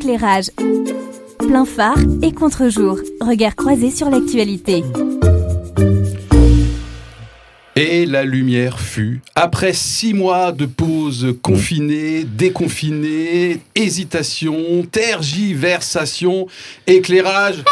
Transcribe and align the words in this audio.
Éclairage. 0.00 0.46
Plein 1.38 1.66
phare 1.66 1.98
et 2.22 2.32
contre-jour. 2.32 2.98
Regard 3.20 3.54
croisé 3.54 3.90
sur 3.90 4.08
l'actualité. 4.08 4.82
Et 7.76 8.06
la 8.06 8.24
lumière 8.24 8.80
fut, 8.80 9.20
après 9.34 9.74
six 9.74 10.14
mois 10.14 10.52
de 10.52 10.64
pause 10.64 11.36
confinée, 11.42 12.24
déconfinée, 12.24 13.60
hésitation, 13.74 14.86
tergiversation, 14.90 16.46
éclairage. 16.86 17.62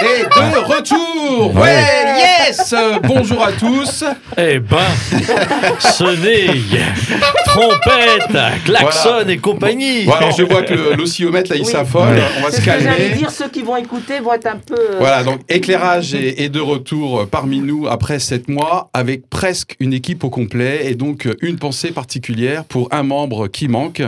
Et 0.00 0.22
de 0.24 0.58
retour 0.58 1.54
Ouais, 1.54 1.82
yes 2.18 2.74
Bonjour 3.04 3.42
à 3.42 3.52
tous 3.52 4.04
Eh 4.36 4.58
ben, 4.58 4.76
sonnez, 5.78 6.48
trompette, 7.46 8.64
klaxon 8.64 9.26
et 9.28 9.38
compagnie. 9.38 10.04
Bon, 10.04 10.12
alors 10.12 10.32
je 10.36 10.42
vois 10.42 10.62
que 10.62 10.94
l'oscillomètre 10.96 11.50
là 11.50 11.56
il 11.56 11.62
Oui. 11.64 11.70
s'affole, 11.70 12.20
on 12.38 12.42
va 12.42 12.50
se 12.50 12.58
que 12.58 12.62
j'allais 12.64 12.84
calmer. 12.84 13.08
dire, 13.16 13.30
ceux 13.30 13.48
qui 13.48 13.62
vont 13.62 13.76
écouter 13.76 14.20
vont 14.20 14.34
être 14.34 14.46
un 14.46 14.58
peu. 14.58 14.74
euh, 14.78 14.96
Voilà, 14.98 15.22
donc 15.24 15.40
éclairage 15.48 16.14
est, 16.14 16.40
est 16.42 16.48
de 16.48 16.60
retour 16.60 17.26
parmi 17.28 17.60
nous 17.60 17.86
après 17.88 18.18
sept 18.18 18.48
mois 18.48 18.90
avec 18.92 19.28
presque 19.30 19.76
une 19.80 19.92
équipe 19.94 20.24
au 20.24 20.30
complet 20.30 20.80
et 20.84 20.94
donc 20.94 21.28
une 21.40 21.56
pensée 21.58 21.90
particulière 21.90 22.64
pour 22.64 22.88
un 22.92 23.02
membre 23.02 23.48
qui 23.48 23.68
manque. 23.68 24.02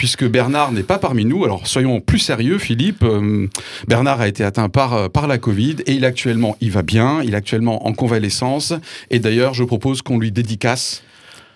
Puisque 0.00 0.24
Bernard 0.26 0.72
n'est 0.72 0.82
pas 0.82 0.96
parmi 0.98 1.26
nous, 1.26 1.44
alors 1.44 1.66
soyons 1.66 2.00
plus 2.00 2.20
sérieux, 2.20 2.56
Philippe. 2.56 3.02
Euh, 3.02 3.46
Bernard 3.86 4.22
a 4.22 4.28
été 4.28 4.42
atteint 4.42 4.70
par, 4.70 4.94
euh, 4.94 5.08
par 5.10 5.26
la 5.26 5.36
Covid 5.36 5.76
et 5.86 5.92
il 5.92 6.06
actuellement, 6.06 6.56
il 6.62 6.70
va 6.70 6.80
bien, 6.80 7.20
il 7.22 7.34
est 7.34 7.36
actuellement 7.36 7.86
en 7.86 7.92
convalescence. 7.92 8.72
Et 9.10 9.18
d'ailleurs, 9.18 9.52
je 9.52 9.62
propose 9.62 10.00
qu'on 10.00 10.18
lui 10.18 10.32
dédicace 10.32 11.02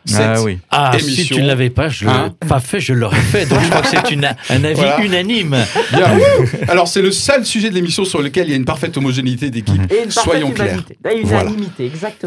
cette 0.05 0.21
Ah 0.21 0.43
oui. 0.43 0.59
Ah, 0.71 0.93
si 0.99 1.05
émission. 1.07 1.37
tu 1.37 1.43
ne 1.43 1.47
l'avais 1.47 1.71
pas, 1.71 1.89
je 1.89 2.07
Hein 2.07 2.13
l'aurais 2.43 2.49
pas 2.51 2.61
fait, 2.61 2.81
je 2.81 2.93
l'aurais 2.93 3.17
fait. 3.17 3.47
Donc 3.47 3.61
je 3.63 3.71
crois 3.71 3.81
que 3.81 3.89
c'est 3.89 4.11
une- 4.11 4.27
un 4.51 4.65
avis 4.65 4.75
Voilà. 4.75 5.01
unanime. 5.03 5.57
Bien. 5.95 6.19
Alors, 6.69 6.87
c'est 6.87 7.01
le 7.01 7.13
seul 7.13 7.47
sujet 7.47 7.71
de 7.71 7.75
l'émission 7.75 8.05
sur 8.05 8.21
lequel 8.21 8.49
il 8.49 8.51
y 8.51 8.53
a 8.53 8.57
une 8.59 8.67
parfaite 8.67 8.95
homogénéité 8.99 9.49
d'équipe. 9.49 9.81
Soyons 10.11 10.51
clairs. 10.51 10.85
Voilà. 11.23 11.51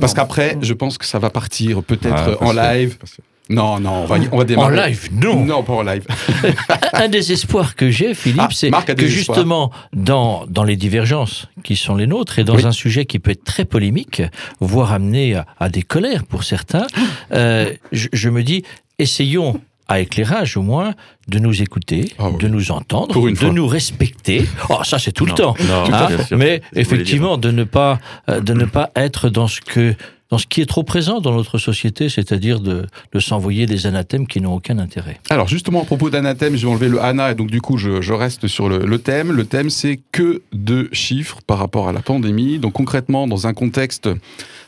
Parce 0.01 0.15
qu'après, 0.15 0.57
je 0.63 0.73
pense 0.73 0.97
que 0.97 1.05
ça 1.05 1.19
va 1.19 1.29
partir 1.29 1.83
peut-être 1.83 2.37
Ah, 2.41 2.43
en 2.43 2.53
live. 2.53 2.97
sûr. 3.05 3.23
Non, 3.49 3.79
non, 3.79 4.03
on 4.03 4.05
va, 4.05 4.15
on 4.31 4.37
va 4.37 4.43
En 4.43 4.45
démarrer. 4.45 4.89
live, 4.89 5.09
non. 5.13 5.45
Non, 5.45 5.63
pas 5.63 5.73
en 5.73 5.81
live. 5.83 6.05
Un 6.93 7.07
des 7.07 7.31
espoirs 7.31 7.75
que 7.75 7.89
j'ai, 7.89 8.13
Philippe, 8.13 8.41
Ah, 8.41 8.49
c'est 8.51 8.71
que 8.95 9.07
justement, 9.07 9.71
dans, 9.93 10.45
dans 10.47 10.63
les 10.63 10.75
divergences 10.75 11.47
qui 11.63 11.75
sont 11.75 11.95
les 11.95 12.07
nôtres 12.07 12.39
et 12.39 12.43
dans 12.43 12.55
Oui. 12.55 12.65
un 12.65 12.71
sujet 12.71 13.05
qui 13.05 13.19
peut 13.19 13.31
être 13.31 13.43
très 13.45 13.65
polémique, 13.65 14.21
voire 14.59 14.91
amener 14.93 15.35
à, 15.35 15.45
à 15.59 15.69
des 15.69 15.81
colères 15.83 16.25
pour 16.25 16.43
certains, 16.43 16.87
euh, 17.33 17.71
je, 17.91 18.07
je 18.11 18.29
me 18.29 18.43
dis, 18.43 18.63
essayons 18.99 19.61
à 19.89 20.01
éclairage 20.01 20.57
au 20.57 20.61
moins 20.61 20.93
de 21.29 21.39
nous 21.39 21.61
écouter, 21.61 22.11
Ah 22.19 22.29
oui. 22.29 22.37
de 22.39 22.49
nous 22.49 22.71
entendre, 22.71 23.13
Pour 23.13 23.29
une 23.29 23.35
de 23.35 23.39
fois. 23.39 23.51
nous 23.53 23.67
respecter. 23.67 24.45
Oh, 24.69 24.83
ça 24.83 24.99
c'est 24.99 25.13
tout 25.13 25.25
le 25.25 25.31
temps. 25.31 25.55
non, 25.69 25.93
Hein, 25.93 26.09
mais 26.31 26.61
effectivement, 26.75 27.37
de 27.37 27.51
ne 27.51 27.63
pas 27.63 27.99
euh, 28.29 28.41
de 28.41 28.53
ne 28.53 28.65
pas 28.65 28.91
être 28.97 29.29
dans 29.29 29.47
ce 29.47 29.61
que 29.61 29.95
dans 30.29 30.37
ce 30.37 30.45
qui 30.45 30.61
est 30.61 30.65
trop 30.65 30.83
présent 30.83 31.21
dans 31.21 31.33
notre 31.33 31.57
société, 31.57 32.09
c'est-à-dire 32.09 32.59
de, 32.59 32.85
s'envoyer 33.19 33.65
des 33.65 33.87
anathèmes 33.87 34.27
qui 34.27 34.41
n'ont 34.41 34.55
aucun 34.55 34.77
intérêt. 34.77 35.19
Alors, 35.29 35.47
justement, 35.47 35.81
à 35.81 35.85
propos 35.85 36.09
d'anathème, 36.09 36.55
je 36.55 36.65
vais 36.65 36.71
enlever 36.71 36.89
le 36.89 37.01
Anna 37.01 37.31
et 37.31 37.35
donc, 37.35 37.49
du 37.49 37.61
coup, 37.61 37.77
je, 37.77 38.13
reste 38.13 38.47
sur 38.47 38.69
le, 38.69 38.85
le 38.85 38.99
thème. 38.99 39.31
Le 39.31 39.45
thème, 39.45 39.69
c'est 39.69 39.99
que 40.11 40.41
de 40.53 40.89
chiffres 40.91 41.39
par 41.45 41.57
rapport 41.59 41.89
à 41.89 41.93
la 41.93 42.01
pandémie. 42.01 42.59
Donc, 42.59 42.73
concrètement, 42.73 43.27
dans 43.27 43.47
un 43.47 43.53
contexte 43.53 44.09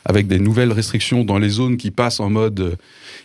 avec 0.04 0.26
des 0.26 0.38
nouvelles 0.38 0.72
restrictions 0.72 1.24
dans 1.24 1.38
les 1.38 1.48
zones 1.48 1.76
qui 1.76 1.90
passent 1.90 2.20
en 2.20 2.30
mode 2.30 2.60
euh, 2.60 2.76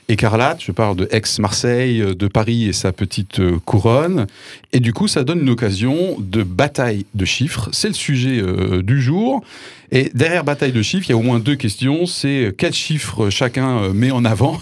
écarlate, 0.09 0.61
je 0.61 0.71
parle 0.71 0.95
de 0.97 1.07
Aix-Marseille, 1.11 2.01
euh, 2.01 2.13
de 2.13 2.27
Paris 2.27 2.65
et 2.65 2.73
sa 2.73 2.91
petite 2.91 3.39
euh, 3.39 3.59
couronne. 3.63 4.27
Et 4.73 4.79
du 4.79 4.93
coup, 4.93 5.07
ça 5.07 5.23
donne 5.23 5.41
une 5.41 5.49
occasion 5.49 6.17
de 6.19 6.43
bataille 6.43 7.05
de 7.13 7.25
chiffres. 7.25 7.69
C'est 7.71 7.87
le 7.87 7.93
sujet 7.93 8.41
du 8.83 9.01
jour. 9.01 9.43
Et 9.91 10.11
derrière 10.13 10.43
bataille 10.43 10.73
de 10.73 10.81
chiffres, 10.81 11.05
il 11.07 11.11
y 11.11 11.13
a 11.13 11.17
au 11.17 11.21
moins 11.21 11.39
deux 11.39 11.55
questions. 11.55 12.05
C'est 12.05 12.53
quels 12.57 12.73
chiffres 12.73 13.29
chacun 13.29 13.93
met 13.93 14.11
en 14.11 14.25
avant 14.25 14.59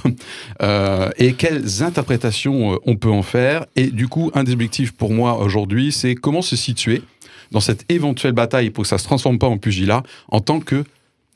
et 1.17 1.33
quelles 1.33 1.81
interprétations 1.81 2.79
on 2.85 2.95
peut 2.95 3.09
en 3.09 3.23
faire. 3.23 3.65
Et 3.75 3.87
du 3.87 4.07
coup, 4.07 4.29
un 4.35 4.43
des 4.43 4.53
objectifs 4.53 4.91
pour 4.91 5.11
moi 5.11 5.39
aujourd'hui, 5.39 5.91
c'est 5.91 6.13
comment 6.13 6.43
se 6.43 6.55
situer 6.55 7.01
dans 7.51 7.59
cette 7.59 7.85
éventuelle 7.89 8.33
bataille 8.33 8.69
pour 8.69 8.83
que 8.83 8.87
ça 8.87 8.99
se 8.99 9.05
transforme 9.05 9.39
pas 9.39 9.47
en 9.47 9.57
pugilat 9.57 10.03
en 10.27 10.41
tant 10.41 10.59
que 10.59 10.83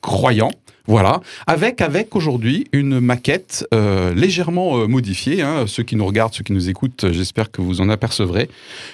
croyant. 0.01 0.51
Voilà, 0.87 1.19
avec 1.47 1.81
avec 1.81 2.15
aujourd'hui 2.15 2.67
une 2.71 2.99
maquette 3.01 3.67
euh, 3.73 4.13
légèrement 4.13 4.77
euh, 4.79 4.87
modifiée. 4.87 5.41
hein. 5.41 5.65
Ceux 5.67 5.83
qui 5.83 5.95
nous 5.97 6.05
regardent, 6.05 6.33
ceux 6.33 6.43
qui 6.43 6.53
nous 6.53 6.69
écoutent, 6.69 7.03
euh, 7.03 7.11
j'espère 7.13 7.51
que 7.51 7.61
vous 7.61 7.81
en 7.81 7.89
apercevrez, 7.89 8.49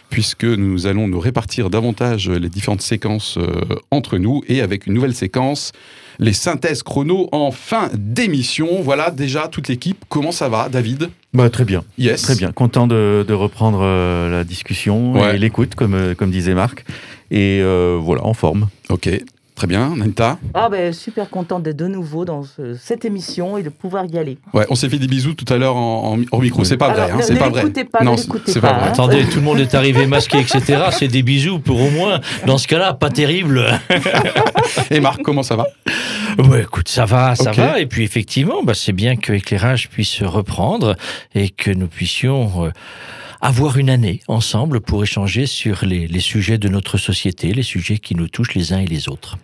puisque 0.09 0.43
nous 0.43 0.87
allons 0.87 1.07
nous 1.07 1.19
répartir 1.19 1.69
davantage 1.69 2.29
les 2.29 2.49
différentes 2.49 2.81
séquences 2.81 3.37
euh, 3.37 3.45
entre 3.91 4.17
nous 4.17 4.41
et 4.47 4.61
avec 4.61 4.87
une 4.87 4.93
nouvelle 4.95 5.13
séquence, 5.13 5.71
les 6.19 6.33
synthèses 6.33 6.81
chrono 6.83 7.29
en 7.31 7.51
fin 7.51 7.89
d'émission. 7.93 8.81
Voilà, 8.81 9.11
déjà 9.11 9.47
toute 9.47 9.67
l'équipe. 9.67 10.03
Comment 10.09 10.31
ça 10.31 10.49
va, 10.49 10.69
David? 10.69 11.09
Bah, 11.33 11.49
très 11.49 11.65
bien, 11.65 11.83
Yes. 11.97 12.21
très 12.23 12.35
bien. 12.35 12.51
Content 12.51 12.87
de, 12.87 13.23
de 13.27 13.33
reprendre 13.33 13.79
euh, 13.83 14.29
la 14.31 14.43
discussion 14.43 15.13
Ouais. 15.13 15.35
et 15.35 15.37
l'écoute, 15.39 15.75
comme, 15.75 16.15
comme 16.15 16.31
disait 16.31 16.53
Marc. 16.55 16.85
Et 17.31 17.61
voilà, 17.99 18.23
en 18.25 18.33
forme. 18.33 18.67
Ok, 18.89 19.09
très 19.55 19.67
bien. 19.67 19.95
Nanita 19.95 20.37
Ah 20.53 20.69
ben 20.69 20.91
super 20.93 21.29
content 21.29 21.59
d'être 21.59 21.75
de 21.77 21.87
nouveau 21.87 22.25
dans 22.25 22.43
ce- 22.43 22.73
cette 22.75 23.05
émission 23.05 23.57
et 23.57 23.63
de 23.63 23.69
pouvoir 23.69 24.05
y 24.05 24.17
aller. 24.17 24.37
Ouais, 24.53 24.65
on 24.69 24.75
s'est 24.75 24.89
fait 24.89 24.97
des 24.99 25.07
bisous 25.07 25.33
tout 25.33 25.51
à 25.53 25.57
l'heure 25.57 25.75
en, 25.75 26.17
en- 26.31 26.37
micro. 26.39 26.63
C'est 26.63 26.77
pas 26.77 26.91
vrai, 26.93 27.11
hein, 27.11 27.17
c'est 27.21 27.37
pas 27.37 27.49
vrai. 27.49 27.63
pas, 27.85 28.03
non, 28.03 28.15
c'est 28.17 28.27
pas, 28.59 28.69
pas 28.69 28.73
vrai. 28.79 28.87
hein. 28.87 28.91
Attendez, 28.91 29.25
tout 29.25 29.37
le 29.37 29.41
monde 29.43 29.59
est 29.59 29.73
arrivé 29.75 30.05
masqué, 30.07 30.39
etc. 30.39 30.83
C'est 30.91 31.07
des 31.07 31.23
bisous 31.23 31.59
pour 31.59 31.79
au 31.81 31.89
moins, 31.89 32.19
dans 32.45 32.57
ce 32.57 32.67
cas-là, 32.67 32.93
pas 32.93 33.09
terrible. 33.09 33.65
Et 34.91 34.99
Marc, 34.99 35.21
comment 35.21 35.43
ça 35.43 35.55
va? 35.55 35.65
Ouais, 36.49 36.61
écoute, 36.63 36.87
ça 36.89 37.05
va, 37.05 37.35
ça 37.35 37.51
va. 37.51 37.79
Et 37.79 37.85
puis 37.85 38.03
effectivement, 38.03 38.63
bah, 38.63 38.73
c'est 38.75 38.91
bien 38.93 39.15
que 39.15 39.31
l'éclairage 39.31 39.89
puisse 39.89 40.21
reprendre 40.23 40.95
et 41.35 41.49
que 41.49 41.69
nous 41.71 41.87
puissions 41.87 42.65
euh, 42.65 42.71
avoir 43.43 43.77
une 43.77 43.89
année 43.89 44.21
ensemble 44.29 44.79
pour 44.79 45.03
échanger 45.03 45.47
sur 45.47 45.83
les, 45.85 46.19
sujets 46.21 46.57
de 46.57 46.69
notre 46.69 46.97
société, 46.97 47.51
les 47.53 47.61
sujets 47.61 47.97
qui 47.97 48.15
nous 48.15 48.29
touchent 48.29 48.55
les 48.55 48.71
uns 48.71 48.79
et 48.79 48.87
les 48.87 49.09
autres. 49.09 49.37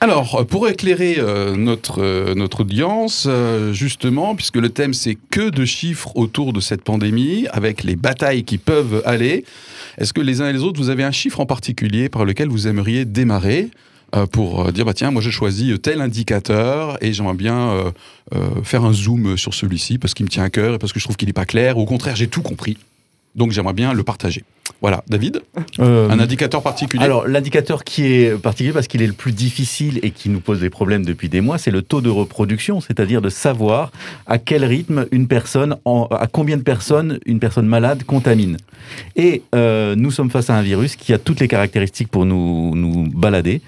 Alors, 0.00 0.40
euh, 0.40 0.44
pour 0.44 0.68
éclairer 0.68 1.14
euh, 1.18 1.56
notre, 1.56 2.02
euh, 2.02 2.34
notre 2.34 2.60
audience, 2.60 3.26
justement, 3.72 4.36
puisque 4.36 4.56
le 4.56 4.68
thème 4.68 4.92
c'est 4.92 5.16
que 5.30 5.48
de 5.48 5.64
chiffres 5.64 6.14
autour 6.14 6.52
de 6.52 6.60
cette 6.60 6.82
pandémie, 6.82 7.46
avec 7.52 7.84
les 7.84 7.96
batailles 7.96 8.44
qui 8.44 8.58
peuvent 8.58 9.02
aller, 9.06 9.46
est-ce 9.96 10.12
que 10.12 10.20
les 10.20 10.42
uns 10.42 10.50
et 10.50 10.52
les 10.52 10.62
autres, 10.62 10.78
vous 10.78 10.90
avez 10.90 11.04
un 11.04 11.10
chiffre 11.10 11.40
en 11.40 11.46
particulier 11.46 12.10
par 12.10 12.26
lequel 12.26 12.48
vous 12.48 12.68
aimeriez 12.68 13.06
démarrer 13.06 13.70
pour 14.30 14.70
dire, 14.72 14.84
bah 14.84 14.92
tiens, 14.92 15.10
moi 15.10 15.22
j'ai 15.22 15.30
choisi 15.30 15.72
tel 15.78 16.02
indicateur 16.02 16.98
et 17.00 17.14
j'aimerais 17.14 17.32
bien 17.32 17.92
faire 18.62 18.84
un 18.84 18.92
zoom 18.92 19.38
sur 19.38 19.54
celui-ci 19.54 19.96
parce 19.96 20.12
qu'il 20.12 20.26
me 20.26 20.30
tient 20.30 20.44
à 20.44 20.50
cœur 20.50 20.74
et 20.74 20.78
parce 20.78 20.92
que 20.92 20.98
je 20.98 21.04
trouve 21.04 21.16
qu'il 21.16 21.28
n'est 21.28 21.32
pas 21.32 21.46
clair, 21.46 21.78
ou 21.78 21.80
au 21.80 21.86
contraire, 21.86 22.14
j'ai 22.14 22.28
tout 22.28 22.42
compris. 22.42 22.76
Donc 23.34 23.52
j'aimerais 23.52 23.72
bien 23.72 23.92
le 23.92 24.02
partager. 24.02 24.44
Voilà, 24.80 25.02
David, 25.08 25.42
Euh, 25.80 26.08
un 26.10 26.18
indicateur 26.18 26.62
particulier 26.62 27.04
alors, 27.04 27.26
l'indicateur 27.28 27.84
qui 27.84 28.04
est 28.04 28.40
particulier 28.40 28.72
parce 28.72 28.88
qu'il 28.88 29.00
est 29.02 29.06
le 29.06 29.12
plus 29.12 29.32
difficile 29.32 30.00
et 30.02 30.10
qui 30.10 30.28
nous 30.28 30.40
pose 30.40 30.60
des 30.60 30.70
problèmes 30.70 31.04
depuis 31.04 31.28
des 31.28 31.40
mois, 31.40 31.56
c'est 31.58 31.70
le 31.70 31.82
taux 31.82 32.00
de 32.00 32.08
reproduction, 32.10 32.80
c'est-à-dire 32.80 33.20
de 33.22 33.28
savoir 33.28 33.90
à 34.26 34.38
quel 34.38 34.64
rythme 34.64 35.06
une 35.12 35.26
personne, 35.28 35.76
en- 35.84 36.06
à 36.10 36.26
combien 36.26 36.56
de 36.56 36.62
personnes 36.62 37.18
une 37.26 37.38
personne 37.38 37.66
malade 37.66 38.02
contamine. 38.04 38.56
Et 39.16 39.42
euh, 39.54 39.94
nous 39.96 40.10
sommes 40.10 40.30
face 40.30 40.50
à 40.50 40.56
un 40.56 40.62
virus 40.62 40.96
qui 40.96 41.12
a 41.12 41.18
toutes 41.18 41.40
les 41.40 41.48
caractéristiques 41.48 42.08
pour 42.08 42.24
nous, 42.24 42.74
nous 42.74 43.08
balader, 43.14 43.62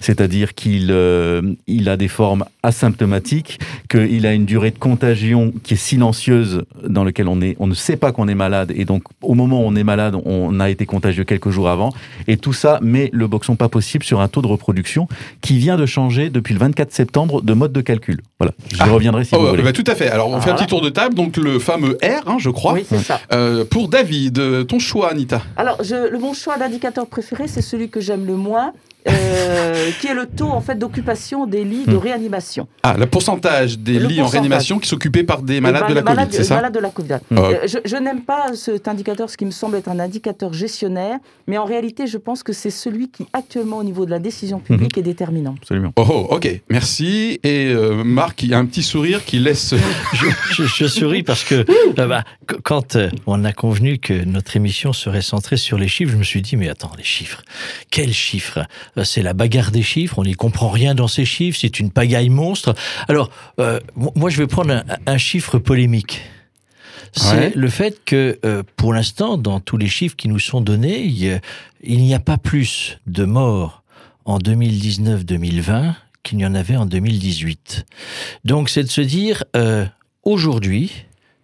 c'est-à-dire 0.00 0.54
qu'il 0.54 0.88
euh, 0.90 1.40
il 1.66 1.88
a 1.88 1.96
des 1.96 2.08
formes 2.08 2.44
asymptomatiques, 2.62 3.58
qu'il 3.90 4.24
a 4.26 4.32
une 4.34 4.44
durée 4.44 4.70
de 4.70 4.78
contagion 4.78 5.52
qui 5.62 5.74
est 5.74 5.78
silencieuse, 5.78 6.62
dans 6.86 7.04
laquelle 7.04 7.28
on, 7.28 7.40
est, 7.40 7.56
on 7.58 7.66
ne 7.66 7.74
sait 7.74 7.96
pas 7.96 8.12
qu'on 8.12 8.28
est 8.28 8.34
malade, 8.34 8.72
et 8.74 8.84
donc 8.84 9.02
au 9.22 9.34
moment 9.34 9.60
où 9.62 9.64
on 9.66 9.74
est 9.76 9.84
malade, 9.84 10.14
on 10.24 10.37
a 10.60 10.70
été 10.70 10.86
contagieux 10.86 11.24
quelques 11.24 11.50
jours 11.50 11.68
avant, 11.68 11.92
et 12.26 12.36
tout 12.36 12.52
ça 12.52 12.78
met 12.82 13.10
le 13.12 13.26
boxon 13.26 13.56
pas 13.56 13.68
possible 13.68 14.04
sur 14.04 14.20
un 14.20 14.28
taux 14.28 14.42
de 14.42 14.46
reproduction 14.46 15.08
qui 15.40 15.58
vient 15.58 15.76
de 15.76 15.86
changer 15.86 16.30
depuis 16.30 16.54
le 16.54 16.60
24 16.60 16.92
septembre 16.92 17.42
de 17.42 17.52
mode 17.54 17.72
de 17.72 17.80
calcul. 17.80 18.20
Voilà, 18.38 18.52
j'y 18.72 18.76
Ah. 18.80 18.86
reviendrai 18.86 19.24
si 19.24 19.34
Oh, 19.34 19.38
vous 19.38 19.44
bah, 19.44 19.50
voulez. 19.50 19.62
bah, 19.62 19.72
tout 19.72 19.84
à 19.86 19.94
fait. 19.94 20.08
Alors, 20.08 20.28
on 20.28 20.32
fait 20.40 20.50
un 20.50 20.52
Voilà. 20.52 20.56
petit 20.58 20.66
tour 20.66 20.80
de 20.80 20.88
table. 20.90 21.14
Donc, 21.14 21.36
le 21.36 21.58
fameux 21.58 21.98
R, 22.02 22.28
hein, 22.28 22.36
je 22.38 22.50
crois. 22.50 22.72
Oui, 22.74 22.84
c'est 22.88 22.98
ça. 22.98 23.20
Euh, 23.32 23.64
pour 23.64 23.88
David, 23.88 24.38
euh, 24.38 24.64
ton 24.64 24.78
choix, 24.78 25.10
Anita. 25.10 25.42
Alors, 25.56 25.82
je, 25.82 26.10
le, 26.10 26.18
mon 26.18 26.34
choix 26.34 26.56
d'indicateur 26.56 27.06
préféré, 27.06 27.48
c'est 27.48 27.62
celui 27.62 27.88
que 27.88 28.00
j'aime 28.00 28.26
le 28.26 28.34
moins 28.36 28.72
euh, 29.06 29.90
qui 30.00 30.06
est 30.08 30.14
le 30.14 30.26
taux 30.26 30.48
en 30.48 30.60
fait 30.60 30.76
d'occupation 30.78 31.46
des 31.46 31.64
lits 31.64 31.84
de 31.86 31.94
Hmm. 31.94 31.98
réanimation. 31.98 32.68
Ah, 32.82 32.94
le 32.98 33.06
pourcentage 33.06 33.78
des 33.78 33.98
Le 33.98 34.06
lits 34.08 34.20
en 34.20 34.26
réanimation 34.26 34.78
qui 34.78 34.88
sont 34.88 34.96
occupés 34.96 35.24
par 35.24 35.42
des 35.42 35.60
malades 35.60 35.88
de 35.88 35.94
la 35.94 36.02
Covid, 36.02 36.26
c'est 36.30 36.44
ça 36.44 36.56
Malades 36.56 36.74
de 36.74 36.80
la 36.80 36.90
Covid. 36.90 37.14
Hmm. 37.30 37.38
Euh, 37.38 37.54
je 37.66 37.78
je 37.84 37.96
n'aime 37.96 38.22
pas 38.22 38.54
cet 38.54 38.88
indicateur, 38.88 39.30
ce 39.30 39.36
qui 39.36 39.44
me 39.44 39.50
semble 39.50 39.76
être 39.76 39.88
un 39.88 39.98
indicateur 39.98 40.52
gestionnaire, 40.52 41.18
mais 41.46 41.58
en 41.58 41.64
réalité, 41.64 42.06
je 42.06 42.18
pense 42.18 42.42
que 42.42 42.52
c'est 42.52 42.70
celui 42.70 43.08
qui, 43.10 43.26
actuellement, 43.32 43.78
au 43.78 43.84
niveau 43.84 44.04
de 44.04 44.10
la 44.10 44.18
décision 44.18 44.58
publique, 44.58 44.96
Mhm. 44.96 45.00
est 45.00 45.04
déterminant. 45.06 45.54
Absolument. 45.60 45.92
Oh, 45.96 46.04
oh, 46.08 46.26
ok, 46.30 46.60
merci. 46.70 47.40
Et 47.42 47.66
euh, 47.68 48.04
Marc, 48.04 48.42
il 48.42 48.50
y 48.50 48.54
a 48.54 48.58
un 48.58 48.66
petit 48.66 48.82
sourire 48.82 49.24
qui 49.24 49.38
laisse. 49.38 49.74
je, 50.14 50.26
je- 50.52 50.64
je 50.64 50.86
souris 50.86 51.22
parce 51.22 51.44
que 51.44 51.64
là, 51.96 52.06
bah, 52.06 52.24
qu- 52.46 52.56
quand 52.62 52.96
euh, 52.96 53.10
on 53.26 53.44
a 53.44 53.52
convenu 53.52 53.98
que 53.98 54.24
notre 54.24 54.56
émission 54.56 54.92
serait 54.92 55.22
centrée 55.22 55.56
sur 55.56 55.78
les 55.78 55.88
chiffres, 55.88 56.12
je 56.12 56.16
me 56.18 56.22
suis 56.24 56.42
dit, 56.42 56.56
mais 56.56 56.68
attends, 56.68 56.92
les 56.96 57.04
chiffres, 57.04 57.42
quels 57.90 58.12
chiffres? 58.12 58.60
Euh, 58.96 58.97
C'est 59.04 59.22
la 59.22 59.32
bagarre 59.34 59.70
des 59.70 59.82
chiffres, 59.82 60.18
on 60.18 60.24
n'y 60.24 60.34
comprend 60.34 60.68
rien 60.68 60.94
dans 60.94 61.08
ces 61.08 61.24
chiffres, 61.24 61.58
c'est 61.60 61.78
une 61.80 61.90
pagaille 61.90 62.28
monstre. 62.30 62.74
Alors, 63.08 63.30
euh, 63.60 63.80
mo- 63.96 64.12
moi, 64.14 64.30
je 64.30 64.38
vais 64.38 64.46
prendre 64.46 64.72
un, 64.72 64.84
un 65.06 65.18
chiffre 65.18 65.58
polémique. 65.58 66.22
C'est 67.12 67.36
Ouais. 67.36 67.52
le 67.54 67.68
fait 67.70 68.04
que, 68.04 68.38
euh, 68.44 68.62
pour 68.76 68.92
l'instant, 68.92 69.38
dans 69.38 69.60
tous 69.60 69.78
les 69.78 69.88
chiffres 69.88 70.14
qui 70.16 70.28
nous 70.28 70.38
sont 70.38 70.60
donnés, 70.60 71.00
il 71.82 71.98
n'y 72.02 72.14
a 72.14 72.18
pas 72.20 72.36
plus 72.36 72.98
de 73.06 73.24
morts 73.24 73.82
en 74.26 74.38
2019-2020 74.38 75.94
qu'il 76.22 76.38
n'y 76.38 76.44
en 76.46 76.54
avait 76.54 76.76
en 76.76 76.84
2018. 76.86 77.86
Donc 78.44 78.68
c'est 78.68 78.82
de 78.82 78.88
se 78.90 79.00
dire, 79.00 79.44
euh, 79.56 79.86
aujourd'hui, 80.24 80.92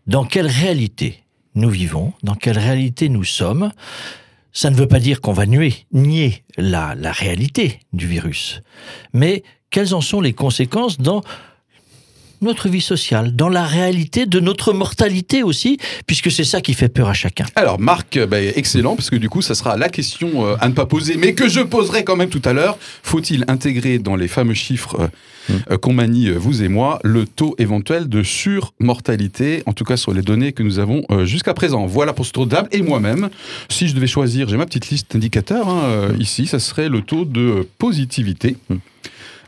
dans 0.06 0.24
quelle 0.24 0.46
réalité 0.48 1.22
nous 1.54 1.70
vivons, 1.70 2.12
dans 2.22 2.34
quelle 2.34 2.58
réalité 2.58 3.08
nous 3.08 3.24
sommes. 3.24 3.70
Ça 4.54 4.70
ne 4.70 4.76
veut 4.76 4.88
pas 4.88 5.00
dire 5.00 5.20
qu'on 5.20 5.32
va 5.32 5.46
nuer, 5.46 5.74
nier 5.92 6.44
la, 6.56 6.94
la 6.94 7.12
réalité 7.12 7.80
du 7.92 8.06
virus, 8.06 8.62
mais 9.12 9.42
quelles 9.70 9.94
en 9.94 10.00
sont 10.00 10.20
les 10.20 10.32
conséquences 10.32 10.98
dans 10.98 11.22
notre 12.40 12.68
vie 12.68 12.80
sociale, 12.80 13.34
dans 13.34 13.48
la 13.48 13.64
réalité 13.64 14.26
de 14.26 14.40
notre 14.40 14.72
mortalité 14.72 15.42
aussi, 15.42 15.78
puisque 16.06 16.30
c'est 16.30 16.44
ça 16.44 16.60
qui 16.60 16.74
fait 16.74 16.88
peur 16.88 17.08
à 17.08 17.14
chacun. 17.14 17.46
Alors, 17.54 17.80
Marc, 17.80 18.16
euh, 18.16 18.26
bah, 18.26 18.42
excellent, 18.42 18.96
parce 18.96 19.10
que 19.10 19.16
du 19.16 19.28
coup, 19.28 19.42
ça 19.42 19.54
sera 19.54 19.76
la 19.76 19.88
question 19.88 20.46
euh, 20.46 20.56
à 20.60 20.68
ne 20.68 20.74
pas 20.74 20.86
poser, 20.86 21.16
mais 21.16 21.34
que 21.34 21.48
je 21.48 21.60
poserai 21.60 22.04
quand 22.04 22.16
même 22.16 22.30
tout 22.30 22.42
à 22.44 22.52
l'heure. 22.52 22.78
Faut-il 23.02 23.44
intégrer 23.48 23.98
dans 23.98 24.16
les 24.16 24.28
fameux 24.28 24.54
chiffres 24.54 24.96
euh, 25.00 25.08
euh, 25.70 25.76
qu'on 25.76 25.92
manie, 25.92 26.30
vous 26.30 26.62
et 26.62 26.68
moi, 26.68 27.00
le 27.04 27.26
taux 27.26 27.54
éventuel 27.58 28.08
de 28.08 28.22
surmortalité, 28.22 29.62
en 29.66 29.72
tout 29.72 29.84
cas 29.84 29.96
sur 29.96 30.12
les 30.14 30.22
données 30.22 30.52
que 30.52 30.62
nous 30.62 30.78
avons 30.78 31.04
euh, 31.10 31.26
jusqu'à 31.26 31.54
présent? 31.54 31.86
Voilà 31.86 32.12
pour 32.12 32.24
ce 32.24 32.32
tour 32.32 32.48
table. 32.48 32.68
Et 32.72 32.82
moi-même, 32.82 33.28
si 33.68 33.88
je 33.88 33.94
devais 33.94 34.06
choisir, 34.06 34.48
j'ai 34.48 34.56
ma 34.56 34.66
petite 34.66 34.88
liste 34.90 35.12
d'indicateurs 35.12 35.68
hein, 35.68 35.82
euh, 35.84 36.16
ici, 36.18 36.46
ça 36.46 36.58
serait 36.58 36.88
le 36.88 37.02
taux 37.02 37.24
de 37.24 37.68
positivité. 37.78 38.56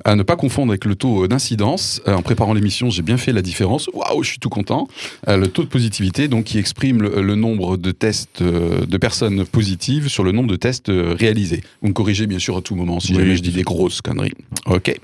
À 0.05 0.15
ne 0.15 0.23
pas 0.23 0.37
confondre 0.37 0.73
avec 0.73 0.85
le 0.85 0.95
taux 0.95 1.27
d'incidence. 1.27 2.01
Euh, 2.07 2.15
en 2.15 2.23
préparant 2.23 2.53
l'émission, 2.55 2.91
j'ai 2.91 3.03
bien 3.03 3.17
fait 3.17 3.33
la 3.33 3.43
différence. 3.43 3.89
Waouh, 3.93 4.23
je 4.23 4.31
suis 4.31 4.39
tout 4.39 4.49
content. 4.49 4.89
Euh, 5.29 5.37
le 5.37 5.49
taux 5.49 5.63
de 5.63 5.69
positivité, 5.69 6.29
donc, 6.29 6.45
qui 6.45 6.59
exprime 6.59 7.03
le, 7.03 7.23
le 7.23 7.35
nombre 7.35 7.77
de 7.77 7.91
tests 7.93 8.43
euh, 8.43 8.85
de 8.87 8.97
personnes 8.99 9.45
positives 9.47 10.09
sur 10.09 10.23
le 10.25 10.33
nombre 10.33 10.49
de 10.51 10.57
tests 10.57 10.91
réalisés. 10.95 11.63
Vous 11.83 11.89
me 11.89 11.93
corrigez 11.95 12.27
bien 12.27 12.39
sûr 12.39 12.57
à 12.57 12.61
tout 12.63 12.75
moment 12.75 13.01
si 13.01 13.13
Oui. 13.13 13.19
jamais 13.21 13.37
je 13.37 13.43
dis 13.43 13.51
des 13.53 13.63
grosses 13.63 14.01
conneries. 14.01 14.35
Ok. 14.67 14.99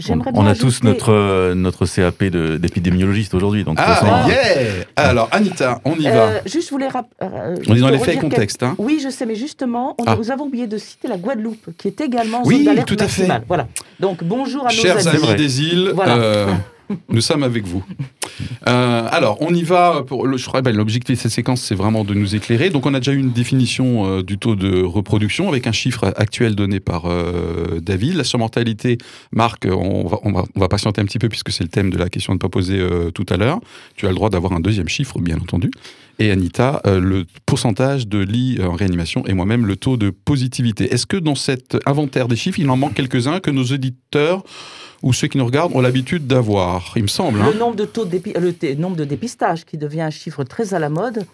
On, 0.00 0.06
J'aimerais 0.06 0.30
on 0.34 0.42
bien 0.42 0.52
a 0.52 0.54
tous 0.54 0.82
notre, 0.82 1.12
euh, 1.12 1.54
notre 1.54 1.84
CAP 1.86 2.24
de- 2.24 2.56
d'épidémiologiste 2.56 3.34
aujourd'hui. 3.34 3.64
Donc, 3.64 3.76
Ah, 3.78 3.94
façon, 3.96 4.06
yeah 4.28 4.84
Alors, 4.96 5.28
Anita, 5.30 5.80
on 5.84 5.94
y 5.96 6.04
va. 6.04 6.10
Euh, 6.10 6.38
juste, 6.46 6.66
je 6.68 6.70
voulais 6.70 6.88
rap- 6.88 7.06
euh, 7.22 7.56
On 7.68 7.74
est 7.76 7.80
dans 7.80 7.88
les 7.90 7.98
faits 7.98 8.08
et 8.08 8.16
redire 8.16 8.22
contextes. 8.22 8.62
Hein. 8.62 8.74
Oui, 8.78 9.00
je 9.04 9.10
sais, 9.10 9.26
mais 9.26 9.34
justement, 9.34 9.94
on, 9.98 10.04
Ah. 10.06 10.16
nous 10.16 10.30
avons 10.30 10.44
oublié 10.44 10.66
de 10.66 10.78
citer 10.78 11.06
la 11.08 11.16
Guadeloupe, 11.18 11.76
qui 11.76 11.88
est 11.88 12.00
également 12.00 12.38
en 12.42 12.44
Oui, 12.46 12.56
zone 12.56 12.64
d'alerte 12.64 12.88
tout 12.88 12.96
à 12.98 13.08
fait. 13.08 13.28
Voilà. 13.46 13.68
Donc, 13.98 14.24
bonjour 14.24 14.66
à 14.66 14.70
Chers 14.70 14.96
nos 14.96 15.08
amis 15.08 15.28
amis. 15.28 15.34
des 15.36 15.60
îles, 15.62 15.92
Voilà. 15.94 16.16
euh, 16.16 16.46
nous 17.08 17.20
sommes 17.20 17.42
avec 17.42 17.66
vous. 17.66 17.84
Euh, 18.66 19.08
alors, 19.10 19.38
on 19.40 19.54
y 19.54 19.62
va. 19.62 20.04
Je 20.08 20.46
crois 20.46 20.62
ben, 20.62 20.74
l'objectif 20.76 21.16
de 21.16 21.20
cette 21.20 21.32
séquence, 21.32 21.62
c'est 21.62 21.74
vraiment 21.74 22.04
de 22.04 22.14
nous 22.14 22.34
éclairer. 22.34 22.70
Donc, 22.70 22.86
on 22.86 22.94
a 22.94 23.00
déjà 23.00 23.12
eu 23.12 23.18
une 23.18 23.32
définition 23.32 24.06
euh, 24.06 24.22
du 24.22 24.38
taux 24.38 24.56
de 24.56 24.82
reproduction 24.82 25.48
avec 25.48 25.66
un 25.66 25.72
chiffre 25.72 26.12
actuel 26.16 26.54
donné 26.54 26.80
par 26.80 27.06
euh, 27.06 27.80
David. 27.80 28.14
La 28.14 28.24
surmortalité, 28.24 28.98
Marc, 29.32 29.66
on 29.70 30.06
va, 30.06 30.18
on, 30.24 30.32
va, 30.32 30.68
patienter 30.68 31.00
un 31.00 31.04
petit 31.04 31.18
peu 31.18 31.28
puisque 31.28 31.50
c'est 31.50 31.64
le 31.64 31.70
thème 31.70 31.90
de 31.90 31.98
la 31.98 32.08
question 32.08 32.32
de 32.32 32.36
ne 32.36 32.40
pas 32.40 32.48
poser 32.48 32.80
tout 33.14 33.26
à 33.28 33.36
l'heure. 33.36 33.60
Tu 33.96 34.06
as 34.06 34.10
le 34.10 34.14
droit 34.14 34.30
d'avoir 34.30 34.52
un 34.52 34.60
deuxième 34.60 34.88
chiffre, 34.88 35.18
bien 35.18 35.36
entendu. 35.36 35.70
Et 36.18 36.30
Anita, 36.30 36.82
le 36.84 37.24
pourcentage 37.46 38.06
de 38.06 38.18
lits 38.18 38.58
en 38.62 38.72
réanimation 38.72 39.26
et 39.26 39.32
moi-même 39.32 39.66
le 39.66 39.76
taux 39.76 39.96
de 39.96 40.10
positivité. 40.10 40.92
Est-ce 40.92 41.06
que 41.06 41.16
dans 41.16 41.34
cet 41.34 41.78
inventaire 41.86 42.28
des 42.28 42.36
chiffres, 42.36 42.60
il 42.60 42.68
en 42.70 42.76
manque 42.76 42.94
quelques-uns 42.94 43.40
que 43.40 43.50
nos 43.50 43.64
auditeurs 43.64 44.44
ou 45.02 45.12
ceux 45.12 45.28
qui 45.28 45.38
nous 45.38 45.46
regardent 45.46 45.74
ont 45.74 45.80
l'habitude 45.80 46.26
d'avoir 46.26 46.92
Il 46.96 47.02
me 47.02 47.08
semble. 47.08 47.40
hein. 47.40 47.50
Le 47.52 47.58
nombre 47.58 47.76
de 47.76 47.84
taux 47.84 48.04
de 48.04 48.10
dépi- 48.10 48.38
le 48.38 48.52
t- 48.52 48.74
nombre 48.76 48.96
de 48.96 49.04
dépistage 49.04 49.64
qui 49.64 49.78
devient 49.78 50.02
un 50.02 50.10
chiffre 50.10 50.44
très 50.44 50.74
à 50.74 50.78
la 50.78 50.88
mode. 50.88 51.24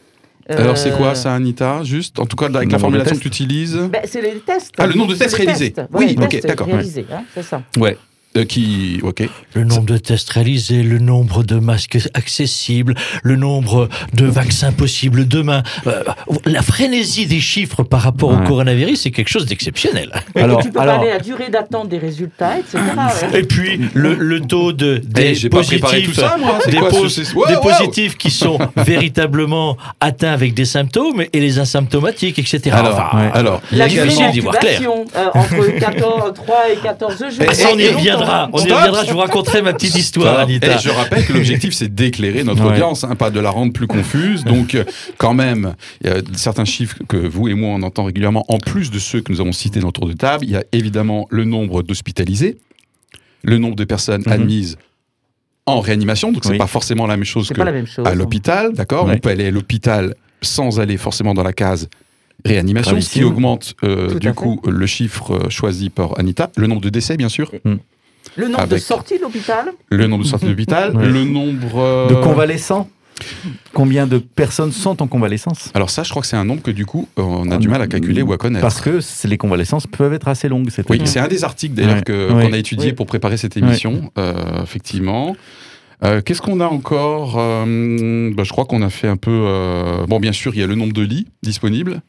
Alors 0.48 0.78
c'est 0.78 0.96
quoi 0.96 1.08
Euh, 1.08 1.14
ça, 1.14 1.34
Anita? 1.34 1.82
Juste, 1.82 2.20
en 2.20 2.26
tout 2.26 2.36
cas 2.36 2.46
avec 2.46 2.70
la 2.70 2.78
formulation 2.78 3.16
que 3.16 3.20
tu 3.20 3.26
utilises, 3.28 3.76
ben, 3.90 4.02
C'est 4.04 4.22
les 4.22 4.38
tests. 4.38 4.72
Ah, 4.78 4.86
le 4.86 4.94
nombre 4.94 5.12
de 5.12 5.18
tests 5.18 5.34
réalisés. 5.34 5.72
tests. 5.72 5.88
Oui, 5.92 6.14
Ouais, 6.16 6.24
ok, 6.24 6.28
tests 6.30 6.46
d'accord, 6.46 6.66
Réalisés, 6.68 7.06
hein, 7.12 7.24
c'est 7.34 7.42
ça. 7.42 7.62
ouais, 7.78 7.98
euh, 8.36 8.44
qui, 8.44 9.00
ok. 9.02 9.24
Le 9.54 9.64
nombre 9.64 9.84
de 9.86 9.96
tests 9.98 10.30
réalisés, 10.30 10.82
le 10.82 10.98
nombre 10.98 11.42
de 11.42 11.56
masques 11.56 11.98
accessibles, 12.14 12.94
le 13.22 13.36
nombre 13.36 13.88
de 14.14 14.26
vaccins 14.26 14.72
possibles 14.72 15.26
demain. 15.26 15.62
Euh, 15.86 16.02
la 16.44 16.62
frénésie 16.62 17.26
des 17.26 17.40
chiffres 17.40 17.82
par 17.82 18.02
rapport 18.02 18.30
au 18.30 18.36
coronavirus, 18.46 19.00
c'est 19.02 19.10
quelque 19.10 19.28
chose 19.28 19.46
d'exceptionnel. 19.46 20.10
Alors- 20.34 20.62
tu 20.62 20.70
peux 20.70 20.80
alors- 20.80 20.96
parler 20.96 21.10
à 21.10 21.14
la 21.14 21.20
durée 21.20 21.48
d'attente 21.50 21.88
des 21.88 21.98
résultats, 21.98 22.58
etc. 22.58 22.78
ouais. 23.32 23.40
Et 23.40 23.42
puis, 23.44 23.80
le, 23.94 24.14
le 24.14 24.40
taux 24.40 24.72
de, 24.72 24.98
des 25.04 25.46
Eh, 25.46 25.48
positifs, 25.48 26.14
ça, 26.14 26.36
des, 26.68 26.76
quoi, 26.76 26.88
pos- 26.90 27.08
ce- 27.08 27.24
c'est- 27.24 27.34
Wow, 27.34 27.46
des 27.48 27.54
wow. 27.56 27.60
positifs 27.62 28.16
qui 28.16 28.30
sont 28.30 28.58
véritablement 28.76 29.76
atteints 30.00 30.32
avec 30.32 30.54
des 30.54 30.64
symptômes 30.64 31.22
et 31.32 31.40
les 31.40 31.58
asymptomatiques, 31.58 32.38
etc. 32.38 32.70
Alors, 32.72 32.94
Enfin, 32.98 33.18
ouais. 33.18 33.30
alors, 33.34 33.60
La 33.72 33.88
difficile 33.88 34.30
d'y 34.32 34.40
voir 34.40 34.58
clair. 34.58 34.80
d'incubation 34.80 35.04
euh, 35.16 35.26
entre 35.34 35.78
14, 35.78 36.34
3 36.34 36.56
et 36.72 36.76
14 36.76 37.18
jours. 37.18 37.28
Ah, 37.40 37.52
on 37.72 37.78
y 37.78 37.82
eh, 37.82 37.92
reviendra. 38.26 38.50
On 38.52 38.58
y 38.58 38.72
reviendra. 38.72 39.04
Je 39.04 39.12
vous 39.12 39.18
raconterai 39.18 39.62
ma 39.62 39.72
petite 39.72 39.94
histoire, 39.96 40.34
Stop. 40.34 40.48
Anita. 40.48 40.76
Et 40.76 40.78
je 40.78 40.90
rappelle 40.90 41.24
que 41.26 41.32
l'objectif, 41.32 41.72
c'est 41.74 41.94
d'éclairer 41.94 42.44
notre 42.44 42.62
Ouais. 42.64 42.72
audience, 42.72 43.04
hein, 43.04 43.14
pas 43.16 43.30
de 43.30 43.40
la 43.40 43.50
rendre 43.50 43.72
plus 43.72 43.86
confuse. 43.86 44.44
Donc, 44.44 44.76
quand 45.18 45.34
même, 45.34 45.74
il 46.02 46.08
y 46.08 46.10
a 46.10 46.16
certains 46.34 46.64
chiffres 46.64 46.96
que 47.08 47.16
vous 47.16 47.48
et 47.48 47.54
moi, 47.54 47.70
on 47.70 47.82
entend 47.82 48.04
régulièrement, 48.04 48.44
en 48.48 48.58
plus 48.58 48.90
de 48.90 48.98
ceux 48.98 49.20
que 49.20 49.32
nous 49.32 49.40
avons 49.40 49.52
cités 49.52 49.80
dans 49.80 49.88
le 49.88 49.92
tour 49.92 50.06
de 50.08 50.12
table. 50.12 50.44
Il 50.44 50.50
y 50.50 50.56
a 50.56 50.64
évidemment 50.72 51.26
le 51.30 51.44
nombre 51.44 51.82
d'hospitalisés, 51.82 52.58
le 53.42 53.58
nombre 53.58 53.76
de 53.76 53.84
personnes 53.84 54.22
Mhm. 54.26 54.32
admises 54.32 54.76
en 55.66 55.80
réanimation. 55.80 56.32
Donc, 56.32 56.44
c'est 56.44 56.50
Oui. 56.52 56.58
pas 56.58 56.66
forcément 56.66 57.06
la 57.06 57.16
même 57.16 57.24
chose 57.24 57.48
que 57.48 57.54
pas 57.54 57.64
la 57.64 57.72
même 57.72 57.86
chose. 57.86 58.06
à 58.06 58.14
l'hôpital, 58.14 58.72
d'accord? 58.72 59.06
Ouais. 59.06 59.14
On 59.14 59.18
peut 59.18 59.30
aller 59.30 59.46
à 59.46 59.50
l'hôpital 59.50 60.14
sans 60.42 60.78
aller 60.80 60.96
forcément 60.96 61.34
dans 61.34 61.42
la 61.42 61.52
case 61.52 61.88
réanimation, 62.44 63.00
ce 63.00 63.10
qui 63.10 63.24
augmente 63.24 63.74
euh, 63.82 64.18
du 64.18 64.28
fait. 64.28 64.34
coup 64.34 64.60
le 64.68 64.86
chiffre 64.86 65.32
euh, 65.46 65.48
choisi 65.50 65.88
par 65.90 66.18
Anita, 66.20 66.50
le 66.56 66.66
nombre 66.68 66.82
de 66.82 66.90
décès 66.90 67.16
bien 67.16 67.28
sûr, 67.30 67.50
Le 68.36 68.48
nombre 68.48 68.66
de 68.66 68.76
sorties 68.76 69.16
de 69.18 69.22
l'hôpital. 69.22 69.72
le 69.90 70.06
nombre 70.06 70.24
de 70.24 70.28
sorties 70.28 70.46
d'hôpital, 70.46 70.96
Ouais. 70.96 71.06
le 71.06 71.24
nombre 71.24 71.78
euh, 71.78 72.08
de 72.08 72.14
convalescents. 72.14 72.88
Combien 73.72 74.06
de 74.06 74.18
personnes 74.18 74.72
sont 74.72 75.02
en 75.02 75.06
convalescence 75.06 75.70
Alors 75.74 75.88
ça, 75.88 76.02
je 76.02 76.10
crois 76.10 76.20
que 76.20 76.28
c'est 76.28 76.36
un 76.36 76.44
nombre 76.44 76.60
que 76.62 76.70
du 76.70 76.84
coup 76.84 77.08
euh, 77.18 77.22
on 77.22 77.50
a 77.50 77.56
du 77.56 77.66
mal 77.68 77.80
à 77.80 77.86
calculer 77.86 78.20
ou 78.20 78.32
à 78.34 78.36
connaître. 78.36 78.60
Parce 78.60 78.80
que 78.82 79.00
les 79.26 79.38
convalescences 79.38 79.86
peuvent 79.86 80.12
être 80.12 80.28
assez 80.28 80.48
longues. 80.50 80.68
cette 80.70 80.88
Oui, 80.90 81.00
c'est 81.06 81.18
un 81.20 81.28
des 81.28 81.42
articles 81.42 81.74
d'ailleurs 81.74 81.96
Ouais. 81.96 82.02
que- 82.02 82.32
Ouais. 82.32 82.46
qu'on 82.46 82.52
a 82.52 82.58
étudié 82.58 82.92
pour 82.92 83.06
préparer 83.06 83.38
cette 83.38 83.56
émission, 83.56 84.10
euh, 84.18 84.62
effectivement. 84.62 85.34
Euh, 86.04 86.20
Qu'est-ce 86.20 86.42
qu'on 86.42 86.60
a 86.60 86.66
encore 86.66 87.36
Euh, 87.38 88.30
bah, 88.34 88.42
Je 88.44 88.50
crois 88.50 88.66
qu'on 88.66 88.82
a 88.82 88.90
fait 88.90 89.08
un 89.08 89.16
peu. 89.16 89.30
euh, 89.32 90.04
Bon, 90.06 90.20
bien 90.20 90.32
sûr, 90.32 90.54
il 90.54 90.60
y 90.60 90.62
a 90.62 90.66
le 90.66 90.74
nombre 90.74 90.92
de 90.92 91.00
lits 91.02 91.26
disponibles, 91.42 92.02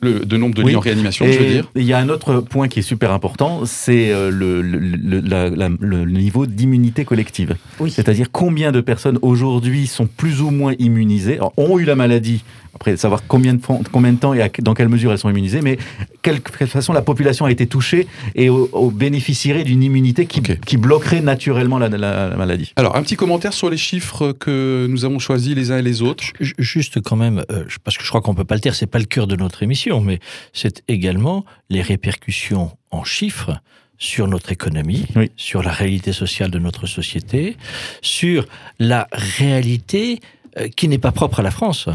le 0.00 0.20
de 0.20 0.36
nombre 0.36 0.54
de 0.54 0.62
lits 0.62 0.76
en 0.76 0.80
réanimation, 0.80 1.26
je 1.26 1.38
veux 1.38 1.44
dire. 1.50 1.70
il 1.74 1.82
y 1.82 1.92
a 1.92 1.98
un 1.98 2.08
autre 2.08 2.40
point 2.40 2.68
qui 2.68 2.78
est 2.78 2.82
super 2.82 3.10
important, 3.12 3.62
c'est 3.64 4.12
euh, 4.12 4.30
le, 4.30 4.62
le- 4.62 4.78
le- 4.78 5.20
la- 5.20 5.50
la- 5.50 5.70
le 5.80 6.04
niveau 6.04 6.46
d'immunité 6.46 7.04
collective. 7.04 7.56
Oui. 7.80 7.90
C'est-à-dire 7.90 8.30
combien 8.30 8.70
de 8.70 8.80
personnes 8.80 9.18
aujourd'hui 9.22 9.86
sont 9.88 10.06
plus 10.06 10.40
ou 10.40 10.50
moins 10.50 10.74
immunisées, 10.78 11.38
ont 11.56 11.78
eu 11.80 11.84
la 11.84 11.96
maladie, 11.96 12.44
après 12.78 12.96
savoir 12.96 13.22
combien 13.26 13.54
de, 13.54 13.60
combien 13.90 14.12
de 14.12 14.18
temps 14.18 14.34
et 14.34 14.40
à- 14.40 14.48
dans 14.60 14.72
quelle 14.74 14.88
mesure 14.88 15.10
elles 15.10 15.18
sont 15.18 15.28
immunisées, 15.28 15.62
mais 15.62 15.78
quelle, 16.22 16.40
quelle 16.40 16.68
façon 16.68 16.92
la 16.92 17.02
population 17.02 17.44
a 17.44 17.50
été 17.50 17.66
touchée 17.66 18.06
et 18.36 18.48
au, 18.48 18.68
au 18.72 18.90
bénéficierait 18.92 19.64
d'une 19.64 19.82
immunité 19.82 20.26
qui, 20.26 20.40
qui 20.42 20.76
bloquerait 20.76 21.20
naturellement 21.20 21.78
la, 21.78 21.88
la- 21.88 22.28
la 22.28 22.36
maladie. 22.36 22.72
Alors, 22.76 22.94
un 22.94 23.02
petit 23.02 23.16
commentaire 23.16 23.52
sur 23.52 23.68
les 23.68 23.76
chiffres 23.76 24.30
que 24.30 24.86
nous 24.88 25.04
avons 25.04 25.18
choisis 25.18 25.56
les 25.56 25.72
uns 25.72 25.78
et 25.78 25.82
les 25.82 26.02
autres. 26.02 26.22
Ju- 26.40 26.54
Juste 26.58 27.00
quand 27.00 27.16
même, 27.16 27.44
euh, 27.50 27.64
parce 27.82 27.98
que 27.98 28.04
je 28.04 28.08
crois 28.08 28.20
qu'on 28.20 28.34
peut 28.36 28.44
pas 28.44 28.54
le 28.54 28.60
dire, 28.60 28.76
c'est 28.76 28.86
pas 28.86 29.00
le 29.00 29.06
cœur 29.06 29.26
de 29.26 29.34
notre 29.34 29.64
émission, 29.64 30.00
mais 30.00 30.20
c'est 30.52 30.82
également 30.86 31.44
les 31.70 31.82
répercussions 31.82 32.70
en 32.92 33.02
chiffres 33.02 33.58
sur 33.98 34.28
notre 34.28 34.52
économie, 34.52 35.06
Oui. 35.16 35.32
sur 35.36 35.64
la 35.64 35.72
réalité 35.72 36.12
sociale 36.12 36.52
de 36.52 36.60
notre 36.60 36.86
société, 36.86 37.56
sur 38.02 38.46
la 38.78 39.08
réalité 39.12 40.20
euh, 40.58 40.68
qui 40.68 40.86
n'est 40.86 40.98
pas 40.98 41.10
propre 41.12 41.40
à 41.40 41.42
la 41.42 41.50
France, 41.50 41.88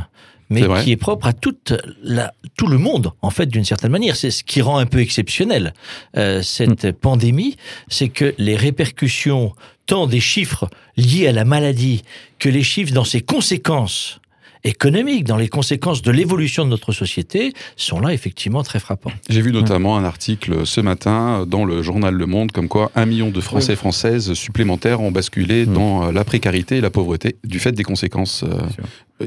mais 0.54 0.82
qui 0.84 0.92
est 0.92 0.98
propre 0.98 1.28
à 1.28 1.34
toute 1.34 1.74
la, 2.04 2.34
tout 2.56 2.68
le 2.68 2.78
monde, 2.78 3.12
en 3.22 3.30
fait, 3.30 3.48
d'une 3.48 3.66
certaine 3.66 3.92
manière. 3.92 4.16
C'est 4.16 4.32
ce 4.32 4.44
qui 4.44 4.62
rend 4.62 4.78
un 4.78 4.86
peu 4.86 5.00
exceptionnel 5.00 5.74
euh, 6.18 6.42
cette 6.42 6.86
Mm. 6.86 6.94
pandémie, 6.94 7.56
c'est 7.88 8.10
que 8.10 8.34
les 8.38 8.56
répercussions, 8.56 9.54
tant 9.86 10.08
des 10.08 10.20
chiffres 10.20 10.70
liés 10.98 11.28
à 11.28 11.32
la 11.32 11.46
maladie 11.46 12.04
que 12.40 12.50
les 12.50 12.64
chiffres 12.64 12.94
dans 12.94 13.04
ses 13.04 13.22
conséquences 13.22 14.20
économiques, 14.66 15.26
dans 15.26 15.36
les 15.36 15.50
conséquences 15.50 16.02
de 16.02 16.10
l'évolution 16.12 16.64
de 16.64 16.70
notre 16.70 16.94
société, 16.94 17.54
sont 17.76 18.00
là 18.00 18.14
effectivement 18.14 18.64
très 18.64 18.80
frappants. 18.80 19.12
J'ai 19.30 19.42
vu 19.42 19.52
notamment 19.52 19.98
un 19.98 20.06
article 20.06 20.66
ce 20.66 20.80
matin 20.80 21.46
dans 21.46 21.66
le 21.66 21.82
journal 21.82 22.14
Le 22.14 22.26
Monde 22.26 22.52
comme 22.54 22.70
quoi 22.70 22.90
un 22.96 23.06
million 23.06 23.30
de 23.30 23.42
Français 23.42 23.74
et 23.74 23.76
Françaises 23.76 24.34
supplémentaires 24.34 25.02
ont 25.02 25.12
basculé 25.12 25.66
Mm. 25.66 25.74
dans 25.74 26.12
la 26.12 26.24
précarité 26.24 26.78
et 26.78 26.82
la 26.82 26.90
pauvreté 26.90 27.36
du 27.44 27.60
fait 27.60 27.74
des 27.74 27.84
conséquences 27.84 28.44
euh. 28.44 28.58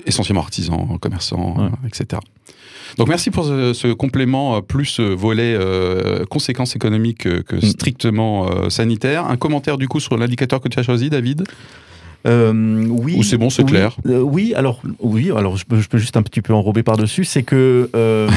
Essentiellement 0.06 0.42
artisans, 0.42 0.98
commerçants, 1.00 1.56
Ouais. 1.58 1.64
euh, 1.64 1.86
etc. 1.88 2.20
Donc 2.98 3.08
merci 3.08 3.30
pour 3.30 3.44
ce, 3.44 3.72
ce 3.72 3.88
complément 3.92 4.56
euh, 4.56 4.60
plus 4.60 5.00
euh, 5.00 5.14
volet 5.14 5.54
euh, 5.58 6.24
conséquences 6.26 6.76
économiques 6.76 7.26
euh, 7.26 7.42
que 7.42 7.56
Mm. 7.56 7.60
strictement 7.62 8.48
euh, 8.50 8.68
sanitaires. 8.70 9.26
Un 9.26 9.36
commentaire 9.36 9.76
du 9.78 9.88
coup 9.88 10.00
sur 10.00 10.16
l'indicateur 10.16 10.60
que 10.60 10.68
tu 10.68 10.78
as 10.78 10.82
choisi, 10.82 11.10
David? 11.10 11.44
Euh, 12.26 12.86
oui. 12.88 13.14
Ou 13.18 13.22
c'est 13.22 13.36
bon, 13.38 13.50
c'est 13.50 13.62
oui, 13.62 13.70
clair? 13.70 13.96
euh, 14.06 14.20
Oui, 14.20 14.52
alors, 14.54 14.80
oui, 15.00 15.30
alors 15.30 15.56
je 15.56 15.64
peux, 15.64 15.80
je 15.80 15.88
peux 15.88 15.98
juste 15.98 16.16
un 16.16 16.22
petit 16.22 16.42
peu 16.42 16.54
enrober 16.54 16.82
par-dessus. 16.82 17.24
C'est 17.24 17.42
que 17.42 17.88
euh, 17.94 18.28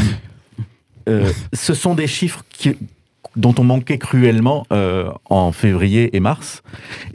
euh, 1.10 1.32
ce 1.54 1.74
sont 1.74 1.96
des 1.96 2.08
chiffres 2.08 2.44
qui, 2.52 2.74
dont 3.36 3.56
on 3.58 3.64
manquait 3.64 3.98
cruellement 3.98 4.66
euh, 4.72 5.10
en 5.30 5.52
février 5.52 6.16
et 6.16 6.20
mars, 6.20 6.62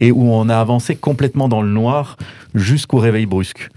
et 0.01 0.11
où 0.13 0.25
on 0.33 0.49
a 0.49 0.57
avancé 0.57 0.97
complètement 0.97 1.49
dans 1.49 1.63
le 1.63 1.71
noir 1.71 2.17
jusqu'au 2.55 2.99
réveil 2.99 3.27
brusque. 3.27 3.69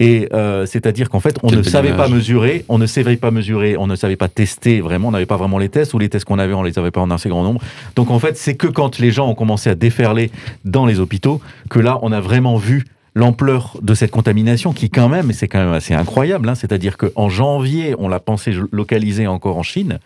Et 0.00 0.28
euh, 0.32 0.66
c'est-à-dire 0.66 1.10
qu'en 1.10 1.20
fait, 1.20 1.38
on 1.42 1.48
Quel 1.48 1.58
ne 1.58 1.62
savait 1.62 1.92
pas 1.92 2.08
mesurer, 2.08 2.64
on 2.68 2.78
ne 2.78 2.86
savait 2.86 3.16
pas 3.16 3.30
mesurer, 3.30 3.76
on 3.76 3.86
ne 3.86 3.94
savait 3.94 4.16
pas 4.16 4.28
tester 4.28 4.80
vraiment, 4.80 5.08
on 5.08 5.12
n'avait 5.12 5.26
pas 5.26 5.36
vraiment 5.36 5.58
les 5.58 5.68
tests, 5.68 5.94
ou 5.94 5.98
les 5.98 6.08
tests 6.08 6.24
qu'on 6.24 6.38
avait, 6.38 6.54
on 6.54 6.62
les 6.62 6.78
avait 6.78 6.90
pas 6.90 7.00
en 7.00 7.10
assez 7.10 7.28
grand 7.28 7.44
nombre. 7.44 7.60
Donc 7.94 8.10
en 8.10 8.18
fait, 8.18 8.36
c'est 8.36 8.56
que 8.56 8.66
quand 8.66 8.98
les 8.98 9.10
gens 9.10 9.28
ont 9.28 9.34
commencé 9.34 9.70
à 9.70 9.74
déferler 9.74 10.30
dans 10.64 10.86
les 10.86 10.98
hôpitaux, 10.98 11.40
que 11.70 11.78
là, 11.78 11.98
on 12.02 12.10
a 12.10 12.20
vraiment 12.20 12.56
vu 12.56 12.84
l'ampleur 13.14 13.76
de 13.82 13.94
cette 13.94 14.10
contamination 14.10 14.72
qui 14.72 14.88
quand 14.90 15.08
même, 15.08 15.32
c'est 15.32 15.46
quand 15.46 15.62
même 15.62 15.72
assez 15.72 15.94
incroyable, 15.94 16.48
hein, 16.48 16.54
c'est-à-dire 16.54 16.96
qu'en 16.96 17.28
janvier, 17.28 17.94
on 17.98 18.08
l'a 18.08 18.20
pensé 18.20 18.54
localisée 18.72 19.26
encore 19.26 19.58
en 19.58 19.62
Chine. 19.62 19.98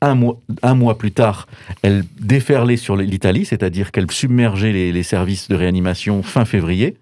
Un 0.00 0.14
mois, 0.14 0.40
un 0.62 0.74
mois 0.74 0.96
plus 0.96 1.12
tard, 1.12 1.46
elle 1.82 2.04
déferlait 2.20 2.76
sur 2.76 2.96
l'Italie, 2.96 3.44
c'est-à-dire 3.44 3.92
qu'elle 3.92 4.10
submergeait 4.10 4.72
les, 4.72 4.92
les 4.92 5.02
services 5.02 5.48
de 5.48 5.56
réanimation 5.56 6.22
fin 6.22 6.44
février. 6.44 6.96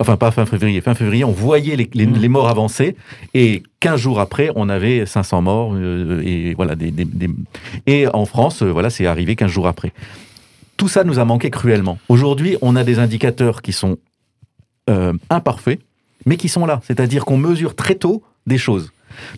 Enfin, 0.00 0.16
pas 0.16 0.30
fin 0.30 0.46
février. 0.46 0.80
Fin 0.80 0.94
février, 0.94 1.24
on 1.24 1.30
voyait 1.30 1.76
les, 1.76 1.88
les- 1.92 2.06
les 2.06 2.28
morts 2.28 2.48
avancer. 2.48 2.96
Et 3.34 3.62
15 3.80 4.00
jours 4.00 4.18
après, 4.18 4.50
on 4.56 4.68
avait 4.70 5.04
500 5.06 5.42
morts. 5.42 5.74
euh, 5.74 6.22
et 6.24 6.54
voilà, 6.54 6.74
des, 6.74 6.90
des- 6.90 7.04
des- 7.04 7.28
Et 7.86 8.06
en 8.08 8.24
France, 8.24 8.62
euh, 8.62 8.70
voilà, 8.72 8.88
c'est 8.90 9.06
arrivé 9.06 9.36
15 9.36 9.50
jours 9.50 9.66
après. 9.66 9.92
Tout 10.78 10.88
ça 10.88 11.04
nous 11.04 11.18
a 11.18 11.24
manqué 11.26 11.50
cruellement. 11.50 11.98
Aujourd'hui, 12.08 12.56
on 12.62 12.74
a 12.76 12.84
des 12.84 12.98
indicateurs 12.98 13.60
qui 13.60 13.72
sont 13.72 13.98
euh, 14.88 15.12
imparfaits, 15.28 15.78
mais 16.24 16.36
qui 16.38 16.48
sont 16.48 16.64
là. 16.64 16.80
C'est-à-dire 16.86 17.26
qu'on 17.26 17.36
mesure 17.36 17.76
très 17.76 17.94
tôt 17.94 18.22
des 18.46 18.58
choses. 18.58 18.90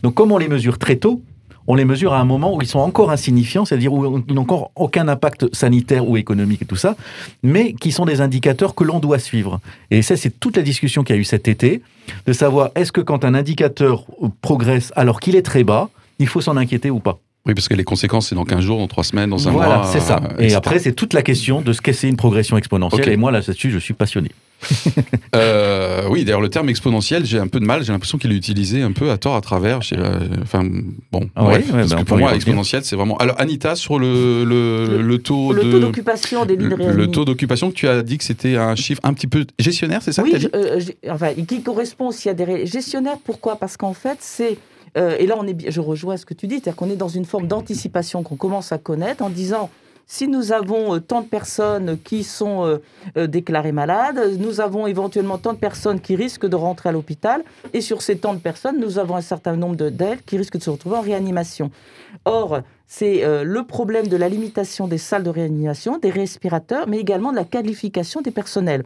Donc, 0.04 0.14
comme 0.14 0.30
on 0.30 0.38
les 0.38 0.48
mesure 0.48 0.78
très 0.78 0.94
tôt, 0.96 1.22
on 1.66 1.74
les 1.74 1.84
mesure 1.84 2.12
à 2.12 2.18
un 2.20 2.24
moment 2.24 2.54
où 2.56 2.60
ils 2.62 2.66
sont 2.68 2.78
encore 2.80 3.10
insignifiants, 3.10 3.64
c'est-à-dire 3.64 3.92
où 3.92 4.22
ils 4.28 4.34
n'ont 4.34 4.42
encore 4.42 4.70
aucun 4.76 5.08
impact 5.08 5.54
sanitaire 5.54 6.08
ou 6.08 6.16
économique 6.16 6.62
et 6.62 6.64
tout 6.66 6.76
ça, 6.76 6.96
mais 7.42 7.72
qui 7.74 7.92
sont 7.92 8.04
des 8.04 8.20
indicateurs 8.20 8.74
que 8.74 8.84
l'on 8.84 8.98
doit 8.98 9.18
suivre. 9.18 9.60
Et 9.90 10.02
ça, 10.02 10.16
c'est 10.16 10.38
toute 10.40 10.56
la 10.56 10.62
discussion 10.62 11.02
qu'il 11.04 11.14
y 11.14 11.18
a 11.18 11.20
eu 11.20 11.24
cet 11.24 11.48
été, 11.48 11.82
de 12.26 12.32
savoir 12.32 12.70
est-ce 12.74 12.90
que 12.92 13.00
quand 13.00 13.24
un 13.24 13.34
indicateur 13.34 14.04
progresse 14.40 14.92
alors 14.96 15.20
qu'il 15.20 15.36
est 15.36 15.42
très 15.42 15.64
bas, 15.64 15.88
il 16.18 16.26
faut 16.28 16.40
s'en 16.40 16.56
inquiéter 16.56 16.90
ou 16.90 16.98
pas? 17.00 17.18
Oui, 17.44 17.54
parce 17.54 17.66
que 17.66 17.74
les 17.74 17.82
conséquences, 17.84 18.28
c'est 18.28 18.36
dans 18.36 18.44
15 18.44 18.60
jours, 18.60 18.78
dans 18.78 18.86
3 18.86 19.02
semaines, 19.02 19.30
dans 19.30 19.48
un 19.48 19.50
voilà, 19.50 19.78
mois. 19.78 19.86
c'est 19.86 19.98
ça. 20.00 20.20
euh, 20.22 20.36
Et 20.38 20.44
etc. 20.44 20.54
après, 20.56 20.78
c'est 20.78 20.92
toute 20.92 21.12
la 21.12 21.22
question 21.22 21.60
de 21.60 21.72
ce 21.72 21.80
qu'est 21.80 22.00
une 22.04 22.16
progression 22.16 22.56
exponentielle. 22.56 23.08
Et 23.08 23.16
moi, 23.16 23.32
là-dessus, 23.32 23.70
je 23.72 23.78
suis 23.78 23.94
passionné. 23.94 24.30
Euh, 25.34 26.02
oui, 26.10 26.24
d'ailleurs, 26.24 26.42
le 26.42 26.50
terme 26.50 26.68
exponentiel, 26.68 27.24
j'ai 27.24 27.38
un 27.38 27.46
peu 27.46 27.58
de 27.58 27.64
mal. 27.64 27.82
J'ai 27.84 27.92
l'impression 27.92 28.18
qu'il 28.18 28.30
est 28.32 28.36
utilisé 28.36 28.82
un 28.82 28.92
peu 28.92 29.10
à 29.10 29.16
tort, 29.16 29.34
à 29.34 29.40
travers. 29.40 29.80
Enfin, 30.42 30.62
bon. 31.10 31.30
Ah 31.34 31.44
ouais, 31.46 31.52
bref, 31.60 31.66
ouais, 31.72 31.78
parce 31.80 31.90
bah, 31.90 31.96
que 32.00 32.02
pour 32.04 32.18
y 32.18 32.20
moi, 32.20 32.34
exponentiel, 32.34 32.84
c'est 32.84 32.96
vraiment. 32.96 33.16
Alors, 33.16 33.40
Anita, 33.40 33.74
sur 33.74 33.98
le, 33.98 34.44
le, 34.44 35.00
le 35.00 35.18
taux 35.18 35.52
Le 35.54 35.64
de. 35.64 35.70
taux 35.72 35.78
d'occupation 35.78 36.44
des 36.44 36.56
le, 36.56 37.06
taux 37.10 37.24
d'occupation 37.24 37.70
que 37.70 37.74
tu 37.76 37.88
as 37.88 38.02
dit 38.02 38.18
que 38.18 38.24
c'était 38.24 38.56
un 38.56 38.76
chiffre 38.76 39.00
un 39.04 39.14
petit 39.14 39.26
peu 39.26 39.46
gestionnaire, 39.58 40.02
c'est 40.02 40.12
ça 40.12 40.22
Oui, 40.22 40.30
tu 40.30 40.36
as 40.36 40.38
dit 40.40 40.48
je- 40.52 40.58
euh, 40.58 40.80
enfin, 41.14 41.32
qui 41.32 41.62
correspond 41.62 42.08
aussi 42.08 42.28
à 42.28 42.34
des 42.34 42.44
ré- 42.44 42.66
gestionnaires. 42.66 43.16
Pourquoi? 43.24 43.56
Parce 43.56 43.78
qu'en 43.78 43.94
fait, 43.94 44.18
c'est 44.20 44.58
euh, 44.98 45.16
et 45.18 45.26
là 45.26 45.36
on 45.38 45.46
est, 45.46 45.70
je 45.70 45.80
rejoins 45.80 46.18
ce 46.18 46.26
que 46.26 46.34
tu 46.34 46.46
dis, 46.46 46.56
c'est-à-dire 46.56 46.76
qu'on 46.76 46.90
est 46.90 46.96
dans 46.96 47.08
une 47.08 47.24
forme 47.24 47.46
d'anticipation 47.46 48.22
qu'on 48.22 48.36
commence 48.36 48.70
à 48.72 48.76
connaître 48.78 49.22
en 49.24 49.30
disant 49.30 49.70
si 50.14 50.28
nous 50.28 50.52
avons 50.52 50.94
euh, 50.94 51.00
tant 51.00 51.22
de 51.22 51.26
personnes 51.26 51.96
qui 52.04 52.22
sont 52.22 52.66
euh, 52.66 52.82
euh, 53.16 53.26
déclarées 53.26 53.72
malades, 53.72 54.20
nous 54.38 54.60
avons 54.60 54.86
éventuellement 54.86 55.38
tant 55.38 55.54
de 55.54 55.58
personnes 55.58 56.00
qui 56.00 56.16
risquent 56.16 56.44
de 56.46 56.54
rentrer 56.54 56.90
à 56.90 56.92
l'hôpital, 56.92 57.42
et 57.72 57.80
sur 57.80 58.02
ces 58.02 58.18
tant 58.18 58.34
de 58.34 58.38
personnes, 58.38 58.78
nous 58.78 58.98
avons 58.98 59.16
un 59.16 59.22
certain 59.22 59.56
nombre 59.56 59.76
de- 59.76 59.88
d'elles 59.88 60.22
qui 60.22 60.36
risquent 60.36 60.58
de 60.58 60.62
se 60.62 60.68
retrouver 60.68 60.96
en 60.96 61.00
réanimation. 61.00 61.70
Or, 62.26 62.60
c'est 62.86 63.24
euh, 63.24 63.42
le 63.42 63.62
problème 63.64 64.06
de 64.06 64.18
la 64.18 64.28
limitation 64.28 64.86
des 64.86 64.98
salles 64.98 65.22
de 65.22 65.30
réanimation, 65.30 65.96
des 65.96 66.10
respirateurs, 66.10 66.86
mais 66.88 66.98
également 66.98 67.30
de 67.30 67.36
la 67.36 67.44
qualification 67.44 68.20
des 68.20 68.32
personnels. 68.32 68.84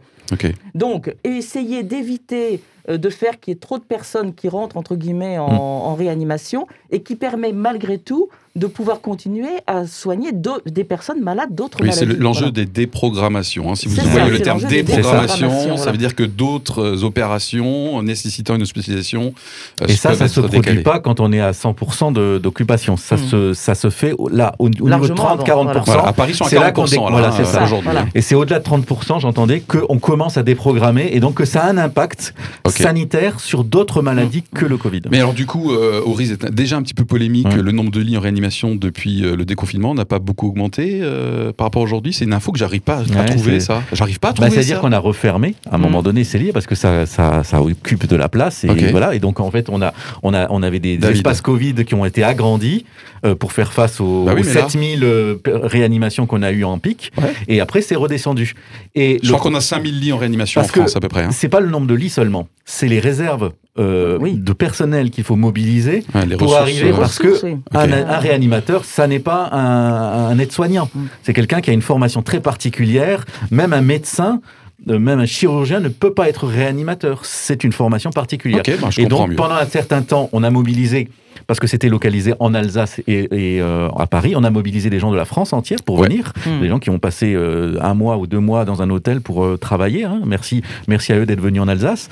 Donc, 0.75 1.13
essayer 1.25 1.83
d'éviter 1.83 2.61
euh, 2.87 2.97
de 2.97 3.09
faire 3.09 3.37
qu'il 3.41 3.51
y 3.51 3.57
ait 3.57 3.59
trop 3.59 3.79
de 3.79 3.83
personnes 3.83 4.33
qui 4.33 4.47
rentrent, 4.47 4.77
entre 4.77 4.95
guillemets, 4.95 5.37
en, 5.39 5.45
en 5.47 5.93
réanimation 5.93 6.67
et 6.89 7.01
qui 7.03 7.15
permet 7.17 7.51
malgré 7.51 7.97
tout 7.97 8.29
de 8.57 8.67
pouvoir 8.67 9.01
continuer 9.01 9.49
à 9.67 9.85
soigner 9.87 10.31
des 10.65 10.83
personnes 10.83 11.21
malades 11.21 11.53
d'autres 11.53 11.77
Oui, 11.81 11.89
c'est 11.91 12.01
maladies. 12.01 12.17
le- 12.17 12.23
l'enjeu 12.23 12.39
Voilà. 12.41 12.51
des 12.51 12.65
déprogrammations. 12.65 13.71
hein. 13.71 13.75
Si 13.75 13.87
vous 13.87 13.95
C'est 13.95 14.01
voyez 14.01 14.29
le 14.31 14.37
c'est 14.37 14.43
terme 14.43 14.61
l'enjeu 14.61 14.75
déprogrammation, 14.83 15.77
ça 15.77 15.91
veut 15.91 15.97
dire 15.97 16.15
que 16.15 16.23
d'autres 16.23 16.81
euh, 16.81 17.03
opérations 17.03 18.01
nécessitant 18.01 18.55
une 18.55 18.65
spécialisation 18.65 19.33
euh, 19.81 19.85
Et 19.87 19.93
ça, 19.95 20.13
ça 20.15 20.27
se 20.27 20.39
être 20.39 20.47
produit 20.49 20.81
pas 20.81 20.99
quand 20.99 21.19
on 21.19 21.31
est 21.31 21.39
à 21.39 21.51
100% 21.53 22.11
de- 22.11 22.39
d'occupation. 22.41 22.97
Ça, 22.97 23.15
Mm. 23.15 23.19
se, 23.19 23.53
ça 23.53 23.75
se 23.75 23.89
fait 23.89 24.13
là, 24.31 24.55
au, 24.59 24.65
au 24.65 24.69
niveau 24.69 24.85
de 24.85 24.89
Largement 24.89 25.27
avant, 25.29 25.43
30-40%. 25.43 25.83
Voilà, 25.85 26.07
à 26.07 26.13
Paris, 26.13 26.33
C'est 26.33 26.55
là 26.59 26.71
qu'on 26.71 26.85
40%. 26.85 26.89
dé- 26.89 26.95
là, 26.97 27.09
voilà, 27.11 27.31
c'est 27.31 27.41
euh, 27.43 27.45
ça. 27.45 28.05
Et 28.15 28.21
c'est 28.21 28.35
au-delà 28.35 28.59
de 28.59 28.63
30%, 28.63 29.19
j'entendais, 29.19 29.59
qu'on 29.59 29.99
commence 29.99 30.37
à 30.37 30.43
déprogrammer 30.43 31.09
et 31.11 31.19
donc 31.19 31.35
que 31.35 31.45
ça 31.45 31.63
a 31.63 31.69
un 31.69 31.77
impact 31.77 32.33
sanitaire 32.67 33.39
sur 33.39 33.63
d'autres 33.63 34.01
maladies 34.01 34.43
que 34.55 34.65
le 34.65 34.77
Covid. 34.77 35.01
Mais 35.11 35.17
alors 35.19 35.33
du 35.33 35.45
coup, 35.45 35.71
euh, 35.71 36.01
Auris 36.05 36.31
est 36.31 36.51
déjà 36.51 36.77
un 36.77 36.81
petit 36.81 36.93
peu 36.93 37.05
polémique. 37.05 37.53
Le 37.53 37.71
nombre 37.71 37.91
de 37.91 37.99
lits 37.99 38.17
en 38.17 38.21
réanimation 38.21 38.46
depuis 38.49 39.23
euh, 39.23 39.35
le 39.35 39.45
déconfinement 39.45 39.93
n'a 39.93 40.05
pas 40.05 40.19
beaucoup 40.19 40.47
augmenté 40.47 40.99
euh, 41.01 41.51
par 41.53 41.65
rapport 41.67 41.81
à 41.81 41.85
aujourd'hui. 41.85 42.13
C'est 42.13 42.25
une 42.25 42.33
info 42.33 42.51
que 42.51 42.59
j'arrive 42.59 42.81
pas 42.81 42.97
à 42.97 43.01
Ouais, 43.03 43.25
trouver 43.25 43.59
ça. 43.59 43.83
J'arrive 43.93 44.19
pas 44.19 44.29
à 44.29 44.31
Bah, 44.31 44.35
trouver 44.35 44.51
C'est-à-dire 44.51 44.79
qu'on 44.81 44.91
a 44.91 44.99
refermé 44.99 45.55
à 45.69 45.75
un 45.75 45.77
moment 45.77 45.99
Mm. 46.01 46.03
donné, 46.03 46.23
c'est 46.23 46.37
lié 46.39 46.51
parce 46.51 46.65
que 46.67 46.75
ça, 46.75 47.05
ça, 47.05 47.43
ça 47.43 47.61
occupe 47.61 48.07
de 48.07 48.15
la 48.15 48.29
place 48.29 48.63
et 48.63 48.67
voilà. 48.91 49.15
Et 49.15 49.19
donc 49.19 49.39
en 49.39 49.51
fait, 49.51 49.69
on 49.69 49.81
a, 49.81 49.93
on 50.23 50.33
a, 50.33 50.47
on 50.49 50.63
avait 50.63 50.79
des, 50.79 50.97
espaces 51.05 51.41
Covid 51.41 51.73
qui 51.85 51.93
ont 51.95 52.05
été 52.05 52.23
agrandis 52.23 52.85
euh, 53.25 53.35
pour 53.35 53.51
faire 53.51 53.73
face 53.73 53.99
aux, 53.99 54.25
Bah 54.25 54.33
oui, 54.35 54.41
aux 54.41 54.45
mais 54.45 54.53
là- 54.53 54.61
7000 54.61 55.03
euh, 55.03 55.35
p- 55.35 55.51
réanimations 55.53 56.25
qu'on 56.27 56.41
a 56.43 56.51
eues 56.51 56.63
en 56.63 56.77
pic. 56.79 57.11
Ouais. 57.17 57.33
Et 57.47 57.59
après, 57.61 57.81
c'est 57.81 57.95
redescendu. 57.95 58.53
Et 58.95 59.19
Je 59.23 59.31
crois 59.31 59.41
qu'on 59.41 59.55
a 59.55 59.61
5000 59.61 59.99
lits 59.99 60.13
en 60.13 60.17
réanimation 60.17 60.61
Parce 60.61 60.71
en 60.71 60.73
France 60.81 60.93
que 60.93 60.97
à 60.97 61.01
peu 61.01 61.07
près. 61.07 61.23
hein. 61.23 61.29
c'est 61.31 61.49
pas 61.49 61.59
le 61.59 61.69
nombre 61.69 61.87
de 61.87 61.93
lits 61.95 62.09
seulement, 62.09 62.47
c'est 62.65 62.87
les 62.87 62.99
réserves 62.99 63.51
euh, 63.79 64.17
Oui. 64.19 64.33
de 64.33 64.53
personnel 64.53 65.09
qu'il 65.09 65.23
faut 65.23 65.35
mobiliser 65.35 66.03
pour 66.37 66.55
arriver, 66.55 66.91
euh, 66.91 66.97
parce 66.97 67.19
que 67.19 67.55
un, 67.73 68.17
réanimateur, 68.17 68.85
ça 68.85 69.07
n'est 69.07 69.19
pas 69.19 69.49
un, 69.51 70.29
un 70.29 70.39
aide-soignant. 70.39 70.89
Mm. 70.93 71.05
C'est 71.23 71.33
quelqu'un 71.33 71.61
qui 71.61 71.69
a 71.69 71.73
une 71.73 71.81
formation 71.81 72.21
très 72.21 72.39
particulière. 72.39 73.25
Même 73.51 73.73
un 73.73 73.81
médecin, 73.81 74.41
euh, 74.89 74.99
même 74.99 75.19
un 75.19 75.25
chirurgien 75.25 75.79
ne 75.79 75.89
peut 75.89 76.13
pas 76.13 76.29
être 76.29 76.45
réanimateur. 76.45 77.25
C'est 77.25 77.63
une 77.63 77.71
formation 77.71 78.11
particulière. 78.11 78.63
Bah, 78.81 78.89
je 78.89 79.01
Et 79.01 79.05
donc, 79.05 79.29
mieux. 79.29 79.35
pendant 79.35 79.55
un 79.55 79.65
certain 79.65 80.01
temps, 80.01 80.29
on 80.33 80.43
a 80.43 80.49
mobilisé, 80.49 81.09
parce 81.47 81.59
que 81.59 81.67
c'était 81.67 81.89
localisé 81.89 82.33
en 82.39 82.53
Alsace 82.53 82.99
et, 83.07 83.27
et, 83.55 83.61
euh, 83.61 83.87
à 83.97 84.05
Paris, 84.05 84.33
on 84.35 84.43
a 84.43 84.49
mobilisé 84.49 84.89
des 84.89 84.99
gens 84.99 85.11
de 85.11 85.15
la 85.17 85.25
France 85.25 85.53
entière 85.53 85.79
pour 85.85 85.97
Ouais. 85.99 86.07
venir. 86.09 86.33
Mm. 86.45 86.61
Des 86.61 86.67
gens 86.67 86.79
qui 86.79 86.89
ont 86.89 86.99
passé 86.99 87.33
euh, 87.33 87.77
un 87.81 87.93
mois 87.93 88.17
ou 88.17 88.27
deux 88.27 88.39
mois 88.39 88.65
dans 88.65 88.81
un 88.81 88.89
hôtel 88.89 89.21
pour 89.21 89.43
euh, 89.45 89.57
travailler. 89.57 90.03
hein. 90.03 90.21
Merci, 90.25 90.61
merci 90.87 91.13
à 91.13 91.17
eux 91.17 91.25
d'être 91.25 91.39
venus 91.41 91.61
en 91.61 91.67
Alsace. 91.67 92.09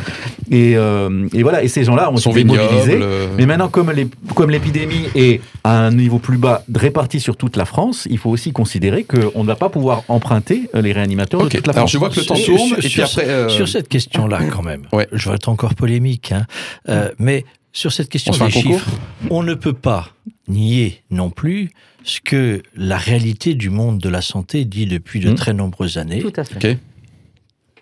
Et, 0.50 0.78
euh, 0.78 1.28
et 1.34 1.44
voilà, 1.44 1.64
et 1.64 1.68
ces 1.68 1.84
gens-là 1.84 2.12
ont 2.12 2.16
été 2.18 2.44
mobilisés. 2.44 3.00
Mais 3.38 3.46
maintenant, 3.46 3.68
comme 3.70 4.50
l'épidémie 4.50 5.08
est 5.16 5.42
à 5.64 5.80
un 5.86 5.92
niveau 5.92 6.18
plus 6.20 6.38
bas, 6.38 6.64
réparti 6.74 7.20
sur 7.20 7.36
toute 7.38 7.58
la 7.58 7.66
France, 7.66 8.08
il 8.10 8.18
faut 8.18 8.30
aussi 8.30 8.52
considérer 8.54 9.04
qu'on 9.04 9.44
ne 9.44 9.48
va 9.48 9.56
pas 9.56 9.70
pouvoir 9.70 10.04
emprunter 10.08 10.70
les 10.74 10.92
réanimateurs 10.94 11.44
de 11.44 11.50
toute 11.50 11.68
la 11.68 11.74
Alors 11.74 11.82
France. 11.84 11.92
je 11.92 11.98
vois 11.98 12.10
que 12.10 12.20
le 12.20 12.26
temps 12.26 12.36
Sur- 12.36 12.56
tourne 12.56 12.68
sur- 12.70 12.78
et 12.78 12.82
puis 12.82 12.90
sur- 12.90 13.04
après. 13.06 13.26
euh, 13.28 13.50
Sur 13.50 13.68
cette 13.68 13.90
question-là, 13.90 14.40
quand 14.52 14.64
même, 14.64 14.84
Ouais. 14.94 15.08
je 15.12 15.30
vais 15.30 15.36
être 15.36 15.50
encore 15.50 15.76
polémique, 15.76 16.32
hein, 16.32 16.46
euh, 16.90 17.10
mais 17.20 17.44
sur 17.76 17.92
cette 17.92 18.10
question 18.10 18.32
des 18.32 18.50
chiffres, 18.52 18.90
on 19.30 19.44
ne 19.44 19.54
peut 19.54 19.74
pas 19.74 20.10
nier 20.48 21.04
non 21.12 21.30
plus 21.30 21.70
ce 22.06 22.20
que 22.22 22.64
la 22.76 22.98
réalité 22.98 23.54
du 23.54 23.70
monde 23.70 24.00
de 24.00 24.10
la 24.10 24.22
santé 24.22 24.64
dit 24.64 24.86
depuis 24.86 25.20
de 25.20 25.32
Hmm. 25.32 25.36
très 25.36 25.54
nombreuses 25.54 25.98
années. 25.98 26.20
Tout 26.22 26.32
à 26.38 26.44
fait. 26.46 26.80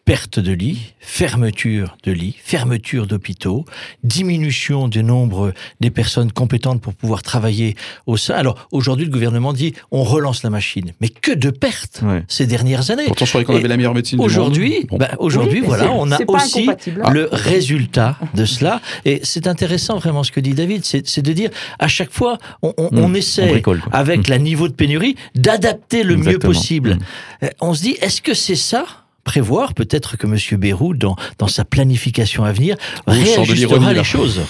Perte 0.05 0.37
de 0.39 0.51
lits, 0.51 0.93
fermeture 0.99 1.95
de 2.03 2.11
lits, 2.11 2.35
fermeture 2.43 3.07
d'hôpitaux, 3.07 3.63
diminution 4.03 4.87
du 4.89 5.01
nombre 5.03 5.53
des 5.79 5.91
personnes 5.91 6.31
compétentes 6.31 6.81
pour 6.81 6.93
pouvoir 6.93 7.23
travailler 7.23 7.75
au 8.05 8.17
sein. 8.17 8.33
Alors 8.33 8.67
aujourd'hui, 8.71 9.05
le 9.05 9.11
gouvernement 9.11 9.53
dit 9.53 9.73
on 9.91 10.03
relance 10.03 10.43
la 10.43 10.49
machine, 10.49 10.91
mais 10.99 11.07
que 11.09 11.31
de 11.31 11.49
pertes 11.49 12.01
Ouais. 12.03 12.23
ces 12.27 12.47
dernières 12.47 12.91
années. 12.91 13.05
Pourtant, 13.05 13.25
je 13.25 13.31
croyais 13.31 13.45
qu'on 13.45 13.55
avait 13.55 13.67
la 13.69 13.77
meilleure 13.77 13.93
médecine. 13.93 14.19
Aujourd'hui, 14.19 14.85
Bon. 14.89 14.97
bah, 14.97 15.11
aujourd'hui, 15.19 15.61
Oui, 15.61 15.67
voilà, 15.67 15.91
on 15.93 16.11
a 16.11 16.19
aussi 16.27 16.67
le 17.11 17.29
résultat 17.31 18.17
de 18.33 18.43
cela. 18.45 18.81
Et 19.05 19.21
c'est 19.23 19.47
intéressant 19.47 19.97
vraiment 19.99 20.23
ce 20.23 20.31
que 20.31 20.39
dit 20.41 20.53
David, 20.53 20.83
c'est 20.85 21.21
de 21.21 21.33
dire 21.33 21.49
à 21.79 21.87
chaque 21.87 22.11
fois, 22.11 22.37
on, 22.61 22.73
on, 22.77 22.83
Mmh, 22.83 22.97
on 22.99 23.03
on 23.05 23.13
essaie 23.13 23.47
bricole, 23.49 23.81
avec 23.91 24.27
Mmh. 24.27 24.31
la 24.31 24.37
niveau 24.39 24.67
de 24.67 24.73
pénurie 24.73 25.15
d'adapter 25.35 26.03
le 26.03 26.17
mieux 26.17 26.39
possible. 26.39 26.95
Mmh. 26.95 26.99
Euh, 27.45 27.49
On 27.61 27.73
se 27.73 27.81
dit, 27.81 27.95
est-ce 28.01 28.21
que 28.21 28.33
c'est 28.33 28.55
ça 28.55 28.85
prévoir 29.23 29.73
peut-être 29.73 30.17
que 30.17 30.27
Monsieur 30.27 30.57
Bérou, 30.57 30.93
dans, 30.93 31.15
dans 31.37 31.47
sa 31.47 31.63
planification 31.65 32.43
à 32.43 32.51
venir, 32.51 32.75
Oh, 33.07 33.11
je 33.13 33.25
sens 33.25 33.47
de 33.47 33.53
réajustera 33.53 33.93
les 33.93 34.03
choses. 34.03 34.41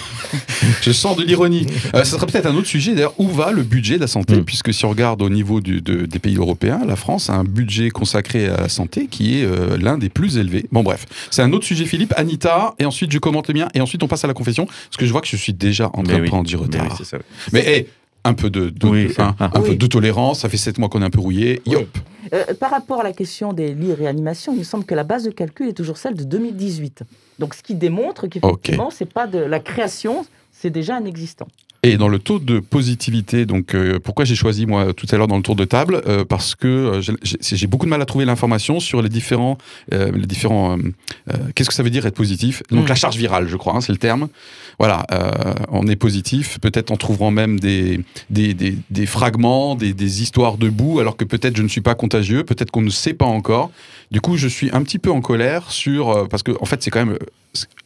Je 0.82 0.92
sens 0.92 1.16
de 1.16 1.22
l'ironie. 1.24 1.66
Euh, 1.94 2.04
ça 2.04 2.16
serait 2.16 2.26
peut-être 2.26 2.46
un 2.46 2.54
autre 2.56 2.66
sujet, 2.66 2.94
d'ailleurs, 2.94 3.14
où 3.18 3.28
va 3.28 3.52
le 3.52 3.62
budget 3.62 3.96
de 3.96 4.00
la 4.00 4.06
santé? 4.06 4.36
Mm. 4.36 4.44
Puisque 4.44 4.72
si 4.74 4.84
on 4.84 4.90
regarde 4.90 5.22
au 5.22 5.28
niveau 5.30 5.60
du- 5.60 5.80
de- 5.80 6.06
des 6.06 6.18
pays 6.18 6.36
européens, 6.36 6.80
la 6.86 6.96
France 6.96 7.30
a 7.30 7.34
un 7.34 7.44
budget 7.44 7.90
consacré 7.90 8.48
à 8.48 8.62
la 8.62 8.68
santé 8.68 9.06
qui 9.10 9.38
est 9.40 9.44
euh, 9.44 9.76
l'un 9.78 9.98
des 9.98 10.08
plus 10.08 10.36
élevés. 10.38 10.66
Bon, 10.72 10.82
bref, 10.82 11.06
c'est 11.30 11.42
un 11.42 11.52
autre 11.52 11.64
sujet, 11.66 11.84
Philippe. 11.84 12.12
Anita, 12.16 12.74
et 12.78 12.84
ensuite 12.84 13.12
je 13.12 13.18
commente 13.18 13.48
le 13.48 13.54
mien, 13.54 13.68
et 13.74 13.80
ensuite 13.80 14.02
on 14.02 14.08
passe 14.08 14.24
à 14.24 14.28
la 14.28 14.34
confession, 14.34 14.66
parce 14.66 14.96
que 14.98 15.06
je 15.06 15.12
vois 15.12 15.20
que 15.20 15.28
je 15.28 15.36
suis 15.36 15.52
déjà 15.52 15.90
en 15.94 16.02
train 16.02 16.16
de 16.16 16.22
oui. 16.22 16.28
prendre 16.28 16.44
du 16.48 16.56
Mais 16.56 16.62
retard. 16.62 16.98
oui. 17.12 17.18
Mais 17.52 17.66
hey, 17.66 17.86
un 18.24 18.34
peu 18.34 18.50
de, 18.50 18.70
de- 18.70 18.86
Oui, 18.86 19.08
c'est- 19.14 19.20
ah. 19.22 19.34
un 19.40 19.60
peu 19.60 19.74
de 19.76 19.86
tolérance. 19.86 20.40
Ça 20.40 20.48
fait 20.48 20.56
sept 20.56 20.78
mois 20.78 20.88
qu'on 20.88 21.02
est 21.02 21.04
un 21.04 21.10
peu 21.10 21.20
rouillé. 21.20 21.60
Yop. 21.66 21.86
Euh, 22.32 22.44
par 22.58 22.70
rapport 22.70 23.00
à 23.00 23.04
la 23.04 23.12
question 23.12 23.52
des 23.52 23.74
lits 23.74 23.92
réanimation, 23.92 24.52
il 24.54 24.58
me 24.60 24.64
semble 24.64 24.84
que 24.84 24.94
la 24.94 25.04
base 25.04 25.24
de 25.24 25.30
calcul 25.30 25.68
est 25.68 25.72
toujours 25.74 25.98
celle 25.98 26.14
de 26.14 26.24
2018. 26.24 27.02
Donc, 27.38 27.54
ce 27.54 27.62
qui 27.62 27.74
démontre 27.74 28.26
qu'effectivement, 28.26 28.90
c'est 28.90 29.12
pas 29.12 29.26
de 29.26 29.38
la 29.38 29.60
création, 29.60 30.24
c'est 30.52 30.70
déjà 30.70 30.96
un 30.96 31.04
existant. 31.04 31.48
Et 31.86 31.96
dans 31.98 32.08
le 32.08 32.18
taux 32.18 32.38
de 32.38 32.60
positivité, 32.60 33.44
donc 33.46 33.74
euh, 33.74 33.98
pourquoi 34.02 34.24
j'ai 34.24 34.34
choisi 34.34 34.64
moi 34.66 34.92
tout 34.94 35.06
à 35.10 35.16
l'heure 35.16 35.28
dans 35.28 35.36
le 35.36 35.42
tour 35.42 35.54
de 35.54 35.64
table 35.64 36.02
Euh, 36.06 36.24
Parce 36.24 36.54
que 36.54 36.66
euh, 36.66 37.00
j'ai- 37.40 37.66
beaucoup 37.66 37.84
de 37.86 37.90
mal 37.90 38.00
à 38.00 38.06
trouver 38.06 38.24
l'information 38.24 38.80
sur 38.80 39.02
les 39.02 39.08
différents, 39.08 39.58
euh, 39.92 40.10
les 40.12 40.26
différents. 40.26 40.78
Qu'est-ce 41.54 41.68
que 41.68 41.74
ça 41.74 41.82
veut 41.82 41.90
dire 41.90 42.06
être 42.06 42.14
positif? 42.14 42.62
Donc 42.70 42.86
Mm. 42.86 42.88
la 42.88 42.94
charge 42.94 43.16
virale, 43.16 43.48
je 43.48 43.56
crois, 43.56 43.74
hein, 43.76 43.80
c'est 43.80 43.92
le 43.92 43.98
terme. 43.98 44.28
Voilà, 44.78 45.06
on 45.70 45.86
est 45.86 45.96
positif. 45.96 46.58
Peut-être 46.60 46.90
en 46.90 46.96
trouverant 46.96 47.30
même 47.30 47.60
des 47.60 48.00
des, 48.30 48.54
des, 48.54 48.76
des 48.90 49.06
fragments, 49.06 49.74
des, 49.74 49.92
des 49.92 50.22
histoires 50.22 50.56
debout, 50.56 51.00
alors 51.00 51.16
que 51.16 51.24
peut-être 51.24 51.56
je 51.56 51.62
ne 51.62 51.68
suis 51.68 51.80
pas 51.82 51.94
contagieux. 51.94 52.44
Peut-être 52.44 52.70
qu'on 52.70 52.82
ne 52.82 52.90
sait 52.90 53.14
pas 53.14 53.26
encore. 53.26 53.70
Du 54.10 54.20
coup, 54.20 54.36
je 54.36 54.48
suis 54.48 54.70
un 54.72 54.82
petit 54.82 54.98
peu 54.98 55.10
en 55.10 55.20
colère 55.20 55.70
sur 55.70 56.28
parce 56.28 56.42
que 56.42 56.52
en 56.60 56.64
fait, 56.66 56.82
c'est 56.82 56.90
quand 56.90 57.04
même 57.04 57.18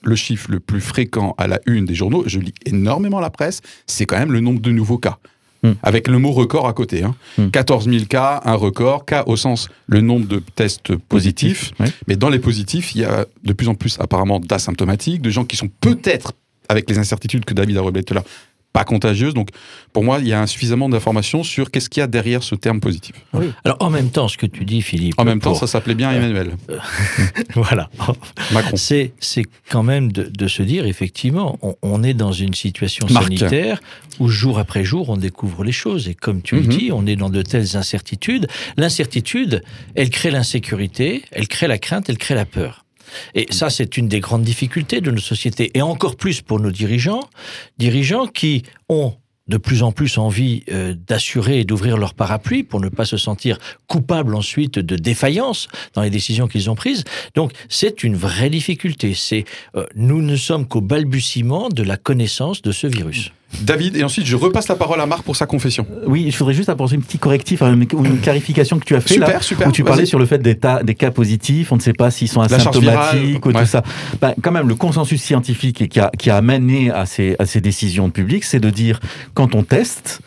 le 0.03 0.17
chiffre 0.17 0.51
le 0.51 0.61
plus 0.61 0.81
fréquent 0.81 1.35
à 1.39 1.47
la 1.47 1.61
une 1.67 1.85
des 1.85 1.95
journaux. 1.95 2.25
Je 2.27 2.39
lis 2.39 2.55
énormément 2.67 3.21
la 3.21 3.31
presse 3.31 3.61
c'est 3.87 4.07
quand 4.07 4.19
même 4.19 4.33
le 4.33 4.41
nombre 4.41 4.61
de 4.61 4.71
nouveaux 4.71 4.99
cas. 4.99 5.19
Hmm. 5.63 5.73
Avec 5.83 6.07
le 6.07 6.19
mot 6.19 6.31
record 6.31 6.69
à 6.69 6.73
côté. 6.73 7.03
Hein. 7.03 7.17
Hmm. 7.37 7.51
14 7.51 7.89
000 7.91 8.05
cas, 8.05 8.41
un 8.45 8.55
record. 8.55 9.05
Cas 9.05 9.25
au 9.27 9.37
sens 9.37 9.69
le 9.89 10.01
nombre 10.01 10.27
de 10.29 10.41
tests 10.55 10.95
positifs. 10.95 11.73
Mais 12.07 12.17
dans 12.17 12.29
les 12.29 12.39
positifs, 12.39 12.95
il 12.95 13.01
y 13.01 13.05
a 13.05 13.27
de 13.43 13.53
plus 13.53 13.69
en 13.69 13.75
plus 13.75 13.99
apparemment 13.99 14.39
d'asymptomatiques, 14.39 15.21
de 15.21 15.31
gens 15.31 15.45
qui 15.45 15.57
sont 15.57 15.69
peut-être, 15.81 16.33
avec 16.69 16.89
les 16.89 16.99
incertitudes 16.99 17.45
que 17.45 17.55
David 17.55 17.77
a 17.77 17.81
relevées 17.81 18.05
tout 18.05 18.15
à 18.15 18.17
l'heure, 18.17 18.25
pas 18.73 18.85
contagieuses. 18.85 19.35
Donc 19.35 19.49
pour 19.93 20.05
moi, 20.05 20.19
il 20.21 20.29
y 20.29 20.33
a 20.33 20.47
suffisamment 20.47 20.89
d'informations 20.89 21.43
sur 21.43 21.71
qu'est-ce 21.71 21.89
qu'il 21.91 22.01
y 22.01 22.05
a 22.05 22.07
derrière 22.07 22.43
ce 22.43 22.55
terme 22.55 22.81
positif. 22.81 23.15
Alors 23.65 23.77
en 23.81 23.91
même 23.91 24.11
temps, 24.11 24.29
ce 24.29 24.37
que 24.37 24.47
tu 24.47 24.65
dis, 24.65 24.83
Philippe. 24.83 25.15
En 25.19 25.25
même 25.25 25.41
temps, 25.41 25.55
ça 25.55 25.67
s'appelait 25.67 25.95
bien 25.95 26.13
Emmanuel 26.13 26.53
voilà. 27.55 27.91
Macron. 28.53 28.77
C'est, 28.77 29.13
c'est 29.21 29.45
quand 29.71 29.83
même 29.83 30.13
de, 30.13 30.25
de 30.25 30.49
se 30.49 30.63
dire, 30.63 30.87
effectivement, 30.87 31.59
on, 31.63 31.75
on 31.83 32.03
est 32.03 32.15
dans 32.15 32.33
une 32.33 32.55
situation 32.55 33.07
Marc. 33.11 33.25
sanitaire 33.25 33.81
où 34.21 34.29
jour 34.29 34.59
après 34.59 34.85
jour, 34.85 35.09
on 35.09 35.17
découvre 35.17 35.65
les 35.65 35.73
choses. 35.73 36.09
Et 36.09 36.15
comme 36.15 36.43
tu 36.43 36.57
le 36.57 36.63
Mhm. 36.63 36.69
dis, 36.69 36.91
on 36.93 37.07
est 37.07 37.17
dans 37.17 37.31
de 37.31 37.43
telles 37.43 37.77
incertitudes. 37.77 38.49
L'incertitude, 38.77 39.63
elle 39.95 40.11
crée 40.11 40.31
l'insécurité, 40.31 41.23
elle 41.31 41.49
crée 41.49 41.69
la 41.69 41.79
crainte, 41.79 42.09
elle 42.09 42.19
crée 42.19 42.35
la 42.35 42.45
peur. 42.45 42.85
Et 43.35 43.47
ça, 43.51 43.71
c'est 43.71 43.97
une 43.97 44.09
des 44.09 44.21
grandes 44.21 44.43
difficultés 44.43 45.01
de 45.01 45.11
nos 45.11 45.21
sociétés. 45.21 45.71
Et 45.75 45.83
encore 45.83 46.17
plus 46.17 46.41
pour 46.41 46.61
nos 46.61 46.71
dirigeants, 46.71 47.29
dirigeants 47.79 48.27
qui 48.27 48.63
ont 48.89 49.15
de 49.49 49.57
plus 49.57 49.83
en 49.83 49.93
plus 49.93 50.19
envie 50.19 50.63
euh, 50.71 50.95
d'assurer 51.07 51.61
et 51.61 51.65
d'ouvrir 51.65 51.97
leur 51.97 52.15
parapluie 52.15 52.63
pour 52.63 52.81
ne 52.81 52.89
pas 52.89 53.05
se 53.05 53.17
sentir 53.17 53.59
coupables 53.87 54.35
ensuite 54.35 54.79
de 54.79 54.97
défaillance 54.97 55.69
dans 55.95 56.03
les 56.03 56.11
décisions 56.11 56.47
qu'ils 56.47 56.71
ont 56.71 56.75
prises. 56.75 57.05
Donc 57.35 57.53
c'est 57.69 58.05
une 58.05 58.15
vraie 58.15 58.51
difficulté. 58.51 59.15
C'est 59.15 59.45
euh, 59.75 59.87
nous 59.95 60.23
ne 60.23 60.37
sommes 60.37 60.69
qu'au 60.69 60.83
balbutiement 60.83 61.71
de 61.71 61.83
la 61.83 61.97
connaissance 61.97 62.63
de 62.63 62.73
ce 62.73 62.87
virus. 62.87 63.33
David, 63.63 63.97
et 63.97 64.05
ensuite 64.05 64.27
je 64.27 64.37
repasse 64.37 64.69
la 64.69 64.77
parole 64.77 65.01
à 65.01 65.07
Marc 65.07 65.23
pour 65.23 65.35
sa 65.35 65.47
confession. 65.47 65.87
Oui, 66.07 66.31
je 66.31 66.37
voudrais 66.39 66.53
juste 66.53 66.69
apporter 66.69 66.97
un 66.97 67.01
petit 67.01 67.19
correctif, 67.19 67.63
hein, 67.63 67.73
une, 67.73 67.87
une 68.05 68.21
clarification 68.21 68.79
que 68.79 68.85
tu 68.85 68.95
as 68.95 69.01
fait 69.01 69.15
Super, 69.15 69.29
là, 69.29 69.41
super, 69.41 69.69
où 69.69 69.73
tu 69.73 69.85
parlais 69.85 70.05
sur 70.05 70.19
le 70.19 70.27
fait 70.27 70.39
des, 70.39 70.55
tas- 70.57 70.83
des 70.83 70.95
cas 70.95 71.11
positifs, 71.11 71.73
on 71.73 71.77
ne 71.77 71.81
sait 71.81 71.95
pas 71.95 72.11
s'ils 72.11 72.29
sont 72.29 72.43
asymptomatiques 72.43 73.45
ou 73.47 73.49
ouais. 73.51 73.61
tout 73.61 73.67
ça. 73.67 73.83
Ben, 74.21 74.35
quand 74.43 74.53
même, 74.53 74.69
le 74.69 74.75
consensus 74.75 75.23
scientifique 75.23 75.89
qui 75.89 75.99
a, 75.99 76.11
qui 76.19 76.29
a 76.29 76.37
amené 76.37 76.91
à 76.91 77.07
ces, 77.07 77.37
à 77.39 77.47
ces 77.47 77.63
décisions 77.63 78.11
publiques, 78.11 78.45
c'est 78.45 78.61
de 78.61 78.71
dire 78.71 79.01
quand 79.33 79.55
on 79.55 79.63
teste 79.63 80.21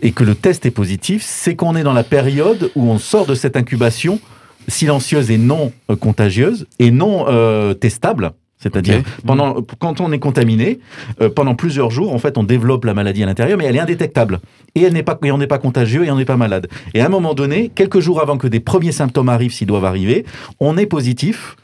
et 0.00 0.12
que 0.12 0.24
le 0.24 0.34
test 0.34 0.64
est 0.64 0.70
positif, 0.70 1.22
c'est 1.24 1.54
qu'on 1.54 1.76
est 1.76 1.82
dans 1.84 1.92
la 1.92 2.04
période 2.04 2.70
où 2.74 2.90
on 2.90 2.98
sort 2.98 3.26
de 3.26 3.34
cette 3.34 3.56
incubation 3.56 4.18
silencieuse 4.66 5.30
et 5.30 5.38
non 5.38 5.72
euh, 5.90 5.96
contagieuse 5.96 6.66
et 6.78 6.90
non 6.90 7.26
euh, 7.28 7.74
testable. 7.74 8.32
C'est-à-dire, 8.62 9.02
pendant, 9.26 9.56
quand 9.80 10.00
on 10.00 10.12
est 10.12 10.20
contaminé, 10.20 10.78
euh, 11.20 11.28
pendant 11.28 11.56
plusieurs 11.56 11.90
jours, 11.90 12.14
en 12.14 12.18
fait, 12.18 12.38
on 12.38 12.44
développe 12.44 12.84
la 12.84 12.94
maladie 12.94 13.24
à 13.24 13.26
l'intérieur, 13.26 13.58
mais 13.58 13.64
elle 13.64 13.74
est 13.74 13.80
indétectable. 13.80 14.38
Et, 14.76 14.82
elle 14.82 14.92
n'est 14.92 15.02
pas, 15.02 15.18
et 15.24 15.32
on 15.32 15.38
n'est 15.38 15.48
pas 15.48 15.58
contagieux 15.58 16.04
et 16.04 16.10
on 16.12 16.16
n'est 16.16 16.24
pas 16.24 16.36
malade. 16.36 16.68
Et 16.94 17.00
à 17.00 17.06
un 17.06 17.08
moment 17.08 17.34
donné, 17.34 17.72
quelques 17.74 17.98
jours 17.98 18.20
avant 18.22 18.38
que 18.38 18.46
des 18.46 18.60
premiers 18.60 18.92
symptômes 18.92 19.28
arrivent, 19.28 19.52
s'ils 19.52 19.66
doivent 19.66 19.84
arriver, 19.84 20.24
on 20.60 20.78
est 20.78 20.86
positif, 20.86 21.56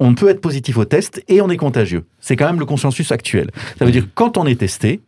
on 0.00 0.14
peut 0.14 0.28
être 0.28 0.40
positif 0.40 0.76
au 0.76 0.84
test 0.84 1.22
et 1.28 1.40
on 1.40 1.50
est 1.50 1.56
contagieux. 1.56 2.04
C'est 2.18 2.34
quand 2.34 2.46
même 2.46 2.58
le 2.58 2.66
consensus 2.66 3.12
actuel. 3.12 3.50
Ça 3.78 3.84
veut 3.84 3.92
dire 3.92 4.04
que 4.04 4.10
quand 4.14 4.38
on 4.38 4.46
est 4.46 4.58
testé, 4.58 5.00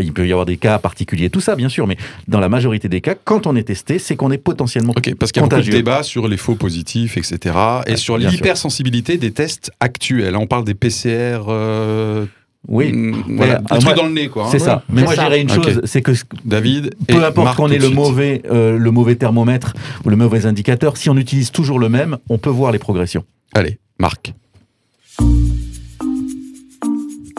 il 0.00 0.12
peut 0.12 0.26
y 0.26 0.32
avoir 0.32 0.46
des 0.46 0.56
cas 0.56 0.78
particuliers, 0.78 1.30
tout 1.30 1.40
ça 1.40 1.54
bien 1.56 1.68
sûr, 1.68 1.86
mais 1.86 1.96
dans 2.28 2.40
la 2.40 2.48
majorité 2.48 2.88
des 2.88 3.00
cas, 3.00 3.14
quand 3.14 3.46
on 3.46 3.56
est 3.56 3.64
testé, 3.64 3.98
c'est 3.98 4.16
qu'on 4.16 4.30
est 4.30 4.38
potentiellement 4.38 4.92
Ok, 4.96 5.14
parce 5.18 5.32
qu'il 5.32 5.40
y 5.40 5.44
a 5.44 5.46
beaucoup 5.48 5.56
de 5.56 5.60
Contagieux. 5.60 5.72
débats 5.72 6.02
sur 6.02 6.28
les 6.28 6.36
faux 6.36 6.54
positifs, 6.54 7.16
etc. 7.16 7.54
Et 7.86 7.90
Ouais, 7.92 7.96
sur 7.96 8.18
l'hypersensibilité 8.18 9.16
des 9.18 9.30
tests 9.32 9.70
actuels. 9.80 10.36
On 10.36 10.46
parle 10.46 10.64
des 10.64 10.74
PCR. 10.74 11.40
euh, 11.48 12.26
Oui, 12.68 12.92
mm, 12.92 13.22
Mais, 13.28 13.36
voilà, 13.36 13.60
trucs 13.60 13.84
moi, 13.84 13.94
dans 13.94 14.06
le 14.06 14.12
nez, 14.12 14.28
quoi. 14.28 14.46
hein. 14.46 14.48
c'est 14.50 14.58
ça. 14.58 14.82
Mais 14.88 15.02
moi, 15.02 15.14
dirais 15.14 15.40
une 15.40 15.48
chose, 15.48 15.80
c'est 15.84 16.02
que 16.02 16.12
David. 16.44 16.94
et 17.08 17.12
peu 17.14 17.24
importe 17.24 17.56
qu'on 17.56 17.70
ait 17.70 17.78
le 17.78 17.90
mauvais, 17.90 18.42
euh, 18.50 18.76
le 18.76 18.90
mauvais 18.90 19.14
thermomètre 19.14 19.74
ou 20.04 20.08
le 20.10 20.16
mauvais 20.16 20.46
indicateur, 20.46 20.96
si 20.96 21.08
on 21.08 21.16
utilise 21.16 21.52
toujours 21.52 21.78
le 21.78 21.88
même, 21.88 22.18
on 22.28 22.38
peut 22.38 22.50
voir 22.50 22.72
les 22.72 22.78
progressions. 22.80 23.24
Allez, 23.54 23.78
Marc. 24.00 24.32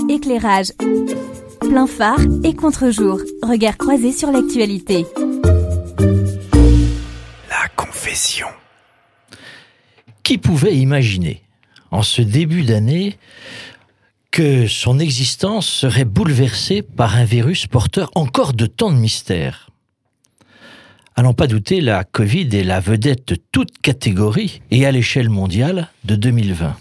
Éclairage. 0.09 0.71
Plein 1.69 1.87
phare 1.87 2.19
et 2.43 2.53
contre-jour. 2.53 3.19
Regard 3.43 3.77
croisé 3.77 4.11
sur 4.11 4.31
l'actualité. 4.31 5.05
La 7.49 7.67
confession. 7.75 8.47
Qui 10.23 10.37
pouvait 10.37 10.77
imaginer, 10.77 11.41
en 11.91 12.03
ce 12.03 12.21
début 12.21 12.63
d'année, 12.63 13.17
que 14.31 14.67
son 14.67 14.99
existence 14.99 15.67
serait 15.67 16.05
bouleversée 16.05 16.81
par 16.81 17.15
un 17.15 17.25
virus 17.25 17.67
porteur 17.67 18.11
encore 18.15 18.53
de 18.53 18.65
tant 18.65 18.91
de 18.91 18.97
mystères? 18.97 19.69
N'en 21.17 21.33
pas 21.33 21.47
douter, 21.47 21.81
la 21.81 22.03
Covid 22.03 22.47
est 22.55 22.63
la 22.63 22.79
vedette 22.79 23.27
de 23.27 23.35
toute 23.51 23.77
catégorie 23.81 24.61
et 24.71 24.85
à 24.85 24.91
l'échelle 24.91 25.29
mondiale 25.29 25.89
de 26.05 26.15
2020. 26.15 26.77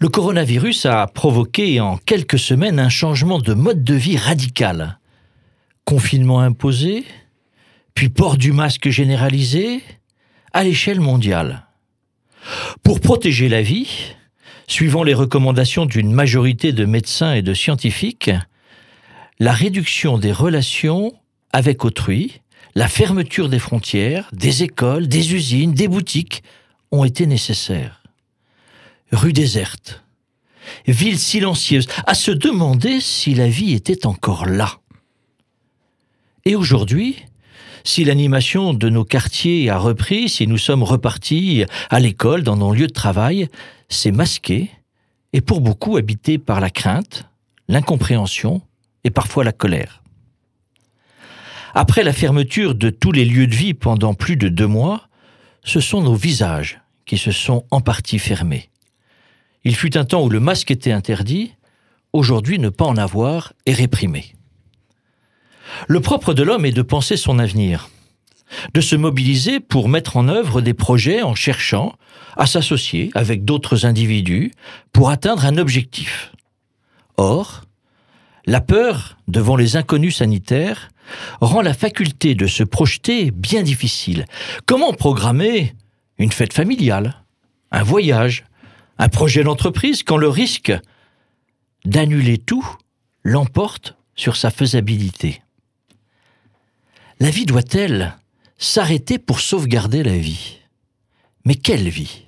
Le 0.00 0.08
coronavirus 0.08 0.86
a 0.86 1.06
provoqué 1.06 1.80
en 1.80 1.96
quelques 1.96 2.38
semaines 2.38 2.78
un 2.78 2.88
changement 2.88 3.38
de 3.38 3.54
mode 3.54 3.84
de 3.84 3.94
vie 3.94 4.16
radical. 4.16 4.98
Confinement 5.84 6.40
imposé, 6.40 7.04
puis 7.94 8.08
port 8.08 8.36
du 8.36 8.52
masque 8.52 8.88
généralisé, 8.88 9.82
à 10.52 10.64
l'échelle 10.64 11.00
mondiale. 11.00 11.66
Pour 12.82 13.00
protéger 13.00 13.48
la 13.48 13.62
vie, 13.62 14.14
suivant 14.66 15.02
les 15.02 15.14
recommandations 15.14 15.86
d'une 15.86 16.12
majorité 16.12 16.72
de 16.72 16.84
médecins 16.84 17.34
et 17.34 17.42
de 17.42 17.54
scientifiques, 17.54 18.30
la 19.40 19.52
réduction 19.52 20.18
des 20.18 20.32
relations 20.32 21.12
avec 21.52 21.84
autrui, 21.84 22.40
la 22.74 22.88
fermeture 22.88 23.48
des 23.48 23.58
frontières, 23.58 24.28
des 24.32 24.62
écoles, 24.62 25.08
des 25.08 25.34
usines, 25.34 25.72
des 25.72 25.88
boutiques 25.88 26.42
ont 26.90 27.04
été 27.04 27.26
nécessaires. 27.26 27.97
Rue 29.12 29.32
déserte, 29.32 30.04
ville 30.86 31.18
silencieuse, 31.18 31.88
à 32.06 32.14
se 32.14 32.30
demander 32.30 33.00
si 33.00 33.34
la 33.34 33.48
vie 33.48 33.72
était 33.72 34.06
encore 34.06 34.44
là. 34.44 34.78
Et 36.44 36.54
aujourd'hui, 36.54 37.16
si 37.84 38.04
l'animation 38.04 38.74
de 38.74 38.88
nos 38.90 39.04
quartiers 39.04 39.70
a 39.70 39.78
repris, 39.78 40.28
si 40.28 40.46
nous 40.46 40.58
sommes 40.58 40.82
repartis 40.82 41.64
à 41.88 42.00
l'école, 42.00 42.42
dans 42.42 42.56
nos 42.56 42.72
lieux 42.72 42.86
de 42.86 42.92
travail, 42.92 43.48
c'est 43.88 44.12
masqué 44.12 44.70
et 45.32 45.40
pour 45.40 45.62
beaucoup 45.62 45.96
habité 45.96 46.36
par 46.36 46.60
la 46.60 46.70
crainte, 46.70 47.24
l'incompréhension 47.68 48.60
et 49.04 49.10
parfois 49.10 49.44
la 49.44 49.52
colère. 49.52 50.02
Après 51.74 52.02
la 52.02 52.12
fermeture 52.12 52.74
de 52.74 52.90
tous 52.90 53.12
les 53.12 53.24
lieux 53.24 53.46
de 53.46 53.54
vie 53.54 53.74
pendant 53.74 54.14
plus 54.14 54.36
de 54.36 54.48
deux 54.48 54.66
mois, 54.66 55.08
ce 55.64 55.80
sont 55.80 56.02
nos 56.02 56.14
visages 56.14 56.80
qui 57.06 57.16
se 57.16 57.30
sont 57.30 57.64
en 57.70 57.80
partie 57.80 58.18
fermés. 58.18 58.70
Il 59.68 59.76
fut 59.76 59.98
un 59.98 60.06
temps 60.06 60.22
où 60.22 60.30
le 60.30 60.40
masque 60.40 60.70
était 60.70 60.92
interdit, 60.92 61.52
aujourd'hui 62.14 62.58
ne 62.58 62.70
pas 62.70 62.86
en 62.86 62.96
avoir 62.96 63.52
est 63.66 63.74
réprimé. 63.74 64.34
Le 65.88 66.00
propre 66.00 66.32
de 66.32 66.42
l'homme 66.42 66.64
est 66.64 66.72
de 66.72 66.80
penser 66.80 67.18
son 67.18 67.38
avenir, 67.38 67.90
de 68.72 68.80
se 68.80 68.96
mobiliser 68.96 69.60
pour 69.60 69.90
mettre 69.90 70.16
en 70.16 70.26
œuvre 70.28 70.62
des 70.62 70.72
projets 70.72 71.20
en 71.20 71.34
cherchant 71.34 71.92
à 72.38 72.46
s'associer 72.46 73.10
avec 73.14 73.44
d'autres 73.44 73.84
individus 73.84 74.52
pour 74.94 75.10
atteindre 75.10 75.44
un 75.44 75.58
objectif. 75.58 76.32
Or, 77.18 77.64
la 78.46 78.62
peur 78.62 79.18
devant 79.28 79.56
les 79.56 79.76
inconnus 79.76 80.16
sanitaires 80.16 80.88
rend 81.42 81.60
la 81.60 81.74
faculté 81.74 82.34
de 82.34 82.46
se 82.46 82.64
projeter 82.64 83.30
bien 83.32 83.62
difficile. 83.62 84.24
Comment 84.64 84.94
programmer 84.94 85.74
une 86.16 86.32
fête 86.32 86.54
familiale, 86.54 87.22
un 87.70 87.82
voyage, 87.82 88.46
un 88.98 89.08
projet 89.08 89.44
d'entreprise 89.44 90.02
quand 90.02 90.16
le 90.16 90.28
risque 90.28 90.72
d'annuler 91.84 92.38
tout 92.38 92.66
l'emporte 93.22 93.96
sur 94.14 94.36
sa 94.36 94.50
faisabilité. 94.50 95.42
La 97.20 97.30
vie 97.30 97.46
doit-elle 97.46 98.16
s'arrêter 98.58 99.18
pour 99.18 99.40
sauvegarder 99.40 100.02
la 100.02 100.16
vie? 100.16 100.58
Mais 101.44 101.54
quelle 101.54 101.88
vie? 101.88 102.24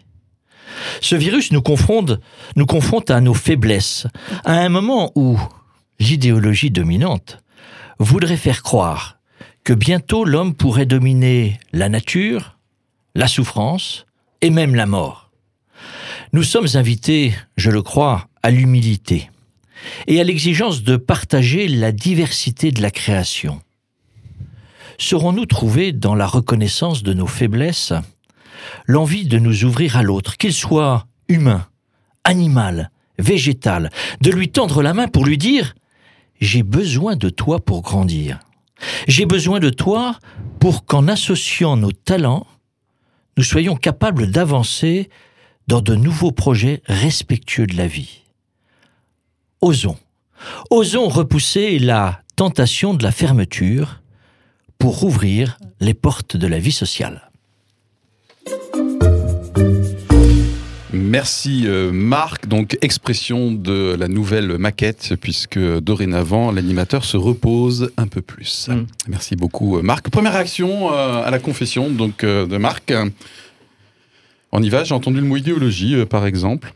Ce 1.00 1.14
virus 1.14 1.52
nous 1.52 1.62
confronte, 1.62 2.12
nous 2.56 2.66
confronte 2.66 3.10
à 3.10 3.20
nos 3.20 3.34
faiblesses, 3.34 4.06
à 4.44 4.54
un 4.54 4.68
moment 4.68 5.12
où 5.14 5.38
l'idéologie 5.98 6.70
dominante 6.70 7.42
voudrait 7.98 8.36
faire 8.36 8.62
croire 8.62 9.18
que 9.64 9.72
bientôt 9.72 10.24
l'homme 10.24 10.54
pourrait 10.54 10.86
dominer 10.86 11.60
la 11.72 11.88
nature, 11.88 12.56
la 13.14 13.28
souffrance 13.28 14.06
et 14.40 14.50
même 14.50 14.74
la 14.74 14.86
mort. 14.86 15.29
Nous 16.32 16.44
sommes 16.44 16.68
invités, 16.74 17.34
je 17.56 17.72
le 17.72 17.82
crois, 17.82 18.28
à 18.44 18.52
l'humilité 18.52 19.30
et 20.06 20.20
à 20.20 20.24
l'exigence 20.24 20.84
de 20.84 20.96
partager 20.96 21.66
la 21.66 21.90
diversité 21.90 22.70
de 22.70 22.80
la 22.80 22.92
création. 22.92 23.60
Serons-nous 24.98 25.46
trouvés 25.46 25.90
dans 25.90 26.14
la 26.14 26.28
reconnaissance 26.28 27.02
de 27.02 27.14
nos 27.14 27.26
faiblesses 27.26 27.92
l'envie 28.86 29.26
de 29.26 29.38
nous 29.40 29.64
ouvrir 29.64 29.96
à 29.96 30.04
l'autre, 30.04 30.36
qu'il 30.36 30.52
soit 30.52 31.06
humain, 31.26 31.66
animal, 32.22 32.92
végétal, 33.18 33.90
de 34.20 34.30
lui 34.30 34.50
tendre 34.50 34.82
la 34.82 34.94
main 34.94 35.08
pour 35.08 35.26
lui 35.26 35.36
dire⁇ 35.36 35.66
J'ai 36.40 36.62
besoin 36.62 37.16
de 37.16 37.28
toi 37.28 37.58
pour 37.58 37.82
grandir. 37.82 38.38
J'ai 39.08 39.26
besoin 39.26 39.58
de 39.58 39.70
toi 39.70 40.16
pour 40.60 40.84
qu'en 40.84 41.08
associant 41.08 41.76
nos 41.76 41.92
talents, 41.92 42.46
nous 43.36 43.42
soyons 43.42 43.74
capables 43.74 44.30
d'avancer 44.30 45.08
dans 45.70 45.80
de 45.80 45.94
nouveaux 45.94 46.32
projets 46.32 46.82
respectueux 46.86 47.68
de 47.68 47.76
la 47.76 47.86
vie. 47.86 48.22
Osons. 49.60 49.98
Osons 50.68 51.06
repousser 51.06 51.78
la 51.78 52.22
tentation 52.34 52.92
de 52.92 53.04
la 53.04 53.12
fermeture 53.12 54.00
pour 54.80 54.98
rouvrir 54.98 55.60
les 55.78 55.94
portes 55.94 56.36
de 56.36 56.48
la 56.48 56.58
vie 56.58 56.72
sociale. 56.72 57.30
Merci 60.92 61.62
euh, 61.66 61.92
Marc. 61.92 62.48
Donc 62.48 62.76
expression 62.80 63.52
de 63.52 63.94
la 63.96 64.08
nouvelle 64.08 64.58
maquette 64.58 65.14
puisque 65.20 65.60
dorénavant 65.60 66.50
l'animateur 66.50 67.04
se 67.04 67.16
repose 67.16 67.92
un 67.96 68.08
peu 68.08 68.22
plus. 68.22 68.68
Mm. 68.68 68.86
Merci 69.06 69.36
beaucoup 69.36 69.78
euh, 69.78 69.82
Marc. 69.82 70.10
Première 70.10 70.32
réaction 70.32 70.92
euh, 70.92 71.22
à 71.22 71.30
la 71.30 71.38
confession 71.38 71.90
donc 71.90 72.24
de 72.24 72.56
Marc. 72.56 72.92
On 74.52 74.62
y 74.62 74.68
va. 74.68 74.84
J'ai 74.84 74.94
entendu 74.94 75.20
le 75.20 75.26
mot 75.26 75.36
idéologie 75.36 76.04
par 76.06 76.26
exemple. 76.26 76.72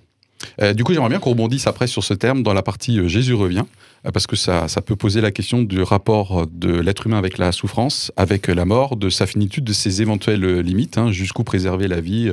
du 0.75 0.85
coup, 0.85 0.93
j'aimerais 0.93 1.09
bien 1.09 1.19
qu'on 1.19 1.31
rebondisse 1.31 1.67
après 1.67 1.87
sur 1.87 2.05
ce 2.05 2.15
terme 2.15 2.43
dans 2.43 2.53
la 2.53 2.63
partie 2.63 3.09
Jésus 3.09 3.35
revient, 3.35 3.65
parce 4.13 4.27
que 4.27 4.37
ça, 4.37 4.69
ça 4.69 4.83
peut 4.83 4.97
poser 4.97 5.21
la 5.21 5.31
question 5.31 5.63
du 5.63 5.83
rapport 5.83 6.47
de 6.47 6.73
l'être 6.73 7.07
humain 7.07 7.19
avec 7.19 7.39
la 7.39 7.51
souffrance, 7.51 8.13
avec 8.17 8.47
la 8.49 8.65
mort, 8.65 8.97
de 8.97 9.09
sa 9.09 9.27
finitude, 9.27 9.65
de 9.65 9.73
ses 9.73 10.03
éventuelles 10.03 10.61
limites, 10.61 10.99
hein, 10.99 11.11
jusqu'où 11.11 11.45
préserver 11.45 11.89
la 11.89 12.01
vie 12.01 12.31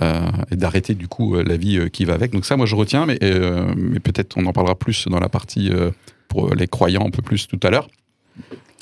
euh, 0.00 0.30
et 0.52 0.56
d'arrêter 0.56 0.94
du 0.94 1.08
coup 1.08 1.34
euh, 1.34 1.42
la 1.42 1.56
vie 1.56 1.76
euh, 1.76 1.88
qui 1.88 2.04
va 2.04 2.14
avec. 2.14 2.30
Donc 2.30 2.44
ça, 2.44 2.56
moi, 2.56 2.66
je 2.66 2.76
retiens, 2.76 3.04
mais 3.06 3.18
peut-être 3.18 4.36
on 4.36 4.46
en 4.46 4.52
parlera 4.52 4.76
plus 4.76 5.08
dans 5.08 5.18
la 5.18 5.28
partie 5.28 5.70
pour 6.28 6.54
les 6.54 6.68
croyants 6.68 7.06
un 7.06 7.10
peu 7.10 7.22
plus 7.22 7.48
tout 7.48 7.58
à 7.62 7.70
l'heure. 7.70 7.88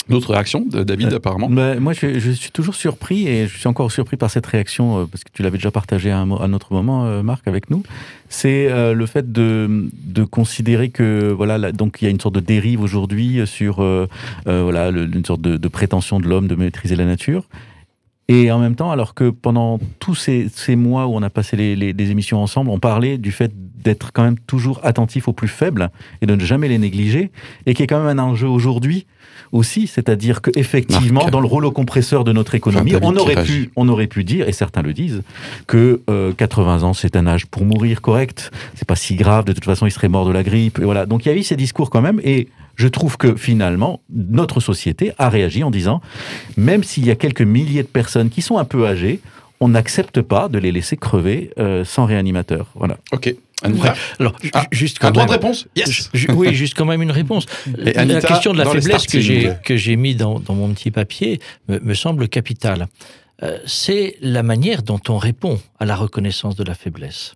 D'autres 0.09 0.33
réactions 0.33 0.65
David, 0.71 1.13
apparemment 1.13 1.49
bah, 1.51 1.81
Moi, 1.81 1.93
je, 1.93 2.21
je, 2.21 2.31
suis 2.31 2.53
toujours 2.53 2.77
surpris 2.77 3.27
et 3.27 3.49
je 3.49 3.59
suis 3.59 3.67
encore 3.67 3.91
surpris 3.91 4.17
par 4.17 4.31
cette 4.31 4.47
réaction, 4.47 5.01
euh, 5.01 5.07
parce 5.07 5.25
que 5.25 5.31
tu 5.33 5.43
l'avais 5.43 5.59
déjà 5.59 5.73
partagé 5.73 6.13
à 6.13 6.19
un, 6.19 6.31
à 6.31 6.45
un, 6.45 6.53
autre 6.53 6.73
moment, 6.73 7.07
euh, 7.07 7.23
Marc, 7.23 7.49
avec 7.49 7.71
nous. 7.71 7.83
C'est 8.29 8.71
euh, 8.71 8.95
le 8.95 9.07
fait 9.07 9.33
de, 9.33 9.89
de, 9.93 10.25
considérer 10.25 10.91
que, 10.91 11.33
voilà, 11.33 11.59
là, 11.59 11.73
donc 11.73 11.99
il 12.01 12.05
y 12.05 12.09
a 12.09 12.11
une 12.11 12.21
sorte 12.21 12.37
de 12.37 12.41
dérive 12.41 12.83
aujourd'hui 12.83 13.41
sur, 13.47 13.77
voilà, 14.45 14.91
le, 14.93 15.05
une 15.13 15.25
sorte 15.25 15.41
de, 15.41 15.57
de 15.57 15.69
prétention 15.69 16.21
de 16.21 16.29
l'homme 16.29 16.47
de 16.47 16.55
maîtriser 16.55 16.95
la 16.95 17.05
nature. 17.05 17.49
Et 18.29 18.51
en 18.51 18.59
même 18.59 18.75
temps, 18.75 18.91
alors 18.91 19.15
que 19.15 19.31
pendant 19.31 19.79
tous 20.01 20.17
ces, 20.17 20.49
ces 20.53 20.75
mois 20.75 21.07
où 21.07 21.15
on 21.15 21.23
a 21.23 21.31
passé 21.31 21.57
les, 21.57 21.77
les, 21.77 21.93
les, 21.93 22.11
émissions 22.11 22.43
ensemble, 22.43 22.71
on 22.71 22.81
parlait 22.81 23.19
du 23.19 23.31
fait 23.31 23.53
d'être 23.55 24.13
quand 24.13 24.25
même 24.25 24.39
toujours 24.39 24.81
attentif 24.85 25.29
aux 25.29 25.33
plus 25.33 25.49
faibles 25.49 25.91
et 26.23 26.27
de 26.27 26.35
ne 26.35 26.45
jamais 26.45 26.67
les 26.67 26.79
négliger, 26.79 27.31
et 27.67 27.75
qui 27.75 27.85
est 27.85 27.87
quand 27.87 28.03
même 28.03 28.19
un 28.19 28.23
enjeu 28.23 28.49
aujourd'hui 28.49 29.07
aussi, 29.53 29.87
c'est-à-dire 29.87 30.43
qu'effectivement, 30.43 31.29
dans 31.29 31.41
le 31.41 31.47
rouleau 31.47 31.71
compresseur 31.71 32.25
de 32.25 32.33
notre 32.33 32.55
économie, 32.55 32.95
on 33.03 33.17
aurait, 33.17 33.45
pu, 33.45 33.71
on 33.77 33.89
aurait 33.89 34.07
pu 34.07 34.25
dire, 34.25 34.49
et 34.49 34.53
certains 34.53 34.83
le 34.83 34.93
disent, 34.93 35.23
que 35.67 36.01
euh, 36.11 36.33
80 36.33 36.83
ans, 36.83 36.95
c'est 36.95 37.17
un 37.17 37.27
âge 37.27 37.47
pour 37.47 37.65
mourir 37.65 38.01
correct, 38.01 38.51
c'est 38.75 38.87
pas 38.87 38.97
si 38.97 39.15
grave, 39.15 39.45
de 39.45 39.53
toute 39.53 39.65
façon, 39.65 39.87
il 39.87 39.91
serait 39.91 40.09
mort 40.09 40.27
de 40.27 40.33
la 40.33 40.43
grippe, 40.43 40.79
et 40.79 40.85
voilà. 40.85 41.07
Donc 41.07 41.27
il 41.27 41.29
y 41.29 41.33
a 41.33 41.37
eu 41.37 41.43
ces 41.43 41.57
discours 41.57 41.91
quand 41.91 42.03
même, 42.03 42.21
et 42.25 42.49
je 42.77 42.89
trouve 42.89 43.17
que 43.17 43.35
finalement, 43.37 44.01
notre 44.11 44.61
société 44.61 45.13
a 45.19 45.29
réagi 45.29 45.65
en 45.65 45.71
disant, 45.71 46.01
même 46.57 46.85
s'il 46.85 47.07
y 47.07 47.11
a 47.11 47.17
quelques 47.17 47.43
milliers 47.43 47.83
de 47.83 47.89
personnes 47.89 48.31
qui 48.31 48.43
sont 48.43 48.59
un 48.59 48.65
peu 48.65 48.87
âgées, 48.87 49.21
on 49.61 49.69
n'accepte 49.69 50.21
pas 50.21 50.49
de 50.49 50.59
les 50.59 50.73
laisser 50.73 50.97
crever 50.97 51.51
euh, 51.59 51.85
sans 51.85 52.05
réanimateur. 52.05 52.69
Voilà. 52.75 52.99
Ok. 53.13 53.35
Anita 53.63 53.95
Alors, 54.21 54.37
ah, 54.53 54.67
juste 54.71 54.99
quand 54.99 55.07
un 55.07 55.11
même, 55.11 55.15
droit 55.15 55.27
de 55.27 55.33
réponse 55.33 55.67
yes. 55.77 56.11
je, 56.13 56.31
Oui, 56.33 56.55
juste 56.55 56.75
quand 56.75 56.85
même 56.85 57.01
une 57.01 57.11
réponse. 57.11 57.47
Et 57.85 57.97
Anita, 57.97 58.21
la 58.21 58.29
question 58.29 58.53
de 58.53 58.59
la 58.59 58.67
faiblesse 58.67 59.07
que 59.07 59.21
j'ai 59.21 59.53
que 59.65 59.77
j'ai 59.77 59.97
mis 59.97 60.15
dans, 60.15 60.39
dans, 60.41 60.55
mon 60.55 60.73
petit 60.75 60.91
papier 60.91 61.41
me, 61.69 61.79
me 61.81 61.95
semble 61.95 62.29
capitale. 62.29 62.89
Euh, 63.43 63.59
C'est 63.67 64.17
la 64.21 64.43
manière 64.43 64.83
dont 64.83 65.01
on 65.09 65.17
répond 65.17 65.59
à 65.79 65.87
la 65.87 65.97
reconnaissance 65.97 66.57
de 66.57 66.65
la 66.65 66.75
faiblesse. 66.75 67.35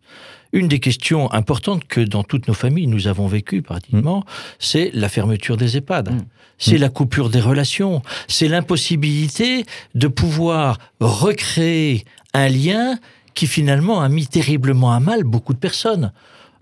Une 0.52 0.68
des 0.68 0.80
questions 0.80 1.32
importantes 1.32 1.86
que 1.86 2.00
dans 2.00 2.24
toutes 2.24 2.48
nos 2.48 2.54
familles 2.54 2.88
nous 2.88 3.06
avons 3.06 3.26
vécues 3.26 3.62
pratiquement, 3.62 4.18
mmh. 4.18 4.24
c'est 4.58 4.90
la 4.94 5.08
fermeture 5.08 5.56
des 5.56 5.76
EHPAD. 5.76 6.10
Mmh. 6.10 6.24
C'est 6.58 6.76
mmh. 6.76 6.80
la 6.80 6.88
coupure 6.90 7.30
des 7.30 7.40
relations. 7.40 8.02
C'est 8.28 8.48
l'impossibilité 8.48 9.64
de 9.94 10.08
pouvoir 10.08 10.78
recréer 11.00 12.04
un 12.34 12.48
lien 12.48 12.98
qui 13.34 13.46
finalement 13.46 14.00
a 14.00 14.08
mis 14.08 14.26
terriblement 14.26 14.92
à 14.92 15.00
mal 15.00 15.24
beaucoup 15.24 15.54
de 15.54 15.58
personnes. 15.58 16.12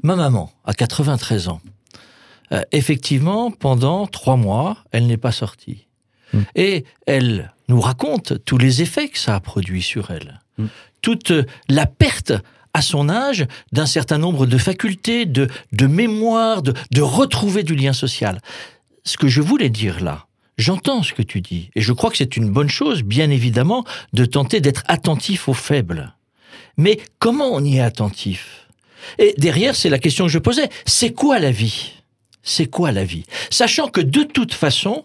Ma 0.02 0.16
maman, 0.16 0.52
à 0.64 0.74
93 0.74 1.48
ans, 1.48 1.60
euh, 2.52 2.62
effectivement, 2.72 3.50
pendant 3.50 4.06
trois 4.06 4.36
mois, 4.36 4.78
elle 4.92 5.06
n'est 5.06 5.16
pas 5.16 5.32
sortie. 5.32 5.86
Mmh. 6.32 6.38
Et 6.54 6.84
elle 7.06 7.52
nous 7.68 7.80
raconte 7.80 8.44
tous 8.44 8.58
les 8.58 8.82
effets 8.82 9.08
que 9.08 9.18
ça 9.18 9.34
a 9.34 9.40
produit 9.40 9.82
sur 9.82 10.10
elle. 10.10 10.40
Mmh. 10.56 10.66
Toute 11.02 11.32
la 11.68 11.86
perte 11.86 12.32
à 12.74 12.82
son 12.82 13.08
âge 13.08 13.46
d'un 13.72 13.86
certain 13.86 14.18
nombre 14.18 14.46
de 14.46 14.58
facultés, 14.58 15.26
de, 15.26 15.48
de 15.72 15.86
mémoire, 15.86 16.62
de, 16.62 16.74
de 16.92 17.00
retrouver 17.02 17.62
du 17.62 17.74
lien 17.74 17.92
social. 17.92 18.40
Ce 19.04 19.16
que 19.16 19.28
je 19.28 19.40
voulais 19.40 19.70
dire 19.70 20.00
là, 20.00 20.28
J'entends 20.58 21.04
ce 21.04 21.14
que 21.14 21.22
tu 21.22 21.40
dis, 21.40 21.70
et 21.76 21.80
je 21.80 21.92
crois 21.92 22.10
que 22.10 22.16
c'est 22.16 22.36
une 22.36 22.50
bonne 22.50 22.68
chose, 22.68 23.04
bien 23.04 23.30
évidemment, 23.30 23.84
de 24.12 24.24
tenter 24.24 24.60
d'être 24.60 24.82
attentif 24.88 25.48
aux 25.48 25.54
faibles. 25.54 26.16
Mais 26.78 26.98
comment 27.18 27.52
on 27.52 27.62
y 27.62 27.76
est 27.76 27.80
attentif? 27.80 28.66
Et 29.18 29.34
derrière, 29.36 29.76
c'est 29.76 29.90
la 29.90 29.98
question 29.98 30.24
que 30.26 30.32
je 30.32 30.38
posais. 30.38 30.68
C'est 30.86 31.12
quoi 31.12 31.38
la 31.38 31.50
vie? 31.50 31.92
C'est 32.42 32.66
quoi 32.66 32.92
la 32.92 33.04
vie? 33.04 33.24
Sachant 33.50 33.88
que 33.88 34.00
de 34.00 34.22
toute 34.22 34.54
façon, 34.54 35.04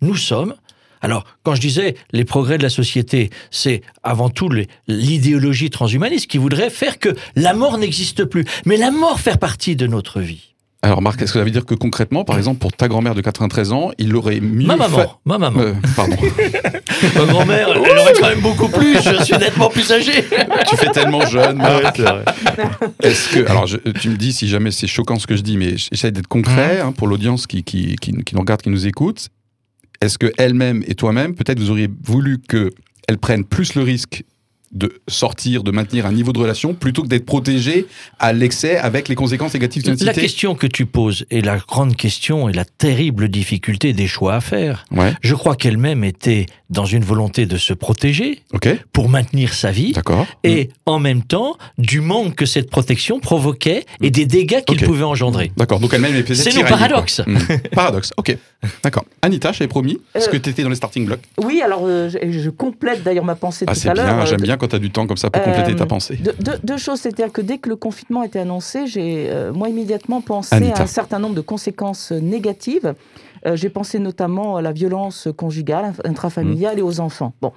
nous 0.00 0.16
sommes... 0.16 0.54
Alors, 1.00 1.24
quand 1.44 1.54
je 1.54 1.60
disais 1.60 1.94
les 2.10 2.24
progrès 2.24 2.58
de 2.58 2.64
la 2.64 2.70
société, 2.70 3.30
c'est 3.52 3.82
avant 4.02 4.30
tout 4.30 4.50
l'idéologie 4.88 5.70
transhumaniste 5.70 6.26
qui 6.26 6.38
voudrait 6.38 6.70
faire 6.70 6.98
que 6.98 7.14
la 7.36 7.54
mort 7.54 7.78
n'existe 7.78 8.24
plus. 8.24 8.44
Mais 8.64 8.76
la 8.76 8.90
mort 8.90 9.20
fait 9.20 9.38
partie 9.38 9.76
de 9.76 9.86
notre 9.86 10.20
vie. 10.20 10.54
Alors 10.88 11.02
Marc, 11.02 11.20
est-ce 11.20 11.34
que 11.34 11.38
ça 11.38 11.44
veut 11.44 11.50
dire 11.50 11.66
que 11.66 11.74
concrètement, 11.74 12.24
par 12.24 12.38
exemple, 12.38 12.60
pour 12.60 12.72
ta 12.72 12.88
grand-mère 12.88 13.14
de 13.14 13.20
93 13.20 13.72
ans, 13.72 13.90
il 13.98 14.16
aurait 14.16 14.40
mieux 14.40 14.66
Ma 14.66 14.74
maman, 14.76 15.20
ma 15.26 15.36
maman. 15.36 15.60
Euh, 15.60 15.74
pardon. 15.94 16.16
Ma 17.14 17.26
grand-mère, 17.26 17.68
elle 17.74 17.98
aurait 17.98 18.12
quand 18.18 18.28
même 18.28 18.40
beaucoup 18.40 18.68
plus. 18.68 18.94
Je 19.02 19.22
suis 19.22 19.36
nettement 19.36 19.68
plus 19.68 19.92
âgé. 19.92 20.12
tu 20.68 20.76
fais 20.76 20.90
tellement 20.90 21.24
jeune, 21.26 21.58
Marc. 21.58 22.00
Est-ce 23.02 23.28
que, 23.36 23.48
alors, 23.50 23.66
je- 23.66 23.76
tu 23.76 24.08
me 24.08 24.16
dis 24.16 24.32
si 24.32 24.48
jamais 24.48 24.70
c'est 24.70 24.86
choquant 24.86 25.18
ce 25.18 25.26
que 25.26 25.36
je 25.36 25.42
dis, 25.42 25.56
mais 25.58 25.76
j'essaie 25.76 26.10
d'être 26.10 26.26
concret 26.26 26.80
hein, 26.80 26.92
pour 26.92 27.06
l'audience 27.06 27.46
qui, 27.46 27.62
qui, 27.62 27.94
qui, 27.96 28.12
qui 28.24 28.34
nous 28.34 28.40
regarde, 28.40 28.62
qui 28.62 28.70
nous 28.70 28.86
écoute. 28.86 29.28
Est-ce 30.00 30.16
que 30.18 30.32
elle-même 30.38 30.82
et 30.88 30.94
toi-même, 30.94 31.34
peut-être 31.34 31.60
vous 31.60 31.70
auriez 31.70 31.88
voulu 32.02 32.38
que 32.48 32.70
elle 33.06 33.18
prenne 33.18 33.44
plus 33.44 33.74
le 33.74 33.82
risque 33.82 34.24
de 34.72 35.00
sortir, 35.08 35.62
de 35.62 35.70
maintenir 35.70 36.06
un 36.06 36.12
niveau 36.12 36.32
de 36.32 36.38
relation, 36.38 36.74
plutôt 36.74 37.02
que 37.02 37.08
d'être 37.08 37.24
protégée 37.26 37.86
à 38.18 38.32
l'excès 38.32 38.76
avec 38.76 39.08
les 39.08 39.14
conséquences 39.14 39.54
négatives 39.54 39.82
de 39.84 40.04
La 40.04 40.12
question 40.12 40.54
que 40.54 40.66
tu 40.66 40.84
poses 40.86 41.24
est 41.30 41.40
la 41.44 41.56
grande 41.58 41.96
question 41.96 42.48
et 42.48 42.52
la 42.52 42.64
terrible 42.64 43.28
difficulté 43.28 43.92
des 43.92 44.06
choix 44.06 44.34
à 44.34 44.40
faire. 44.40 44.84
Ouais, 44.90 45.14
Je 45.22 45.34
crois 45.34 45.56
qu'elle-même 45.56 46.04
était 46.04 46.46
dans 46.70 46.84
une 46.84 47.02
volonté 47.02 47.46
de 47.46 47.56
se 47.56 47.72
protéger 47.72 48.42
ok, 48.52 48.68
pour 48.92 49.08
maintenir 49.08 49.54
sa 49.54 49.70
vie 49.70 49.92
d'accord. 49.92 50.26
et 50.44 50.68
en 50.84 50.98
même 50.98 51.22
temps 51.22 51.56
du 51.78 52.02
manque 52.02 52.34
que 52.34 52.44
cette 52.44 52.68
protection 52.68 53.20
provoquait 53.20 53.84
et 54.02 54.10
des 54.10 54.26
dégâts 54.26 54.62
qu'il 54.66 54.82
pouvait 54.82 55.04
engendrer. 55.04 55.50
D'accord, 55.56 55.80
donc 55.80 55.94
elle-même 55.94 56.14
est 56.14 56.34
C'est 56.34 56.54
le 56.54 56.64
paradoxe. 56.68 57.22
Paradoxe, 57.72 58.12
ok. 58.18 58.36
D'accord. 58.84 59.04
Anita, 59.22 59.52
je 59.52 59.58
t'avais 59.60 59.68
promis, 59.68 59.98
est-ce 60.14 60.28
Euh, 60.28 60.32
que 60.32 60.36
tu 60.36 60.50
étais 60.50 60.62
dans 60.62 60.68
les 60.68 60.74
starting 60.76 61.06
blocks? 61.06 61.22
Oui, 61.42 61.62
alors 61.64 61.82
euh, 61.86 62.10
je, 62.10 62.38
je 62.38 62.50
complète 62.50 63.02
d'ailleurs 63.02 63.24
ma 63.24 63.34
pensée 63.36 63.64
Ah, 63.66 63.72
tout 63.72 63.80
c'est 63.80 63.88
à 63.88 63.94
l'heure. 63.94 64.04
bien, 64.06 64.20
euh, 64.20 64.26
j'aime 64.26 64.40
bien 64.42 64.57
quand 64.58 64.68
tu 64.68 64.76
as 64.76 64.78
du 64.78 64.90
temps 64.90 65.06
comme 65.06 65.16
ça 65.16 65.30
pour 65.30 65.42
compléter 65.42 65.72
Euh, 65.72 65.76
ta 65.76 65.86
pensée. 65.86 66.18
Deux, 66.62 66.76
choses, 66.76 67.00
c'est-à-dire 67.00 67.32
que 67.32 67.40
dès 67.40 67.58
que 67.58 67.68
le 67.68 67.76
confinement 67.76 68.20
a 68.22 68.26
été 68.26 68.38
annoncé, 68.38 68.86
j'ai 68.86 69.28
euh, 69.30 69.52
moi 69.52 69.68
immédiatement 69.68 70.20
pensé 70.20 70.54
Anita. 70.54 70.80
à 70.80 70.82
un 70.82 70.86
certain 70.86 71.18
nombre 71.18 71.34
de 71.34 71.40
conséquences 71.40 72.12
euh, 72.12 72.20
négatives. 72.20 72.94
Euh, 73.46 73.54
j'ai 73.56 73.70
pensé 73.70 73.98
notamment 74.00 74.56
à 74.56 74.62
la 74.62 74.72
violence 74.72 75.28
conjugale, 75.36 75.92
intrafamiliale 76.04 76.76
Mmh. 76.76 76.78
et 76.80 76.82
aux 76.82 77.00
enfants. 77.00 77.32
Bon, 77.40 77.52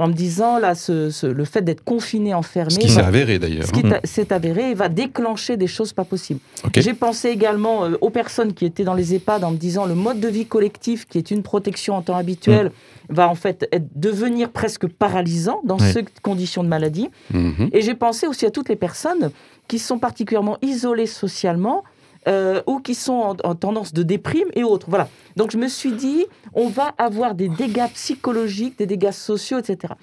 en 0.00 0.08
me 0.08 0.12
disant 0.14 0.58
là, 0.58 0.74
ce, 0.74 1.10
ce- 1.10 1.26
le 1.26 1.44
fait 1.44 1.62
d'être 1.62 1.84
confiné, 1.84 2.32
enfermé, 2.34 2.70
Ce 2.70 2.78
qui 2.78 2.88
s'est 2.88 3.00
va- 3.02 3.06
avéré 3.08 3.38
d'ailleurs. 3.38 3.66
ce 3.66 3.72
qui 3.72 3.80
est- 3.80 4.06
s'est 4.06 4.32
avéré 4.32 4.74
va 4.74 4.88
déclencher 4.88 5.56
des 5.56 5.66
choses 5.66 5.92
pas 5.92 6.04
possibles. 6.04 6.40
J'ai 6.74 6.94
pensé 6.94 7.28
également 7.28 7.84
euh, 7.84 7.96
aux 8.00 8.10
personnes 8.10 8.52
qui 8.54 8.64
étaient 8.64 8.84
dans 8.84 8.94
les 8.94 9.14
EHPAD 9.14 9.44
en 9.44 9.50
me 9.52 9.56
disant 9.56 9.84
le 9.86 9.94
mode 9.94 10.18
de 10.20 10.28
vie 10.28 10.46
collectif, 10.46 11.06
qui 11.06 11.18
est 11.18 11.30
une 11.30 11.42
protection 11.42 11.94
en 11.96 12.02
temps 12.02 12.16
habituel, 12.16 12.72
va 13.08 13.28
en 13.28 13.34
fait 13.34 13.68
être- 13.72 13.88
devenir 13.94 14.50
presque 14.50 14.86
paralysant 14.86 15.60
dans 15.64 15.78
ces 15.78 16.04
conditions 16.22 16.62
de 16.64 16.68
maladie. 16.68 17.08
Mhm. 17.32 17.68
Et 17.72 17.82
j'ai 17.82 17.94
pensé 17.94 18.26
aussi 18.26 18.46
à 18.46 18.50
toutes 18.50 18.68
les 18.68 18.76
personnes 18.76 19.30
qui 19.68 19.78
sont 19.78 19.98
particulièrement 19.98 20.56
isolées 20.62 21.06
socialement 21.06 21.84
euh, 22.28 22.62
ou 22.66 22.80
qui 22.80 22.94
sont 22.94 23.12
en, 23.12 23.36
en 23.44 23.54
tendance 23.54 23.92
de 23.92 24.02
déprime 24.02 24.48
et 24.54 24.62
autres. 24.62 24.86
Voilà. 24.88 25.08
Donc 25.36 25.50
je 25.50 25.58
me 25.58 25.68
suis 25.68 25.92
dit, 25.92 26.26
on 26.54 26.68
va 26.68 26.94
avoir 26.98 27.34
des 27.34 27.48
dégâts 27.48 27.88
psychologiques, 27.94 28.78
des 28.78 28.86
dégâts 28.86 29.12
sociaux, 29.12 29.58
etc. 29.58 29.94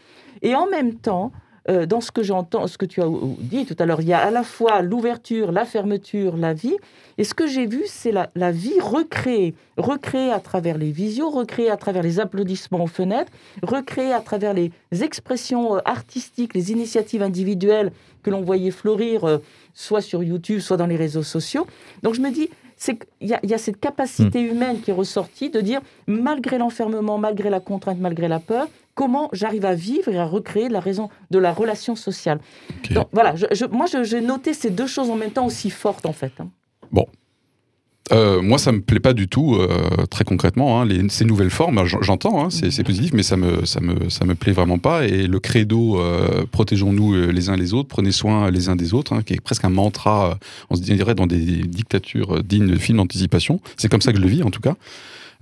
Et 0.41 0.55
en 0.55 0.67
même 0.67 0.95
temps, 0.95 1.31
euh, 1.69 1.85
dans 1.85 2.01
ce 2.01 2.11
que 2.11 2.23
j'entends, 2.23 2.67
ce 2.67 2.77
que 2.77 2.85
tu 2.85 3.01
as 3.01 3.07
dit 3.39 3.65
tout 3.65 3.75
à 3.79 3.85
l'heure, 3.85 4.01
il 4.01 4.07
y 4.07 4.13
a 4.13 4.19
à 4.19 4.31
la 4.31 4.43
fois 4.43 4.81
l'ouverture, 4.81 5.51
la 5.51 5.65
fermeture, 5.65 6.37
la 6.37 6.53
vie. 6.53 6.75
Et 7.17 7.23
ce 7.23 7.33
que 7.33 7.47
j'ai 7.47 7.65
vu, 7.65 7.83
c'est 7.87 8.11
la, 8.11 8.29
la 8.35 8.51
vie 8.51 8.79
recréée, 8.79 9.53
recréée 9.77 10.31
à 10.31 10.39
travers 10.39 10.77
les 10.77 10.91
visios, 10.91 11.29
recréée 11.29 11.69
à 11.69 11.77
travers 11.77 12.03
les 12.03 12.19
applaudissements 12.19 12.83
aux 12.83 12.87
fenêtres, 12.87 13.31
recréée 13.63 14.13
à 14.13 14.21
travers 14.21 14.53
les 14.53 14.71
expressions 15.01 15.75
euh, 15.75 15.79
artistiques, 15.85 16.53
les 16.53 16.71
initiatives 16.71 17.21
individuelles 17.21 17.91
que 18.23 18.29
l'on 18.29 18.41
voyait 18.41 18.71
fleurir, 18.71 19.25
euh, 19.25 19.37
soit 19.73 20.01
sur 20.01 20.23
YouTube, 20.23 20.59
soit 20.59 20.77
dans 20.77 20.87
les 20.87 20.95
réseaux 20.95 21.23
sociaux. 21.23 21.67
Donc 22.03 22.13
je 22.13 22.21
me 22.21 22.31
dis, 22.31 22.49
c'est 22.77 22.97
qu'il 22.97 23.27
y, 23.29 23.47
y 23.47 23.53
a 23.53 23.57
cette 23.57 23.79
capacité 23.79 24.39
humaine 24.39 24.79
qui 24.81 24.91
est 24.91 24.93
ressortie 24.93 25.49
de 25.49 25.59
dire, 25.61 25.81
malgré 26.05 26.57
l'enfermement, 26.59 27.17
malgré 27.17 27.49
la 27.49 27.59
contrainte, 27.59 27.97
malgré 27.99 28.27
la 28.27 28.39
peur, 28.39 28.67
comment 28.97 29.29
j'arrive 29.31 29.65
à 29.65 29.75
vivre 29.75 30.09
et 30.09 30.17
à 30.17 30.25
recréer 30.25 30.67
la 30.67 30.81
raison 30.81 31.09
de 31.31 31.39
la 31.39 31.53
relation 31.53 31.95
sociale. 31.95 32.39
Donc 32.95 33.07
voilà, 33.13 33.35
je- 33.35 33.45
je- 33.51 33.65
moi 33.65 33.85
j'ai 34.03 34.21
noté 34.21 34.53
ces 34.53 34.71
deux 34.71 34.87
choses 34.87 35.09
en 35.09 35.15
même 35.15 35.31
temps 35.31 35.45
aussi 35.45 35.69
fortes 35.69 36.05
en 36.05 36.13
fait. 36.21 36.33
hein. 36.41 36.49
Euh, 38.13 38.41
moi, 38.41 38.57
ça 38.57 38.71
me 38.71 38.79
plaît 38.79 39.01
pas 39.01 39.11
du 39.11 39.27
tout, 39.27 39.55
euh, 39.55 40.05
très 40.09 40.23
concrètement. 40.23 40.79
hein, 40.79 40.85
les- 40.85 41.09
ces 41.09 41.25
nouvelles 41.25 41.49
formes, 41.49 41.85
j'en- 41.85 42.01
j'entends, 42.01 42.41
hein, 42.41 42.49
c'est 42.49 42.71
c'est 42.71 42.85
positif, 42.85 43.11
mais 43.13 43.21
ça 43.31 43.35
me, 43.35 43.65
ça, 43.65 43.81
me, 43.81 44.09
ça 44.09 44.23
me 44.23 44.33
plaît 44.33 44.53
vraiment 44.53 44.77
pas. 44.79 45.05
Et 45.05 45.27
le 45.27 45.39
credo, 45.41 45.99
euh, 45.99 46.45
protégeons-nous 46.49 47.13
les 47.37 47.49
uns 47.49 47.57
les 47.57 47.73
autres, 47.73 47.89
prenez 47.89 48.13
soin 48.13 48.49
les 48.49 48.69
uns 48.69 48.77
des 48.77 48.93
autres, 48.93 49.11
hein, 49.11 49.23
qui 49.23 49.33
est 49.33 49.41
presque 49.41 49.65
un 49.65 49.69
mantra, 49.69 50.39
on 50.69 50.75
se 50.77 50.81
dirait 50.83 51.15
dans 51.15 51.27
des 51.27 51.37
dictatures 51.79 52.41
dignes 52.45 52.67
de 52.67 52.77
films 52.77 52.99
d'anticipation. 52.99 53.59
C'est 53.75 53.89
comme 53.91 54.01
ça 54.01 54.13
que 54.13 54.17
je 54.19 54.23
le 54.23 54.29
vis, 54.29 54.43
en 54.43 54.51
tout 54.51 54.61
cas. 54.61 54.75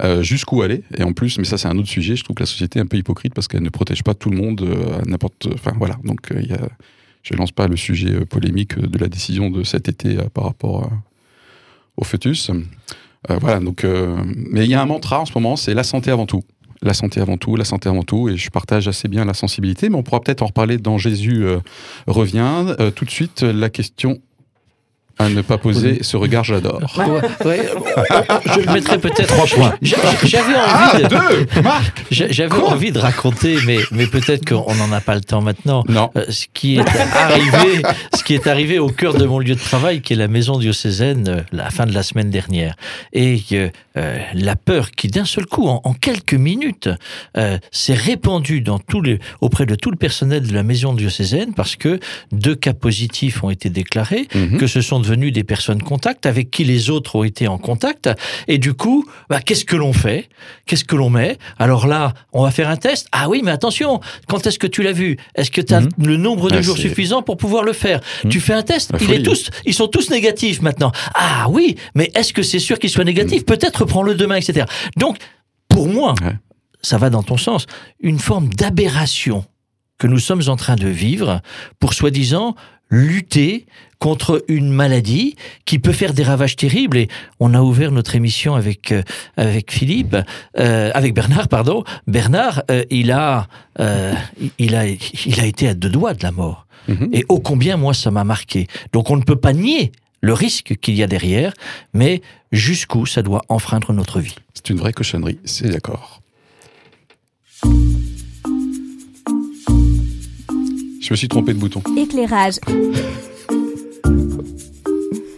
Euh, 0.03 0.21
Jusqu'où 0.23 0.61
aller 0.61 0.83
Et 0.97 1.03
en 1.03 1.13
plus, 1.13 1.37
mais 1.37 1.45
ça, 1.45 1.57
c'est 1.57 1.67
un 1.67 1.77
autre 1.77 1.87
sujet. 1.87 2.15
Je 2.15 2.23
trouve 2.23 2.35
que 2.35 2.43
la 2.43 2.47
société 2.47 2.79
est 2.79 2.81
un 2.81 2.85
peu 2.85 2.97
hypocrite 2.97 3.33
parce 3.33 3.47
qu'elle 3.47 3.63
ne 3.63 3.69
protège 3.69 4.03
pas 4.03 4.13
tout 4.13 4.29
le 4.29 4.37
monde 4.37 4.61
euh, 4.61 4.99
à 4.99 5.05
n'importe. 5.05 5.47
Enfin, 5.53 5.73
voilà. 5.77 5.97
Donc, 6.03 6.31
euh. 6.31 6.41
Je 7.23 7.33
lance 7.33 7.51
pas 7.51 7.67
le 7.67 7.75
sujet 7.75 8.13
euh, 8.13 8.25
polémique 8.25 8.77
de 8.77 8.97
la 8.99 9.07
décision 9.07 9.49
de 9.49 9.63
cet 9.63 9.89
été 9.89 10.17
par 10.33 10.43
rapport 10.43 10.91
au 11.97 12.03
fœtus. 12.03 12.51
Voilà, 13.27 13.59
donc, 13.59 13.83
mais 14.35 14.65
il 14.65 14.69
y 14.69 14.75
a 14.75 14.81
un 14.83 14.85
mantra 14.85 15.19
en 15.19 15.25
ce 15.25 15.31
moment, 15.33 15.55
c'est 15.55 15.73
la 15.73 15.83
santé 15.83 16.11
avant 16.11 16.27
tout. 16.27 16.43
La 16.83 16.93
santé 16.93 17.19
avant 17.19 17.37
tout, 17.37 17.55
la 17.55 17.65
santé 17.65 17.89
avant 17.89 18.03
tout, 18.03 18.29
et 18.29 18.37
je 18.37 18.51
partage 18.51 18.87
assez 18.87 19.07
bien 19.07 19.25
la 19.25 19.33
sensibilité, 19.33 19.89
mais 19.89 19.95
on 19.95 20.03
pourra 20.03 20.19
peut-être 20.21 20.43
en 20.43 20.47
reparler 20.47 20.77
dans 20.77 20.99
Jésus 20.99 21.43
revient. 22.05 22.75
Tout 22.93 23.05
de 23.05 23.09
suite, 23.09 23.41
la 23.41 23.71
question 23.71 24.21
à 25.17 25.29
ne 25.29 25.41
pas 25.41 25.57
poser, 25.57 25.99
ce 26.01 26.17
regard 26.17 26.43
j'adore. 26.43 26.81
Ouais, 26.97 27.45
ouais, 27.45 27.69
je 28.53 28.59
le 28.65 28.73
mettrais 28.73 28.97
peut-être. 28.99 29.27
Trois 29.27 29.45
points. 29.47 29.73
J'a- 29.81 29.97
J'avais 30.23 30.55
envie, 30.55 31.61
Marc 31.63 32.03
j'a- 32.11 32.27
j'avais 32.29 32.53
envie 32.61 32.91
de 32.91 32.99
raconter, 32.99 33.57
mais, 33.65 33.77
mais 33.91 34.07
peut-être 34.07 34.45
qu'on 34.47 34.73
n'en 34.75 34.91
a 34.91 35.01
pas 35.01 35.15
le 35.15 35.21
temps 35.21 35.41
maintenant. 35.41 35.83
Non. 35.87 36.09
Euh, 36.17 36.25
ce 36.29 36.45
qui 36.53 36.75
est 36.77 36.79
arrivé, 37.15 37.81
ce 38.15 38.23
qui 38.23 38.33
est 38.33 38.47
arrivé 38.47 38.79
au 38.79 38.89
cœur 38.89 39.13
de 39.13 39.25
mon 39.25 39.39
lieu 39.39 39.55
de 39.55 39.59
travail, 39.59 40.01
qui 40.01 40.13
est 40.13 40.17
la 40.17 40.27
maison 40.27 40.57
diocésaine, 40.57 41.27
euh, 41.29 41.41
la 41.51 41.69
fin 41.69 41.85
de 41.85 41.93
la 41.93 42.03
semaine 42.03 42.29
dernière, 42.29 42.75
et 43.13 43.39
euh, 43.53 43.69
la 44.33 44.55
peur 44.55 44.91
qui 44.91 45.07
d'un 45.07 45.25
seul 45.25 45.45
coup, 45.45 45.67
en, 45.67 45.81
en 45.83 45.93
quelques 45.93 46.33
minutes, 46.33 46.89
euh, 47.37 47.57
s'est 47.71 47.93
répandue 47.93 48.61
dans 48.61 48.79
tous 48.79 49.01
les, 49.01 49.19
auprès 49.41 49.65
de 49.65 49.75
tout 49.75 49.91
le 49.91 49.97
personnel 49.97 50.45
de 50.47 50.53
la 50.53 50.63
maison 50.63 50.93
diocésaine, 50.93 51.53
parce 51.55 51.75
que 51.75 51.99
deux 52.31 52.55
cas 52.55 52.73
positifs 52.73 53.43
ont 53.43 53.49
été 53.49 53.69
déclarés, 53.69 54.27
Mhm. 54.35 54.57
que 54.57 54.67
ce 54.67 54.81
sont 54.81 54.99
devenus 55.05 55.31
des 55.31 55.43
personnes 55.43 55.81
contacts 55.81 56.25
avec 56.25 56.49
qui 56.51 56.63
les 56.63 56.89
autres 56.89 57.15
ont 57.15 57.23
été 57.23 57.47
en 57.47 57.57
contact. 57.57 58.09
Et 58.47 58.57
du 58.57 58.73
coup, 58.73 59.05
bah, 59.29 59.39
qu'est-ce 59.39 59.65
que 59.65 59.75
l'on 59.75 59.93
fait? 59.93 60.29
Qu'est-ce 60.65 60.83
que 60.83 60.95
l'on 60.95 61.09
met? 61.09 61.37
Alors 61.59 61.85
là, 61.87 62.13
on 62.33 62.43
va 62.43 62.51
faire 62.51 62.69
un 62.69 62.75
test. 62.77 63.07
Ah 63.11 63.29
oui, 63.29 63.41
mais 63.43 63.51
attention, 63.51 63.99
quand 64.27 64.45
est-ce 64.47 64.57
que 64.59 64.67
tu 64.67 64.81
l'as 64.81 64.91
vu? 64.91 65.17
Est-ce 65.35 65.51
que 65.51 65.61
tu 65.61 65.73
as 65.73 65.81
Mhm. 65.81 65.89
le 65.99 66.17
nombre 66.17 66.49
de 66.49 66.57
Ah, 66.57 66.61
jours 66.61 66.77
suffisant 66.77 67.21
pour 67.21 67.37
pouvoir 67.37 67.63
le 67.63 67.73
faire? 67.73 67.99
Mhm. 68.23 68.31
Tu 68.31 68.39
fais 68.39 68.53
un 68.53 68.63
test. 68.63 68.91
La 68.93 68.99
Il 68.99 69.05
folie. 69.05 69.19
est 69.19 69.23
tous, 69.23 69.49
ils 69.65 69.73
sont 69.73 69.87
tous 69.87 70.09
négatifs 70.09 70.61
maintenant. 70.61 70.91
Ah 71.13 71.47
oui, 71.49 71.75
mais 71.93 72.09
est-ce 72.15 72.33
que 72.33 72.41
c'est 72.41 72.59
sûr 72.59 72.79
qu'ils 72.79 72.89
soient 72.89 73.03
négatifs? 73.03 73.41
Mhm. 73.41 73.45
Peut-être 73.45 73.85
prends-le 73.85 74.15
demain, 74.15 74.35
etc. 74.37 74.65
Donc, 74.97 75.17
pour 75.69 75.87
moi, 75.87 76.15
Ouais. 76.23 76.33
ça 76.81 76.97
va 76.97 77.09
dans 77.09 77.23
ton 77.23 77.37
sens, 77.37 77.67
une 77.99 78.19
forme 78.19 78.49
d'aberration 78.49 79.45
que 79.97 80.07
nous 80.07 80.19
sommes 80.19 80.41
en 80.47 80.55
train 80.57 80.75
de 80.75 80.87
vivre 80.89 81.41
pour 81.79 81.93
soi-disant 81.93 82.55
lutter 82.89 83.65
contre 83.99 84.43
une 84.47 84.69
maladie 84.69 85.35
qui 85.65 85.79
peut 85.79 85.91
faire 85.91 86.13
des 86.13 86.23
ravages 86.23 86.55
terribles. 86.55 86.97
Et 86.97 87.07
on 87.39 87.53
a 87.53 87.61
ouvert 87.61 87.91
notre 87.91 88.15
émission 88.15 88.55
avec 88.55 88.91
euh, 88.91 89.01
avec 89.37 89.71
Philippe, 89.71 90.15
euh, 90.59 90.91
avec 90.93 91.13
Bernard, 91.13 91.47
pardon. 91.47 91.83
Bernard, 92.07 92.63
euh, 92.69 92.83
il 92.89 93.11
a 93.11 93.47
il 94.59 94.75
a 94.75 94.85
il 94.87 95.39
a 95.39 95.45
été 95.45 95.67
à 95.67 95.73
deux 95.73 95.89
doigts 95.89 96.13
de 96.13 96.23
la 96.23 96.31
mort. 96.31 96.67
Mhm. 96.87 97.09
Et 97.13 97.25
ô 97.29 97.39
combien 97.39 97.77
moi 97.77 97.93
ça 97.93 98.11
m'a 98.11 98.23
marqué. 98.23 98.67
Donc 98.93 99.09
on 99.09 99.17
ne 99.17 99.23
peut 99.23 99.35
pas 99.35 99.53
nier 99.53 99.91
le 100.21 100.33
risque 100.33 100.75
qu'il 100.81 100.95
y 100.95 101.03
a 101.03 101.07
derrière, 101.07 101.53
mais 101.93 102.21
jusqu'où 102.51 103.05
ça 103.05 103.21
doit 103.21 103.43
enfreindre 103.49 103.93
notre 103.93 104.19
vie. 104.19 104.35
C'est 104.53 104.69
une 104.69 104.77
vraie 104.77 104.93
cochonnerie, 104.93 105.39
c'est 105.45 105.69
d'accord. 105.69 106.21
Je 111.05 111.13
me 111.13 111.15
suis 111.15 111.27
trompé 111.27 111.53
de 111.53 111.59
bouton. 111.59 111.83
Éclairage. 111.95 112.55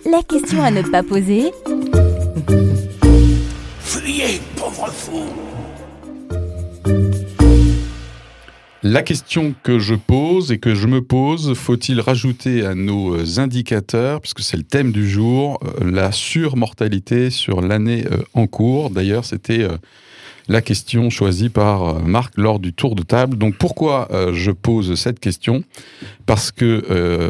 La 0.09 0.23
question 0.23 0.63
à 0.63 0.71
ne 0.71 0.81
pas 0.81 1.03
poser 1.03 1.51
Fuyez, 3.81 4.39
pauvre 4.55 4.89
fou 4.93 5.25
La 8.81 9.01
question 9.01 9.53
que 9.61 9.77
je 9.77 9.95
pose 9.95 10.53
et 10.53 10.57
que 10.57 10.73
je 10.73 10.87
me 10.87 11.01
pose, 11.01 11.53
faut-il 11.53 11.99
rajouter 11.99 12.65
à 12.65 12.73
nos 12.73 13.15
euh, 13.15 13.39
indicateurs, 13.39 14.21
puisque 14.21 14.39
c'est 14.39 14.55
le 14.55 14.63
thème 14.63 14.93
du 14.93 15.09
jour, 15.09 15.59
euh, 15.81 15.91
la 15.91 16.13
surmortalité 16.13 17.29
sur 17.29 17.59
l'année 17.59 18.05
euh, 18.09 18.23
en 18.33 18.47
cours? 18.47 18.89
D'ailleurs, 18.89 19.25
c'était 19.25 19.63
euh, 19.63 19.77
la 20.47 20.61
question 20.61 21.09
choisie 21.09 21.49
par 21.49 21.83
euh, 21.83 21.99
Marc 21.99 22.37
lors 22.37 22.59
du 22.59 22.73
tour 22.73 22.95
de 22.95 23.03
table. 23.03 23.37
Donc 23.37 23.55
pourquoi 23.57 24.07
euh, 24.11 24.33
je 24.33 24.51
pose 24.51 24.95
cette 24.95 25.19
question? 25.19 25.63
Parce 26.25 26.51
que, 26.51 26.85
euh, 26.89 27.29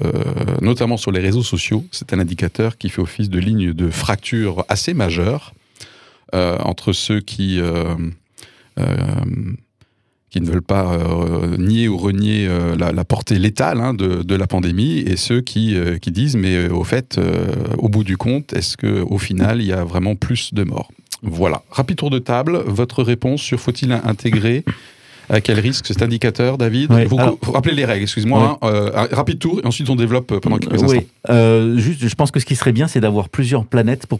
notamment 0.61 0.97
sur 0.97 1.11
les 1.11 1.19
réseaux 1.19 1.43
sociaux, 1.43 1.83
c'est 1.91 2.13
un 2.13 2.19
indicateur 2.19 2.77
qui 2.77 2.89
fait 2.89 3.01
office 3.01 3.29
de 3.29 3.39
ligne 3.39 3.73
de 3.73 3.89
fracture 3.89 4.65
assez 4.69 4.93
majeure 4.93 5.53
entre 6.33 6.91
ceux 6.91 7.21
qui, 7.21 7.57
ne 7.57 8.11
veulent 10.35 10.61
pas 10.61 10.99
nier 11.57 11.87
ou 11.87 11.97
renier 11.97 12.49
la, 12.77 13.05
portée 13.05 13.39
létale 13.39 13.79
hein, 13.79 13.93
de, 13.93 14.35
la 14.35 14.45
pandémie 14.45 14.97
et 14.99 15.15
ceux 15.15 15.39
qui, 15.39 15.77
disent 16.07 16.35
mais 16.35 16.67
au 16.67 16.83
fait, 16.83 17.19
au 17.77 17.87
bout 17.87 18.03
du 18.03 18.17
compte, 18.17 18.51
est-ce 18.53 18.75
qu'au 18.75 19.17
final, 19.17 19.61
il 19.61 19.67
y 19.67 19.73
a 19.73 19.85
vraiment 19.85 20.15
plus 20.15 20.53
de 20.53 20.63
morts? 20.63 20.91
Voilà. 21.23 21.63
Rapide 21.71 21.97
tour 21.97 22.09
de 22.09 22.19
table. 22.19 22.61
Votre 22.65 23.03
réponse 23.03 23.41
sur 23.41 23.59
faut-il 23.59 23.91
intégrer 23.91 24.63
à 25.29 25.41
quel 25.41 25.59
risque 25.59 25.87
cet 25.87 26.01
indicateur, 26.01 26.57
David 26.57 26.89
Vous 27.09 27.19
alors- 27.19 27.37
rappelez 27.43 27.75
les 27.75 27.83
règles, 27.83 28.03
excuse-moi. 28.03 28.57
hein. 28.61 28.67
Euh, 28.67 28.91
un 28.95 29.13
rapide 29.13 29.39
tour 29.39 29.59
et 29.61 29.67
ensuite 29.67 29.89
on 29.89 29.95
développe 29.97 30.31
euh, 30.31 30.39
pendant 30.39 30.57
quelques 30.57 30.75
instants. 30.83 30.87
Oui, 30.99 31.07
euh, 31.29 31.77
juste, 31.77 32.07
je 32.07 32.15
pense 32.15 32.31
que 32.31 32.39
ce 32.39 32.45
qui 32.45 32.55
serait 32.55 32.71
bien, 32.71 32.87
c'est 32.87 33.01
d'avoir 33.01 33.27
plusieurs 33.27 33.65
planètes 33.65 34.07
pour 34.07 34.19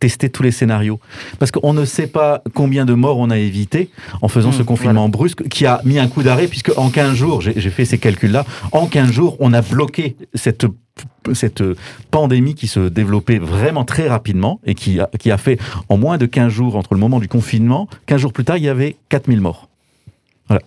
tester 0.00 0.30
tous 0.30 0.42
les 0.42 0.50
scénarios. 0.50 0.98
Parce 1.38 1.52
qu'on 1.52 1.72
ne 1.74 1.84
sait 1.84 2.08
pas 2.08 2.42
combien 2.54 2.84
de 2.86 2.94
morts 2.94 3.18
on 3.18 3.30
a 3.30 3.38
évité 3.38 3.90
en 4.20 4.26
faisant 4.26 4.50
ce 4.50 4.62
Mmh, 4.62 4.66
confinement 4.66 5.08
brusque 5.08 5.46
qui 5.48 5.64
a 5.64 5.80
mis 5.84 6.00
un 6.00 6.08
coup 6.08 6.24
d'arrêt, 6.24 6.48
puisque 6.48 6.72
en 6.76 6.90
15 6.90 7.14
jours, 7.14 7.40
j'ai 7.40 7.52
j'ai 7.60 7.70
fait 7.70 7.84
ces 7.84 7.98
calculs-là, 7.98 8.44
en 8.72 8.86
15 8.86 9.12
jours, 9.12 9.36
on 9.38 9.52
a 9.52 9.62
bloqué 9.62 10.16
cette 10.34 10.66
cette 11.32 11.62
pandémie 12.10 12.54
qui 12.54 12.66
se 12.66 12.80
développait 12.88 13.38
vraiment 13.38 13.84
très 13.84 14.08
rapidement 14.08 14.60
et 14.64 14.74
qui 14.74 15.00
a, 15.00 15.10
qui 15.18 15.30
a 15.30 15.38
fait 15.38 15.58
en 15.88 15.96
moins 15.96 16.18
de 16.18 16.26
15 16.26 16.52
jours 16.52 16.76
entre 16.76 16.94
le 16.94 17.00
moment 17.00 17.20
du 17.20 17.28
confinement, 17.28 17.88
15 18.06 18.20
jours 18.20 18.32
plus 18.32 18.44
tard, 18.44 18.56
il 18.56 18.64
y 18.64 18.68
avait 18.68 18.96
4000 19.08 19.40
morts. 19.40 19.68
Voilà. 20.48 20.62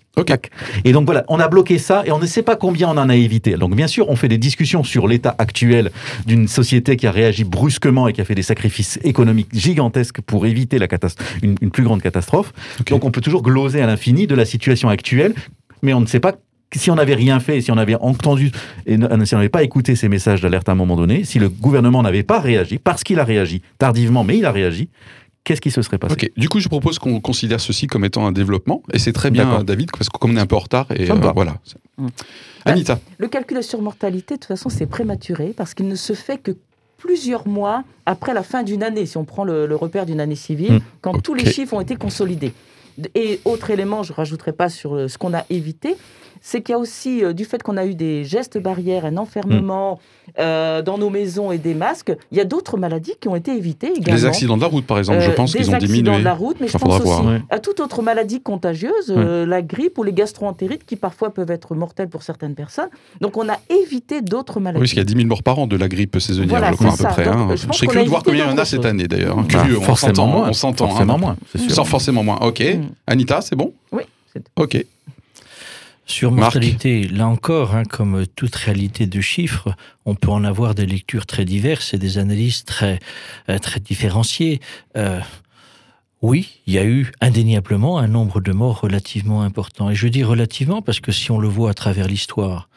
Et 0.86 0.92
donc 0.92 1.06
voilà, 1.06 1.24
on 1.28 1.40
a 1.40 1.48
bloqué 1.48 1.80
ça 1.80 2.04
et 2.06 2.12
on 2.12 2.20
ne 2.20 2.28
sait 2.28 2.44
pas 2.44 2.56
combien 2.56 2.90
on 2.90 2.98
en 2.98 3.10
a 3.10 3.16
évité. 3.16 3.56
Donc 3.56 3.76
bien 3.76 3.88
sûr, 3.88 4.10
on 4.10 4.16
fait 4.16 4.28
des 4.28 4.38
discussions 4.38 4.84
sur 4.84 5.08
l'état 5.08 5.36
actuel 5.40 5.92
d'une 6.28 6.48
société 6.48 6.98
qui 6.98 7.08
a 7.08 7.12
réagi 7.12 7.44
brusquement 7.44 8.08
et 8.08 8.14
qui 8.14 8.22
a 8.22 8.26
fait 8.26 8.36
des 8.36 8.44
sacrifices 8.44 9.00
économiques 9.04 9.50
gigantesques 9.54 10.22
pour 10.22 10.46
éviter 10.46 10.78
la 10.78 10.88
une, 11.42 11.56
une 11.62 11.72
plus 11.72 11.84
grande 11.84 12.04
catastrophe. 12.04 12.54
Donc 12.90 13.06
on 13.06 13.12
peut 13.12 13.22
toujours 13.22 13.42
gloser 13.42 13.82
à 13.82 13.88
l'infini 13.88 14.28
de 14.28 14.36
la 14.36 14.46
situation 14.46 14.90
actuelle, 14.90 15.34
mais 15.82 15.94
on 15.94 16.02
ne 16.02 16.06
sait 16.06 16.20
pas 16.20 16.36
si 16.74 16.90
on 16.92 16.96
n'avait 16.96 17.16
rien 17.16 17.40
fait, 17.40 17.62
si 17.62 17.72
on 17.72 17.78
avait 17.78 17.96
entendu 17.96 18.52
et 18.86 18.98
ne- 18.98 19.26
si 19.26 19.34
on 19.36 19.38
n'avait 19.38 19.50
pas 19.50 19.64
écouté 19.64 19.96
ces 19.96 20.10
messages 20.10 20.42
d'alerte 20.42 20.70
à 20.70 20.72
un 20.72 20.76
moment 20.76 20.96
donné, 20.96 21.24
si 21.24 21.40
le 21.40 21.50
gouvernement 21.50 22.02
n'avait 22.02 22.24
pas 22.24 22.40
réagi, 22.40 22.78
parce 22.78 23.04
qu'il 23.04 23.20
a 23.20 23.24
réagi 23.24 23.62
tardivement, 23.78 24.24
mais 24.24 24.38
il 24.38 24.46
a 24.46 24.52
réagi, 24.52 24.90
qu'est-ce 25.44 25.62
qui 25.62 25.72
se 25.72 25.82
serait 25.82 25.98
passé? 25.98 26.32
Du 26.38 26.48
coup, 26.50 26.60
je 26.60 26.70
propose 26.70 26.98
qu'on 27.00 27.20
considère 27.20 27.60
ceci 27.60 27.88
comme 27.88 28.06
étant 28.06 28.26
un 28.26 28.32
développement, 28.32 28.84
et 28.94 29.00
c'est 29.00 29.14
très 29.14 29.32
bien. 29.32 29.64
David, 29.64 29.92
parce 29.92 30.10
que 30.10 30.18
comme 30.18 30.32
on 30.32 30.38
est 30.38 30.42
un 30.42 30.46
peu 30.46 30.56
en 30.56 30.60
retard, 30.60 30.88
et 30.96 31.10
euh, 31.12 31.16
voilà. 31.34 31.58
Mm. 31.98 32.08
Anita, 32.66 33.00
Le 33.18 33.28
calcul 33.28 33.58
de 33.58 33.62
surmortalité, 33.64 34.36
de 34.36 34.40
toute 34.40 34.48
façon, 34.48 34.70
c'est 34.70 34.86
prématuré 34.86 35.54
parce 35.58 35.74
qu'il 35.74 35.88
ne 35.88 35.96
se 35.96 36.14
fait 36.14 36.38
que 36.38 36.52
plusieurs 36.98 37.48
mois 37.48 37.84
après 38.06 38.34
la 38.36 38.44
fin 38.44 38.62
d'une 38.64 38.84
année, 38.84 39.08
si 39.08 39.18
on 39.18 39.26
prend 39.26 39.44
le, 39.44 39.66
le 39.66 39.76
repère 39.76 40.06
d'une 40.06 40.20
année 40.20 40.36
civile, 40.36 40.74
Mm. 40.76 40.80
quand 41.02 41.22
tous 41.22 41.34
les 41.34 41.52
chiffres 41.52 41.74
ont 41.74 41.82
été 41.82 41.96
consolidés. 41.96 42.54
Et 43.16 43.40
autre 43.46 43.72
élément, 43.72 44.04
je 44.04 44.12
ne 44.12 44.16
rajouterai 44.18 44.52
pas 44.54 44.70
sur 44.70 45.10
ce 45.10 45.18
qu'on 45.18 45.34
a 45.34 45.44
évité, 45.50 45.96
c'est 46.42 46.62
qu'il 46.62 46.74
y 46.74 46.76
a 46.76 46.80
aussi, 46.80 47.24
euh, 47.24 47.34
du 47.34 47.46
fait 47.46 47.62
qu'on 47.64 47.78
a 47.78 47.86
eu 47.86 47.94
des 47.96 48.24
gestes 48.24 48.58
barrières, 48.58 49.06
un 49.06 49.18
enfermement 49.18 50.00
euh, 50.40 50.82
dans 50.82 50.98
nos 50.98 51.10
maisons 51.10 51.52
et 51.52 51.58
des 51.58 51.74
masques, 51.74 52.16
il 52.32 52.38
y 52.38 52.42
a 52.42 52.46
d'autres 52.46 52.78
maladies 52.78 53.14
qui 53.20 53.28
ont 53.28 53.36
été 53.36 53.52
évitées 53.56 53.92
également. 53.96 54.16
les 54.16 54.26
accidents 54.26 54.56
de 54.56 54.62
la 54.62 54.68
route, 54.68 54.86
par 54.86 54.98
exemple, 54.98 55.20
je 55.20 55.30
Euh, 55.30 55.34
pense 55.34 55.52
qu'ils 55.54 55.70
ont 55.70 55.74
accidents 55.74 55.94
diminué. 55.94 56.20
de 56.20 56.24
la 56.24 56.34
route, 56.34 56.58
mais 56.62 56.68
je 56.68 56.74
pense 56.74 56.82
faudra 56.82 56.98
aussi 56.98 57.06
voir. 57.06 57.26
Ouais. 57.26 57.42
à 57.50 57.60
toute 57.60 57.80
autre 57.80 58.02
maladie 58.02 58.42
contagieuse, 58.42 59.10
euh, 59.10 59.46
la 59.46 59.62
grippe 59.62 59.98
ou 59.98 60.04
les 60.04 60.14
gastro-entérites 60.14 60.86
qui 60.86 60.96
parfois 60.96 61.34
peuvent 61.34 61.52
être 61.52 61.76
mortelles 61.76 62.08
pour 62.10 62.24
certaines 62.24 62.56
personnes. 62.56 62.90
Donc 63.20 63.36
on 63.38 63.48
a 63.50 63.58
évité 63.70 64.22
d'autres 64.22 64.58
Oui, 64.58 64.64
maladies. 64.64 64.80
parce 64.82 64.90
qu'il 64.92 65.00
y 65.00 65.02
a 65.02 65.06
10 65.06 65.14
000 65.16 65.28
morts 65.28 65.44
par 65.44 65.60
an 65.60 65.68
de 65.68 65.76
la 65.76 65.88
grippe 65.90 66.18
saisonnière, 66.20 66.50
Voilà, 66.60 66.72
je 66.72 66.78
crois, 66.78 66.94
à 66.94 66.98
peu 66.98 67.04
près. 67.22 67.26
Donc, 67.26 67.34
hein. 67.36 67.48
je 67.52 67.56
Je 67.58 67.68
pense 67.68 67.76
serais 67.78 67.88
qu'on 67.88 67.92
curieux 67.92 68.02
a 68.02 68.06
de 68.06 68.10
voir 68.10 68.24
combien 68.24 68.46
il 68.46 68.50
y 68.50 68.54
en 68.54 68.58
a 68.58 68.66
cette 68.66 68.86
année, 68.86 69.08
d'ailleurs. 69.08 69.38
hein. 69.38 69.46
Bah, 69.52 69.60
Curieux, 69.64 69.78
on 69.80 69.82
forcément 69.82 70.14
s'entend, 70.16 70.28
moins. 70.28 70.50
On 70.50 70.54
s'entend. 70.54 70.86
hein. 70.86 70.90
Forcément 70.90 71.18
moins, 71.18 71.36
c'est 71.52 71.58
sûr. 71.60 71.72
Sans 71.72 71.84
forcément 71.86 72.24
moins. 72.24 72.38
Ok. 72.42 72.62
Mm. 72.62 72.82
Anita, 73.08 73.42
c'est 73.42 73.56
bon? 73.56 73.74
Oui. 73.92 74.04
c'est- 74.34 74.44
Ok. 74.56 74.86
Sur 76.12 76.32
Marc. 76.32 76.56
mortalité, 76.56 77.08
là 77.08 77.28
encore, 77.28 77.76
hein, 77.76 77.84
comme 77.84 78.26
toute 78.36 78.56
réalité 78.56 79.08
de 79.08 79.22
chiffres, 79.22 79.70
on 80.06 80.16
peut 80.16 80.30
en 80.30 80.44
avoir 80.44 80.76
des 80.76 80.86
lectures 80.86 81.26
très 81.26 81.46
diverses 81.46 81.94
et 81.94 81.98
des 81.98 82.18
analyses 82.18 82.64
très, 82.66 83.00
euh, 83.50 83.58
très 83.60 83.80
différenciées. 83.80 84.60
Euh, 84.98 85.20
oui, 86.22 86.60
il 86.68 86.74
y 86.74 86.78
a 86.78 86.86
eu 86.86 87.12
indéniablement 87.22 87.98
un 87.98 88.08
nombre 88.08 88.42
de 88.42 88.52
morts 88.52 88.82
relativement 88.82 89.42
important. 89.42 89.90
Et 89.90 89.96
je 89.96 90.08
dis 90.08 90.24
relativement 90.24 90.82
parce 90.82 91.00
que 91.00 91.12
si 91.12 91.32
on 91.32 91.40
le 91.40 91.48
voit 91.48 91.72
à 91.72 91.74
travers 91.74 92.08
l'histoire, 92.08 92.70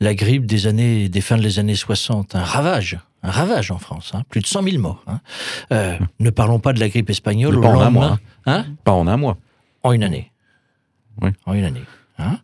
la 0.00 0.14
grippe 0.14 0.46
des 0.46 0.66
années, 0.66 1.08
des 1.08 1.20
fins 1.20 1.36
des 1.38 1.58
années 1.58 1.74
60, 1.74 2.34
un 2.36 2.42
ravage, 2.44 2.98
un 3.22 3.30
ravage 3.30 3.70
en 3.70 3.78
France, 3.78 4.12
hein, 4.14 4.22
plus 4.30 4.40
de 4.40 4.46
100 4.46 4.62
000 4.62 4.78
morts. 4.78 5.02
hein. 5.08 5.20
Euh, 5.72 5.98
ne 6.20 6.30
parlons 6.30 6.58
pas 6.58 6.72
de 6.72 6.80
la 6.80 6.88
grippe 6.88 7.10
espagnole 7.10 7.56
au 7.56 7.60
pas 7.60 7.68
en 7.68 7.80
un 7.80 7.90
mois, 7.90 8.18
hein 8.46 8.64
Pas 8.84 8.92
en 8.92 9.06
un 9.08 9.16
mois. 9.16 9.36
en 9.82 9.92
une 9.92 10.02
année. 10.04 10.30
Oui. 11.20 11.30
En 11.44 11.52
une 11.54 11.64
année. 11.64 11.82
Hein. 12.18 12.38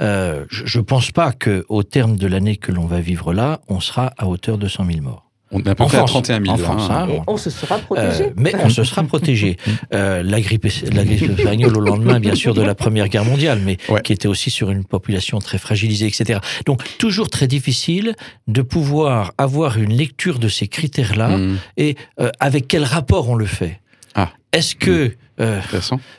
Euh, 0.00 0.44
je 0.50 0.78
ne 0.78 0.84
pense 0.84 1.10
pas 1.10 1.32
qu'au 1.32 1.82
terme 1.82 2.16
de 2.16 2.26
l'année 2.26 2.56
que 2.56 2.72
l'on 2.72 2.86
va 2.86 3.00
vivre 3.00 3.32
là, 3.32 3.60
on 3.68 3.80
sera 3.80 4.12
à 4.18 4.26
hauteur 4.26 4.58
de 4.58 4.68
100 4.68 4.84
000 4.86 5.00
morts. 5.02 5.26
On 5.52 5.60
peu 5.60 5.70
En 5.72 5.74
près 5.74 5.96
France. 5.98 6.10
à 6.10 6.12
31 6.12 6.40
000. 6.44 6.50
En 6.54 6.56
France, 6.58 6.88
hein. 6.90 7.06
hein. 7.08 7.12
Et 7.12 7.20
on 7.26 7.36
se 7.36 7.50
sera 7.50 7.78
protégé. 7.78 8.24
Euh, 8.26 8.30
mais 8.36 8.54
on 8.62 8.68
se 8.70 8.84
sera 8.84 9.02
protégé. 9.02 9.56
Euh, 9.92 10.22
la, 10.22 10.40
grippe, 10.40 10.68
la 10.92 11.04
grippe 11.04 11.36
espagnole 11.36 11.76
au 11.76 11.80
lendemain, 11.80 12.20
bien 12.20 12.36
sûr, 12.36 12.54
de 12.54 12.62
la 12.62 12.76
Première 12.76 13.08
Guerre 13.08 13.24
mondiale, 13.24 13.60
mais 13.64 13.76
Ouais. 13.88 14.00
qui 14.02 14.12
était 14.12 14.28
aussi 14.28 14.48
sur 14.50 14.70
une 14.70 14.84
population 14.84 15.40
très 15.40 15.58
fragilisée, 15.58 16.06
etc. 16.06 16.38
Donc, 16.66 16.84
toujours 16.98 17.28
très 17.28 17.48
difficile 17.48 18.14
de 18.46 18.62
pouvoir 18.62 19.32
avoir 19.38 19.78
une 19.78 19.92
lecture 19.92 20.38
de 20.38 20.48
ces 20.48 20.68
critères-là 20.68 21.36
Mm, 21.38 21.58
et 21.76 21.96
euh, 22.20 22.30
avec 22.38 22.68
quel 22.68 22.84
rapport 22.84 23.28
on 23.28 23.34
le 23.34 23.46
fait? 23.46 23.80
Ah. 24.14 24.30
Est-ce 24.52 24.76
que... 24.76 25.16
euh, 25.40 25.60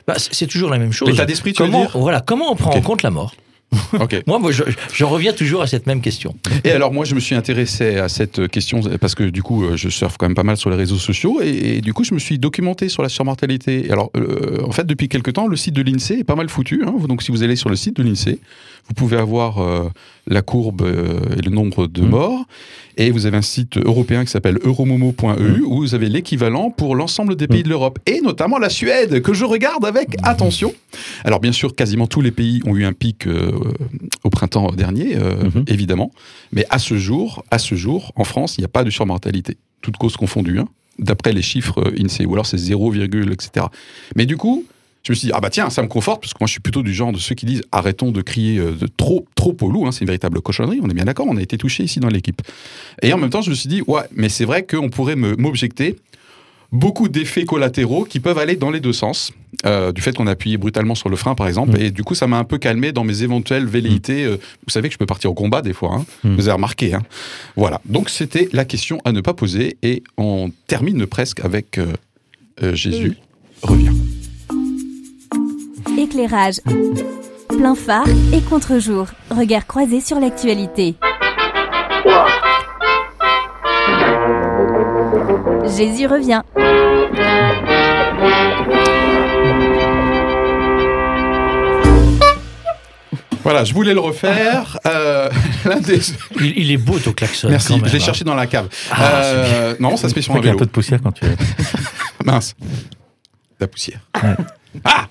bah, 0.06 0.14
c'est 0.18 0.46
toujours 0.46 0.70
la 0.70 0.78
même 0.78 0.92
chose. 0.92 1.08
L'état 1.10 1.24
d'esprit, 1.24 1.52
tu 1.52 1.62
veux 1.62 1.68
Comment, 1.68 1.82
dire 1.82 1.98
voilà, 1.98 2.20
comment 2.20 2.50
on 2.52 2.56
prend 2.56 2.72
en 2.72 2.80
compte 2.80 3.02
la 3.02 3.10
mort. 3.10 3.34
Moi, 4.26 4.38
moi 4.38 4.52
je, 4.52 4.64
je 4.92 5.04
reviens 5.06 5.32
toujours 5.32 5.62
à 5.62 5.66
cette 5.66 5.86
même 5.86 6.02
question. 6.02 6.34
Et 6.62 6.70
alors 6.72 6.92
moi 6.92 7.06
je 7.06 7.14
me 7.14 7.20
suis 7.20 7.34
intéressé 7.34 7.96
à 7.96 8.10
cette 8.10 8.46
question 8.48 8.80
parce 9.00 9.14
que 9.14 9.24
du 9.24 9.42
coup 9.42 9.64
euh, 9.64 9.78
je 9.78 9.88
surfe 9.88 10.18
quand 10.18 10.26
même 10.26 10.34
pas 10.34 10.42
mal 10.42 10.58
sur 10.58 10.68
les 10.68 10.76
réseaux 10.76 10.98
sociaux 10.98 11.40
et, 11.42 11.76
et 11.76 11.80
du 11.80 11.94
coup 11.94 12.04
je 12.04 12.12
me 12.12 12.18
suis 12.18 12.38
documenté 12.38 12.90
sur 12.90 13.02
la 13.02 13.08
surmortalité. 13.08 13.90
Alors 13.90 14.10
euh, 14.14 14.62
en 14.62 14.72
fait 14.72 14.84
depuis 14.86 15.08
quelque 15.08 15.30
temps 15.30 15.46
le 15.46 15.56
site 15.56 15.72
de 15.74 15.80
l'INSEE 15.80 16.18
est 16.18 16.24
pas 16.24 16.34
mal 16.34 16.50
foutu. 16.50 16.82
hein. 16.86 16.94
Donc 17.08 17.22
si 17.22 17.30
vous 17.32 17.42
allez 17.42 17.56
sur 17.56 17.70
le 17.70 17.76
site 17.76 17.96
de 17.96 18.02
l'INSEE, 18.02 18.40
vous 18.88 18.94
pouvez 18.94 19.16
avoir 19.16 19.62
euh, 19.62 19.88
la 20.26 20.42
courbe 20.42 20.82
euh, 20.82 21.18
et 21.36 21.42
le 21.42 21.50
nombre 21.50 21.86
de 21.86 22.02
Mhm. 22.02 22.08
morts. 22.08 22.44
Et 22.96 23.10
vous 23.10 23.24
avez 23.26 23.36
un 23.38 23.42
site 23.42 23.78
européen 23.78 24.24
qui 24.24 24.30
s'appelle 24.30 24.58
euromomo.eu 24.64 25.62
où 25.62 25.78
vous 25.78 25.94
avez 25.94 26.08
l'équivalent 26.08 26.70
pour 26.70 26.94
l'ensemble 26.94 27.36
des 27.36 27.48
pays 27.48 27.62
de 27.62 27.68
l'Europe 27.70 27.98
et 28.06 28.20
notamment 28.20 28.58
la 28.58 28.68
Suède 28.68 29.22
que 29.22 29.32
je 29.32 29.44
regarde 29.44 29.84
avec 29.84 30.14
attention. 30.22 30.74
Alors 31.24 31.40
bien 31.40 31.52
sûr 31.52 31.74
quasiment 31.74 32.06
tous 32.06 32.20
les 32.20 32.30
pays 32.30 32.60
ont 32.66 32.76
eu 32.76 32.84
un 32.84 32.92
pic 32.92 33.26
euh, 33.26 33.50
au 34.24 34.30
printemps 34.30 34.70
dernier 34.72 35.16
euh, 35.16 35.32
évidemment. 35.66 36.10
Mais 36.52 36.66
à 36.70 36.78
ce 36.78 36.96
jour, 36.98 37.44
à 37.50 37.58
ce 37.58 37.74
jour, 37.74 38.12
en 38.14 38.24
France, 38.24 38.58
il 38.58 38.60
n'y 38.60 38.66
a 38.66 38.68
pas 38.68 38.84
de 38.84 38.90
surmortalité, 38.90 39.56
toutes 39.80 39.96
causes 39.96 40.16
confondues, 40.18 40.58
hein, 40.58 40.68
d'après 40.98 41.32
les 41.32 41.42
chiffres 41.42 41.92
INSEE, 41.98 42.26
ou 42.26 42.34
alors 42.34 42.44
c'est 42.46 42.58
0, 42.58 42.92
etc. 42.94 43.66
Mais 44.16 44.26
du 44.26 44.36
coup, 44.36 44.64
je 45.04 45.12
me 45.12 45.14
suis 45.16 45.26
dit, 45.26 45.32
ah 45.34 45.40
bah 45.40 45.50
tiens, 45.50 45.68
ça 45.70 45.82
me 45.82 45.88
conforte, 45.88 46.20
parce 46.22 46.32
que 46.32 46.38
moi 46.40 46.46
je 46.46 46.52
suis 46.52 46.60
plutôt 46.60 46.82
du 46.82 46.94
genre 46.94 47.12
de 47.12 47.18
ceux 47.18 47.34
qui 47.34 47.44
disent, 47.46 47.62
arrêtons 47.72 48.12
de 48.12 48.22
crier 48.22 48.58
euh, 48.58 48.72
de 48.72 48.86
trop, 48.86 49.26
trop 49.34 49.56
au 49.60 49.70
loup, 49.70 49.86
hein, 49.86 49.92
c'est 49.92 50.00
une 50.02 50.06
véritable 50.06 50.40
cochonnerie, 50.40 50.80
on 50.82 50.88
est 50.88 50.94
bien 50.94 51.04
d'accord, 51.04 51.26
on 51.28 51.36
a 51.36 51.42
été 51.42 51.58
touché 51.58 51.82
ici 51.82 51.98
dans 52.00 52.08
l'équipe. 52.08 52.40
Et 53.02 53.12
en 53.12 53.18
même 53.18 53.30
temps, 53.30 53.42
je 53.42 53.50
me 53.50 53.54
suis 53.54 53.68
dit, 53.68 53.82
ouais, 53.88 54.02
mais 54.14 54.28
c'est 54.28 54.44
vrai 54.44 54.64
qu'on 54.64 54.90
pourrait 54.90 55.16
m'objecter 55.16 55.96
beaucoup 56.70 57.08
d'effets 57.10 57.44
collatéraux 57.44 58.04
qui 58.04 58.18
peuvent 58.18 58.38
aller 58.38 58.56
dans 58.56 58.70
les 58.70 58.80
deux 58.80 58.94
sens, 58.94 59.30
euh, 59.66 59.92
du 59.92 60.00
fait 60.00 60.16
qu'on 60.16 60.26
a 60.26 60.30
appuyé 60.30 60.56
brutalement 60.56 60.94
sur 60.94 61.10
le 61.10 61.16
frein, 61.16 61.34
par 61.34 61.46
exemple, 61.46 61.76
Mm. 61.78 61.82
et 61.82 61.90
du 61.90 62.02
coup, 62.02 62.14
ça 62.14 62.26
m'a 62.26 62.38
un 62.38 62.44
peu 62.44 62.56
calmé 62.56 62.92
dans 62.92 63.04
mes 63.04 63.22
éventuelles 63.24 63.66
velléités. 63.66 64.24
euh, 64.24 64.36
vous 64.66 64.70
savez 64.70 64.88
que 64.88 64.94
je 64.94 64.98
peux 64.98 65.04
partir 65.04 65.30
au 65.30 65.34
combat 65.34 65.60
des 65.60 65.74
fois, 65.74 65.96
hein. 65.96 66.06
Mm. 66.24 66.34
vous 66.36 66.48
avez 66.48 66.54
remarqué. 66.54 66.94
Hein. 66.94 67.02
Voilà, 67.56 67.80
donc 67.84 68.08
c'était 68.08 68.48
la 68.54 68.64
question 68.64 69.00
à 69.04 69.12
ne 69.12 69.20
pas 69.20 69.34
poser, 69.34 69.76
et 69.82 70.02
on 70.16 70.50
termine 70.66 71.04
presque 71.06 71.40
avec 71.44 71.76
euh, 71.76 71.92
euh, 72.62 72.74
Jésus 72.74 73.16
revient. 73.62 73.90
Éclairage. 75.98 76.60
Plein 77.48 77.74
phare 77.74 78.08
et 78.32 78.40
contre-jour. 78.40 79.06
Regard 79.30 79.66
croisé 79.66 80.00
sur 80.00 80.18
l'actualité. 80.18 80.96
Jésus 85.76 86.06
revient. 86.06 86.42
Voilà, 93.42 93.64
je 93.64 93.74
voulais 93.74 93.92
le 93.92 94.00
refaire. 94.00 94.78
Euh, 94.86 95.28
des- 95.84 96.00
Il, 96.40 96.58
il 96.58 96.70
est 96.70 96.76
beau 96.76 96.98
ton 96.98 97.12
klaxon. 97.12 97.48
Merci, 97.48 97.68
quand 97.68 97.76
même, 97.78 97.86
je 97.88 97.92
l'ai 97.96 98.02
hein. 98.02 98.04
cherché 98.06 98.24
dans 98.24 98.34
la 98.36 98.46
cave. 98.46 98.68
Ah, 98.90 99.20
Euh, 99.24 99.74
non, 99.80 99.96
ça 99.96 100.08
se 100.08 100.14
met 100.14 100.22
sur 100.22 100.32
C'est 100.32 100.38
un 100.38 100.40
qu'il 100.42 100.46
y 100.48 100.50
a 100.50 100.54
un 100.54 100.58
peu 100.58 100.66
de 100.66 100.70
poussière 100.70 101.00
quand 101.02 101.12
tu 101.12 101.24
es. 101.24 101.34
Mince. 102.24 102.54
La 103.58 103.66
poussière. 103.66 104.00
Ah 104.84 105.08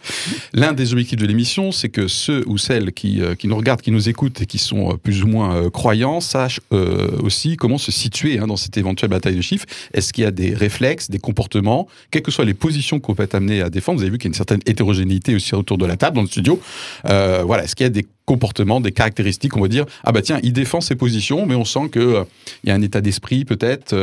L'un 0.53 0.73
des 0.73 0.91
objectifs 0.93 1.17
de 1.17 1.25
l'émission, 1.25 1.71
c'est 1.71 1.89
que 1.89 2.07
ceux 2.07 2.43
ou 2.47 2.57
celles 2.57 2.91
qui, 2.91 3.21
euh, 3.21 3.35
nous 3.43 3.55
regardent, 3.55 3.81
qui 3.81 3.91
nous 3.91 4.09
écoutent 4.09 4.41
et 4.41 4.45
qui 4.45 4.57
sont 4.57 4.91
euh, 4.91 4.97
plus 4.97 5.23
ou 5.23 5.27
moins 5.27 5.55
euh, 5.55 5.69
croyants 5.69 6.19
sachent 6.19 6.59
aussi 6.71 7.57
comment 7.57 7.77
se 7.77 7.91
situer 7.91 8.39
hein, 8.39 8.47
dans 8.47 8.57
cette 8.57 8.77
éventuelle 8.77 9.09
bataille 9.09 9.35
de 9.35 9.41
chiffres. 9.41 9.65
Est-ce 9.93 10.13
qu'il 10.13 10.23
y 10.23 10.27
a 10.27 10.31
des 10.31 10.53
réflexes, 10.53 11.09
des 11.09 11.19
comportements, 11.19 11.87
quelles 12.09 12.21
que 12.21 12.31
soient 12.31 12.45
les 12.45 12.53
positions 12.53 12.99
qu'on 12.99 13.15
peut 13.15 13.23
être 13.23 13.35
amené 13.35 13.61
à 13.61 13.69
défendre? 13.69 13.97
Vous 13.97 14.03
avez 14.03 14.11
vu 14.11 14.17
qu'il 14.17 14.25
y 14.25 14.29
a 14.29 14.33
une 14.33 14.35
certaine 14.35 14.61
hétérogénéité 14.65 15.35
aussi 15.35 15.53
autour 15.55 15.77
de 15.77 15.85
la 15.85 15.97
table 15.97 16.15
dans 16.15 16.21
le 16.21 16.27
studio. 16.27 16.59
voilà, 17.03 17.63
est-ce 17.63 17.75
qu'il 17.75 17.85
y 17.85 17.87
a 17.87 17.89
des 17.89 18.05
comportements, 18.33 18.79
des 18.79 18.93
caractéristiques, 18.93 19.57
on 19.57 19.61
va 19.61 19.67
dire, 19.67 19.85
ah 20.05 20.11
bah 20.13 20.21
tiens, 20.21 20.39
il 20.41 20.53
défend 20.53 20.79
ses 20.79 20.95
positions, 20.95 21.45
mais 21.45 21.55
on 21.55 21.65
sent 21.65 21.89
qu'il 21.91 22.23
il 22.63 22.69
y 22.69 22.71
a 22.71 22.75
un 22.75 22.81
état 22.81 23.01
d'esprit 23.01 23.43
peut-être 23.43 23.93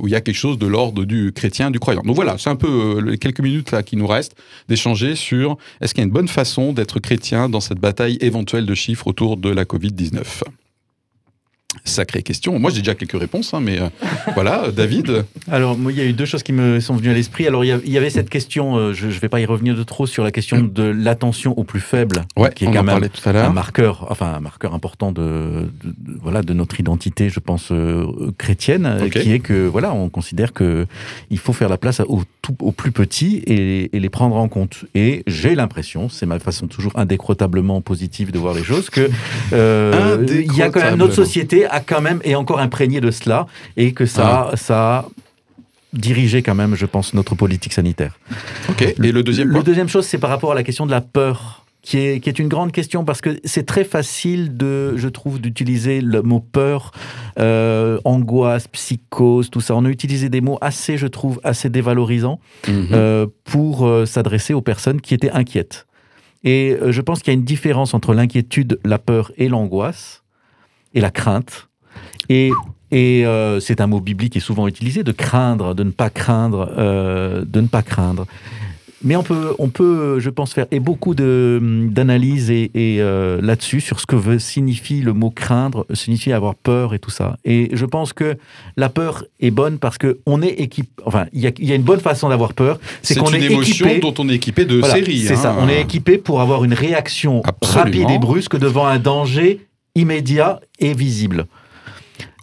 où 0.00 0.06
il 0.06 0.12
y 0.12 0.14
a 0.14 0.20
quelque 0.20 0.42
chose 0.46 0.58
de 0.58 0.68
l'ordre 0.68 1.04
du 1.04 1.32
chrétien, 1.32 1.70
du 1.70 1.80
croyant. 1.80 2.02
Donc 2.04 2.14
voilà, 2.14 2.36
c'est 2.38 2.50
un 2.50 2.56
peu 2.56 3.00
les 3.00 3.18
quelques 3.18 3.40
minutes 3.40 3.72
là 3.72 3.82
qui 3.82 3.96
nous 3.96 4.06
restent 4.06 4.36
d'échanger 4.68 5.16
sur 5.16 5.56
est-ce 5.80 5.94
qu'il 5.94 6.02
y 6.02 6.04
a 6.04 6.06
une 6.06 6.12
bonne 6.12 6.28
façon 6.28 6.72
d'être 6.72 7.00
chrétien 7.00 7.48
dans 7.48 7.60
cette 7.60 7.80
bataille 7.80 8.18
éventuelle 8.20 8.66
de 8.66 8.74
chiffres 8.74 9.08
autour 9.08 9.36
de 9.36 9.50
la 9.50 9.64
Covid-19 9.64 10.22
Sacrée 11.84 12.22
question. 12.22 12.58
Moi, 12.58 12.70
j'ai 12.70 12.80
déjà 12.80 12.94
quelques 12.94 13.18
réponses, 13.18 13.54
hein, 13.54 13.60
mais 13.60 13.80
euh, 13.80 13.88
voilà, 14.34 14.64
euh, 14.64 14.70
David. 14.72 15.24
Alors, 15.48 15.78
moi, 15.78 15.92
il 15.92 15.98
y 15.98 16.00
a 16.00 16.04
eu 16.04 16.12
deux 16.12 16.24
choses 16.24 16.42
qui 16.42 16.52
me 16.52 16.80
sont 16.80 16.96
venues 16.96 17.10
à 17.10 17.14
l'esprit. 17.14 17.46
Alors, 17.46 17.64
il 17.64 17.90
y 17.90 17.96
avait 17.96 18.10
cette 18.10 18.28
question, 18.28 18.76
euh, 18.76 18.92
je 18.92 19.06
ne 19.06 19.12
vais 19.12 19.28
pas 19.28 19.40
y 19.40 19.46
revenir 19.46 19.76
de 19.76 19.82
trop, 19.84 20.06
sur 20.06 20.24
la 20.24 20.32
question 20.32 20.62
de 20.62 20.82
l'attention 20.82 21.56
aux 21.56 21.64
plus 21.64 21.80
faibles, 21.80 22.22
qui 22.56 22.64
est 22.64 22.72
quand 22.72 22.82
même 22.82 23.08
un 23.24 23.50
marqueur, 23.50 24.06
enfin, 24.10 24.34
un 24.34 24.40
marqueur 24.40 24.74
important 24.74 25.12
de, 25.12 25.70
voilà, 26.20 26.42
de 26.42 26.52
notre 26.52 26.80
identité, 26.80 27.28
je 27.28 27.38
pense, 27.38 27.72
chrétienne, 28.36 29.08
qui 29.10 29.32
est 29.32 29.40
que, 29.40 29.66
voilà, 29.66 29.92
on 29.92 30.08
considère 30.08 30.52
que 30.52 30.86
il 31.30 31.38
faut 31.38 31.52
faire 31.52 31.68
la 31.68 31.78
place 31.78 32.00
aux, 32.00 32.22
tout, 32.42 32.56
aux 32.60 32.72
plus 32.72 32.92
petits 32.92 33.36
et, 33.46 33.96
et, 33.96 34.00
les 34.00 34.08
prendre 34.08 34.36
en 34.36 34.48
compte. 34.48 34.84
Et 34.94 35.22
j'ai 35.26 35.54
l'impression, 35.54 36.08
c'est 36.08 36.26
ma 36.26 36.38
façon 36.40 36.66
toujours 36.66 36.92
indécrotablement 36.96 37.80
positive 37.80 38.32
de 38.32 38.38
voir 38.38 38.54
les 38.54 38.64
choses, 38.64 38.90
que 38.90 39.08
il 39.52 40.56
y 40.56 40.62
a 40.62 40.70
quand 40.70 40.80
même 40.80 40.96
notre 40.96 41.14
société 41.14 41.59
a 41.66 41.80
quand 41.80 42.00
même 42.00 42.20
est 42.24 42.34
encore 42.34 42.60
imprégné 42.60 43.00
de 43.00 43.10
cela 43.10 43.46
et 43.76 43.92
que 43.92 44.06
ça, 44.06 44.50
ah. 44.52 44.56
ça 44.56 44.98
a 44.98 45.08
dirigé 45.92 46.42
quand 46.42 46.54
même, 46.54 46.74
je 46.74 46.86
pense, 46.86 47.14
notre 47.14 47.34
politique 47.34 47.72
sanitaire. 47.72 48.18
Ok. 48.68 48.82
Et 48.82 49.12
le 49.12 49.22
deuxième 49.22 49.48
Le 49.48 49.62
deuxième 49.62 49.88
chose, 49.88 50.06
c'est 50.06 50.18
par 50.18 50.30
rapport 50.30 50.52
à 50.52 50.54
la 50.54 50.62
question 50.62 50.86
de 50.86 50.90
la 50.90 51.00
peur. 51.00 51.64
Qui 51.82 51.96
est, 51.96 52.20
qui 52.20 52.28
est 52.28 52.38
une 52.38 52.48
grande 52.48 52.72
question 52.72 53.06
parce 53.06 53.22
que 53.22 53.40
c'est 53.42 53.64
très 53.64 53.84
facile 53.84 54.54
de, 54.54 54.98
je 54.98 55.08
trouve, 55.08 55.40
d'utiliser 55.40 56.02
le 56.02 56.20
mot 56.20 56.40
peur, 56.40 56.92
euh, 57.38 57.98
angoisse, 58.04 58.68
psychose, 58.68 59.48
tout 59.48 59.62
ça. 59.62 59.74
On 59.74 59.86
a 59.86 59.88
utilisé 59.88 60.28
des 60.28 60.42
mots 60.42 60.58
assez, 60.60 60.98
je 60.98 61.06
trouve, 61.06 61.40
assez 61.42 61.70
dévalorisants 61.70 62.38
mhm. 62.68 62.88
euh, 62.92 63.26
pour 63.44 63.86
euh, 63.86 64.04
s'adresser 64.04 64.52
aux 64.52 64.60
personnes 64.60 65.00
qui 65.00 65.14
étaient 65.14 65.30
inquiètes. 65.30 65.86
Et 66.44 66.76
je 66.86 67.00
pense 67.00 67.20
qu'il 67.20 67.32
y 67.32 67.34
a 67.36 67.38
une 67.38 67.46
différence 67.46 67.94
entre 67.94 68.12
l'inquiétude, 68.12 68.78
la 68.84 68.98
peur 68.98 69.32
et 69.38 69.48
l'angoisse 69.48 70.19
et 70.94 71.00
la 71.00 71.10
crainte. 71.10 71.68
Et, 72.28 72.50
et 72.90 73.26
euh, 73.26 73.60
c'est 73.60 73.80
un 73.80 73.86
mot 73.86 74.00
biblique 74.00 74.32
qui 74.32 74.38
est 74.38 74.42
souvent 74.42 74.68
utilisé, 74.68 75.02
de 75.02 75.12
craindre, 75.12 75.74
de 75.74 75.84
ne 75.84 75.90
pas 75.90 76.10
craindre, 76.10 76.72
euh, 76.76 77.44
de 77.46 77.60
ne 77.60 77.66
pas 77.66 77.82
craindre. 77.82 78.26
Mais 79.02 79.16
on 79.16 79.22
peut, 79.22 79.54
on 79.58 79.70
peut, 79.70 80.20
je 80.20 80.28
pense, 80.28 80.52
faire 80.52 80.66
et 80.70 80.78
beaucoup 80.78 81.14
d'analyses 81.14 82.50
et, 82.50 82.70
et 82.74 83.00
euh, 83.00 83.40
là-dessus 83.40 83.80
sur 83.80 83.98
ce 83.98 84.04
que 84.04 84.14
veut, 84.14 84.38
signifie 84.38 85.00
le 85.00 85.14
mot 85.14 85.30
craindre, 85.30 85.86
signifie 85.94 86.32
avoir 86.32 86.54
peur 86.54 86.92
et 86.92 86.98
tout 86.98 87.10
ça. 87.10 87.38
Et 87.46 87.70
je 87.72 87.86
pense 87.86 88.12
que 88.12 88.36
la 88.76 88.90
peur 88.90 89.24
est 89.40 89.50
bonne 89.50 89.78
parce 89.78 89.96
que 89.96 90.18
on 90.26 90.42
est 90.42 90.60
équipé. 90.60 90.90
Enfin, 91.06 91.26
il 91.32 91.40
y 91.40 91.46
a, 91.46 91.52
y 91.58 91.72
a, 91.72 91.76
une 91.76 91.82
bonne 91.82 92.00
façon 92.00 92.28
d'avoir 92.28 92.52
peur. 92.52 92.78
C'est 93.00 93.18
qu'on 93.18 93.32
est, 93.32 93.38
une 93.38 93.52
émotion 93.52 93.88
dont 94.02 94.14
on 94.18 94.28
est 94.28 94.34
équipé 94.34 94.66
de 94.66 94.82
série. 94.82 95.20
C'est 95.20 95.36
ça. 95.36 95.52
Hein. 95.52 95.58
On 95.60 95.68
est 95.70 95.80
équipé 95.80 96.18
pour 96.18 96.42
avoir 96.42 96.64
une 96.64 96.74
réaction 96.74 97.42
rapide 97.62 98.10
et 98.10 98.18
brusque 98.18 98.58
devant 98.58 98.86
un 98.86 98.98
danger 98.98 99.60
immédiat 99.94 100.60
et 100.78 100.94
visible. 100.94 101.46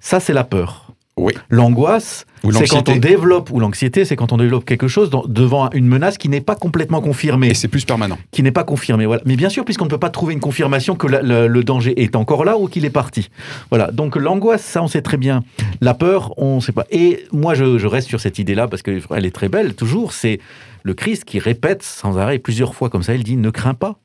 Ça, 0.01 0.19
c'est 0.19 0.33
la 0.33 0.43
peur. 0.43 0.83
Oui. 1.17 1.33
L'angoisse, 1.49 2.27
c'est 2.51 2.67
quand 2.67 2.89
on 2.89 2.95
développe, 2.95 3.49
ou 3.49 3.59
l'anxiété, 3.59 4.05
c'est 4.05 4.15
quand 4.15 4.31
on 4.33 4.37
développe 4.37 4.65
quelque 4.65 4.87
chose 4.87 5.09
devant 5.27 5.67
une 5.71 5.87
menace 5.87 6.19
qui 6.19 6.29
n'est 6.29 6.41
pas 6.41 6.55
complètement 6.55 7.01
confirmée. 7.01 7.47
Et 7.47 7.53
c'est 7.55 7.67
plus 7.67 7.85
permanent. 7.85 8.19
Qui 8.29 8.43
n'est 8.43 8.51
pas 8.51 8.63
confirmée, 8.63 9.07
voilà. 9.07 9.23
Mais 9.25 9.35
bien 9.35 9.49
sûr, 9.49 9.65
puisqu'on 9.65 9.85
ne 9.85 9.89
peut 9.89 9.97
pas 9.97 10.11
trouver 10.11 10.35
une 10.35 10.39
confirmation 10.39 10.95
que 10.95 11.07
le 11.07 11.63
danger 11.63 12.03
est 12.03 12.15
encore 12.15 12.45
là 12.45 12.59
ou 12.59 12.67
qu'il 12.67 12.85
est 12.85 12.91
parti. 12.91 13.29
Voilà. 13.71 13.89
Donc 13.89 14.15
l'angoisse, 14.15 14.63
ça, 14.63 14.83
on 14.83 14.87
sait 14.87 15.01
très 15.01 15.17
bien. 15.17 15.43
La 15.81 15.95
peur, 15.95 16.35
on 16.37 16.57
ne 16.57 16.61
sait 16.61 16.71
pas. 16.71 16.85
Et 16.91 17.25
moi, 17.31 17.55
je, 17.55 17.79
je 17.79 17.87
reste 17.87 18.07
sur 18.07 18.19
cette 18.19 18.37
idée-là 18.37 18.67
parce 18.67 18.83
qu'elle 18.83 19.25
est 19.25 19.35
très 19.35 19.49
belle, 19.49 19.73
toujours. 19.73 20.13
C'est 20.13 20.39
le 20.83 20.93
Christ 20.93 21.25
qui 21.25 21.39
répète 21.39 21.81
sans 21.81 22.19
arrêt 22.19 22.37
plusieurs 22.37 22.75
fois 22.75 22.91
comme 22.91 23.01
ça. 23.01 23.15
Il 23.15 23.23
dit 23.23 23.37
ne 23.37 23.49
crains 23.49 23.73
pas, 23.73 23.97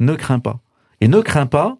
ne 0.00 0.14
crains 0.14 0.40
pas. 0.40 0.58
Et 1.00 1.06
ne 1.06 1.20
crains 1.20 1.46
pas, 1.46 1.76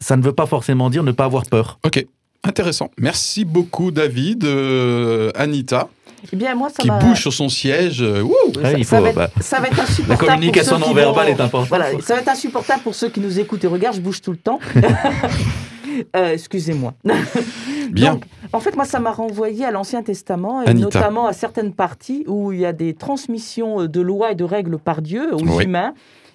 ça 0.00 0.16
ne 0.16 0.22
veut 0.22 0.32
pas 0.32 0.46
forcément 0.46 0.90
dire 0.90 1.02
ne 1.02 1.12
pas 1.12 1.24
avoir 1.24 1.46
peur. 1.46 1.78
Ok, 1.84 2.04
intéressant. 2.42 2.90
Merci 2.98 3.44
beaucoup, 3.44 3.90
David. 3.90 4.44
Euh, 4.44 5.30
Anita 5.34 5.88
eh 6.32 6.36
bien, 6.36 6.54
moi, 6.54 6.70
ça 6.70 6.82
qui 6.82 6.88
bouge 6.88 7.20
sur 7.20 7.32
son 7.34 7.50
siège. 7.50 7.98
Ça, 7.98 8.72
il 8.72 8.84
faut, 8.84 8.96
bah, 9.14 9.28
ça, 9.40 9.60
va 9.60 9.66
être, 9.66 9.80
insupportable. 9.80 10.08
La 10.08 10.16
communication 10.16 10.78
non 10.78 10.94
verbale 10.94 11.28
est 11.28 11.40
importante. 11.40 11.68
Voilà, 11.68 11.90
ça 12.00 12.14
va 12.14 12.20
être 12.22 12.28
insupportable 12.28 12.82
pour 12.82 12.94
ceux 12.94 13.10
qui 13.10 13.20
nous 13.20 13.38
écoutent 13.38 13.62
et 13.64 13.66
regardent. 13.66 13.96
Je 13.96 14.00
bouge 14.00 14.22
tout 14.22 14.32
le 14.32 14.38
temps. 14.38 14.58
Euh, 16.16 16.32
excusez-moi. 16.32 16.94
Bien. 17.92 18.18
en 18.52 18.58
fait, 18.58 18.74
moi, 18.74 18.84
ça 18.84 18.98
m'a 18.98 19.12
renvoyé 19.12 19.64
à 19.64 19.70
l'Ancien 19.70 20.02
Testament, 20.02 20.62
et 20.62 20.74
notamment 20.74 21.28
à 21.28 21.32
certaines 21.32 21.72
parties 21.72 22.24
où 22.26 22.50
il 22.50 22.58
y 22.58 22.66
a 22.66 22.72
des 22.72 22.94
transmissions 22.94 23.86
de 23.86 24.00
lois 24.00 24.32
et 24.32 24.34
de 24.34 24.42
règles 24.42 24.78
par 24.78 25.02
Dieu 25.02 25.32
aux 25.32 25.60
humains 25.60 25.94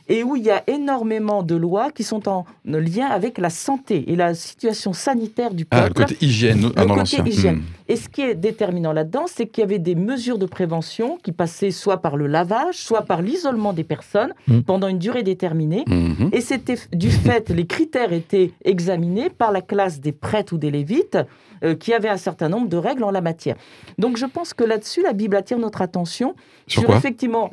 et 0.09 0.23
où 0.23 0.35
il 0.35 0.43
y 0.43 0.49
a 0.49 0.63
énormément 0.67 1.43
de 1.43 1.55
lois 1.55 1.91
qui 1.91 2.03
sont 2.03 2.27
en 2.27 2.45
lien 2.65 3.05
avec 3.05 3.37
la 3.37 3.51
santé 3.51 4.11
et 4.11 4.15
la 4.15 4.33
situation 4.33 4.91
sanitaire 4.91 5.53
du 5.53 5.65
peuple. 5.65 5.83
Ah, 5.83 5.87
le 5.87 5.93
côté 5.93 6.17
hygiène, 6.25 6.71
le 6.75 6.85
côté 6.87 7.17
hygiène. 7.29 7.57
Hmm. 7.57 7.63
Et 7.87 7.95
ce 7.95 8.09
qui 8.09 8.21
est 8.21 8.35
déterminant 8.35 8.91
là-dedans, 8.91 9.25
c'est 9.27 9.45
qu'il 9.47 9.61
y 9.61 9.63
avait 9.63 9.79
des 9.79 9.95
mesures 9.95 10.39
de 10.39 10.47
prévention 10.47 11.17
qui 11.23 11.31
passaient 11.31 11.71
soit 11.71 11.97
par 11.97 12.17
le 12.17 12.25
lavage, 12.27 12.75
soit 12.75 13.03
par 13.03 13.21
l'isolement 13.21 13.71
des 13.71 13.83
personnes 13.83 14.33
hmm. 14.47 14.61
pendant 14.61 14.87
une 14.87 14.97
durée 14.97 15.23
déterminée. 15.23 15.85
Hmm. 15.87 16.29
Et 16.31 16.41
c'était 16.41 16.77
du 16.91 17.11
fait, 17.11 17.49
les 17.49 17.67
critères 17.67 18.11
étaient 18.11 18.51
examinés 18.65 19.29
par 19.29 19.51
la 19.51 19.61
classe 19.61 19.99
des 19.99 20.11
prêtres 20.11 20.53
ou 20.53 20.57
des 20.57 20.71
lévites 20.71 21.19
euh, 21.63 21.75
qui 21.75 21.93
avaient 21.93 22.09
un 22.09 22.17
certain 22.17 22.49
nombre 22.49 22.67
de 22.67 22.77
règles 22.77 23.03
en 23.03 23.11
la 23.11 23.21
matière. 23.21 23.55
Donc 23.99 24.17
je 24.17 24.25
pense 24.25 24.53
que 24.55 24.63
là-dessus, 24.63 25.03
la 25.03 25.13
Bible 25.13 25.35
attire 25.35 25.59
notre 25.59 25.81
attention 25.81 26.35
sur, 26.67 26.81
sur 26.81 26.95
effectivement 26.95 27.51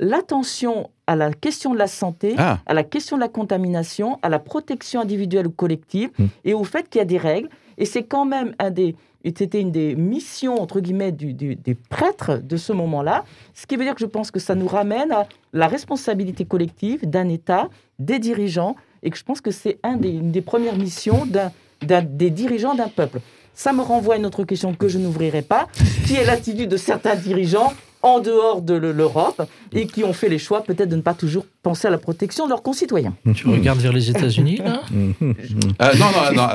l'attention 0.00 0.90
à 1.08 1.16
la 1.16 1.32
question 1.32 1.72
de 1.72 1.78
la 1.78 1.86
santé, 1.86 2.34
ah. 2.36 2.58
à 2.66 2.74
la 2.74 2.84
question 2.84 3.16
de 3.16 3.22
la 3.22 3.28
contamination, 3.28 4.18
à 4.20 4.28
la 4.28 4.38
protection 4.38 5.00
individuelle 5.00 5.46
ou 5.46 5.50
collective, 5.50 6.10
hmm. 6.18 6.26
et 6.44 6.52
au 6.52 6.64
fait 6.64 6.88
qu'il 6.88 6.98
y 6.98 7.02
a 7.02 7.06
des 7.06 7.16
règles. 7.16 7.48
Et 7.78 7.86
c'est 7.86 8.02
quand 8.02 8.26
même 8.26 8.54
un 8.58 8.70
des, 8.70 8.94
c'était 9.24 9.60
une 9.60 9.72
des 9.72 9.96
missions, 9.96 10.60
entre 10.60 10.80
guillemets, 10.80 11.12
du, 11.12 11.32
des 11.32 11.74
prêtres 11.74 12.36
de 12.42 12.56
ce 12.58 12.74
moment-là. 12.74 13.24
Ce 13.54 13.66
qui 13.66 13.76
veut 13.76 13.84
dire 13.84 13.94
que 13.94 14.00
je 14.00 14.06
pense 14.06 14.30
que 14.30 14.38
ça 14.38 14.54
nous 14.54 14.68
ramène 14.68 15.10
à 15.12 15.26
la 15.54 15.66
responsabilité 15.66 16.44
collective 16.44 17.08
d'un 17.08 17.28
État, 17.28 17.70
des 17.98 18.18
dirigeants, 18.18 18.76
et 19.02 19.10
que 19.10 19.16
je 19.16 19.24
pense 19.24 19.40
que 19.40 19.50
c'est 19.50 19.78
un 19.82 19.96
des, 19.96 20.10
une 20.10 20.30
des 20.30 20.42
premières 20.42 20.76
missions 20.76 21.26
d'un, 21.26 22.02
des 22.02 22.30
dirigeants 22.30 22.74
d'un 22.74 22.88
peuple. 22.88 23.20
Ça 23.54 23.72
me 23.72 23.80
renvoie 23.80 24.14
à 24.14 24.18
une 24.18 24.26
autre 24.26 24.44
question 24.44 24.74
que 24.74 24.88
je 24.88 24.98
n'ouvrirai 24.98 25.42
pas, 25.42 25.68
qui 26.06 26.16
est 26.16 26.24
l'attitude 26.24 26.68
de 26.68 26.76
certains 26.76 27.16
dirigeants 27.16 27.72
en 28.02 28.20
dehors 28.20 28.62
de 28.62 28.74
l'Europe 28.74 29.42
et 29.72 29.86
qui 29.86 30.04
ont 30.04 30.12
fait 30.12 30.28
les 30.28 30.38
choix 30.38 30.62
peut-être 30.62 30.88
de 30.88 30.96
ne 30.96 31.02
pas 31.02 31.14
toujours 31.14 31.44
penser 31.62 31.88
à 31.88 31.90
la 31.90 31.98
protection 31.98 32.44
de 32.44 32.50
leurs 32.50 32.62
concitoyens. 32.62 33.14
Tu 33.34 33.48
regardes 33.48 33.80
vers 33.80 33.92
les 33.92 34.10
États-Unis 34.10 34.60
là 34.64 34.82
euh, 34.92 35.04
Non, 35.22 36.06
non, 36.14 36.32
non, 36.34 36.48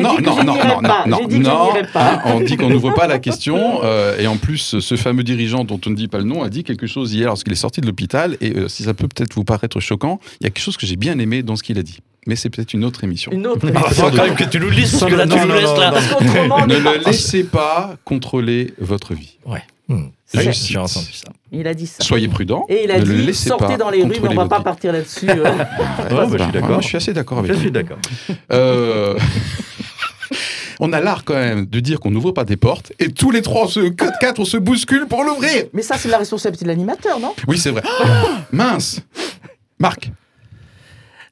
non, 0.00 0.20
non, 0.20 0.44
non, 0.44 0.54
non, 1.06 1.28
non, 1.38 1.72
on 2.26 2.40
dit 2.40 2.56
qu'on 2.56 2.68
n'ouvre 2.68 2.92
pas 2.92 3.06
la 3.06 3.18
question 3.18 3.80
euh, 3.82 4.18
et 4.18 4.26
en 4.26 4.36
plus 4.36 4.78
ce 4.78 4.96
fameux 4.96 5.24
dirigeant 5.24 5.64
dont 5.64 5.80
on 5.86 5.90
ne 5.90 5.96
dit 5.96 6.08
pas 6.08 6.18
le 6.18 6.24
nom 6.24 6.42
a 6.42 6.48
dit 6.48 6.64
quelque 6.64 6.86
chose 6.86 7.14
hier 7.14 7.28
lorsqu'il 7.28 7.52
est 7.52 7.56
sorti 7.56 7.80
de 7.80 7.86
l'hôpital 7.86 8.36
et 8.40 8.56
euh, 8.56 8.68
si 8.68 8.84
ça 8.84 8.94
peut 8.94 9.08
peut-être 9.08 9.34
vous 9.34 9.44
paraître 9.44 9.80
choquant, 9.80 10.20
il 10.40 10.44
y 10.44 10.46
a 10.46 10.50
quelque 10.50 10.62
chose 10.62 10.76
que 10.76 10.86
j'ai 10.86 10.96
bien 10.96 11.18
aimé 11.18 11.42
dans 11.42 11.56
ce 11.56 11.62
qu'il 11.62 11.78
a 11.78 11.82
dit. 11.82 11.98
Mais 12.26 12.36
c'est 12.36 12.50
peut-être 12.50 12.72
une 12.72 12.84
autre 12.84 13.02
émission. 13.02 13.32
Une 13.32 13.46
autre 13.46 13.68
émission. 13.68 14.10
quand 14.10 14.24
même 14.24 14.36
que 14.36 14.44
tu 14.44 14.60
nous 14.60 14.70
lises, 14.70 14.92
parce 14.92 15.10
que 15.10 15.16
là, 15.16 15.26
tu 15.26 15.38
nous 15.38 15.52
laisses 15.52 15.76
là. 15.76 15.92
Ne 16.66 16.78
le 16.78 17.04
laissez 17.04 17.44
pas 17.44 17.96
contrôler 18.04 18.74
votre 18.78 19.14
vie. 19.14 19.38
Ouais. 19.44 19.62
Hmm. 19.88 20.06
J'ai 20.32 20.78
entendu 20.78 21.12
ça. 21.12 21.28
Il 21.50 21.66
a 21.66 21.74
dit 21.74 21.86
ça. 21.86 22.02
Soyez 22.02 22.28
prudents. 22.28 22.64
Et 22.68 22.84
il 22.84 22.90
a 22.90 23.00
dit 23.00 23.34
sortez 23.34 23.76
dans 23.76 23.90
les 23.90 24.02
rues, 24.02 24.18
mais 24.22 24.28
on 24.28 24.32
ne 24.32 24.36
va 24.36 24.46
pas 24.46 24.60
partir 24.60 24.92
là-dessus. 24.92 25.28
Euh. 25.42 25.64
Bah, 26.10 26.26
je 26.30 26.42
suis 26.42 26.52
d'accord. 26.52 26.82
je 26.82 26.86
suis 26.86 26.96
assez 26.96 27.12
d'accord 27.12 27.38
avec 27.38 27.52
Je 27.52 27.58
suis 27.58 27.70
d'accord. 27.70 27.98
Euh, 28.52 29.18
on 30.80 30.92
a 30.92 31.00
l'art 31.00 31.24
quand 31.24 31.34
même 31.34 31.66
de 31.66 31.80
dire 31.80 32.00
qu'on 32.00 32.10
n'ouvre 32.10 32.32
pas 32.32 32.44
des 32.44 32.56
portes 32.56 32.92
et 32.98 33.10
tous 33.10 33.30
les 33.30 33.42
trois, 33.42 33.68
se, 33.68 33.88
quatre, 33.88 34.40
on 34.40 34.44
se 34.44 34.56
bouscule 34.56 35.06
pour 35.06 35.24
l'ouvrir. 35.24 35.64
Mais 35.72 35.82
ça, 35.82 35.96
c'est 35.96 36.08
la 36.08 36.18
responsabilité 36.18 36.64
de 36.64 36.70
l'animateur, 36.70 37.18
non? 37.18 37.34
Oui, 37.48 37.58
c'est 37.58 37.70
vrai. 37.70 37.82
Ah, 37.84 38.44
mince 38.52 39.00
Marc 39.78 40.10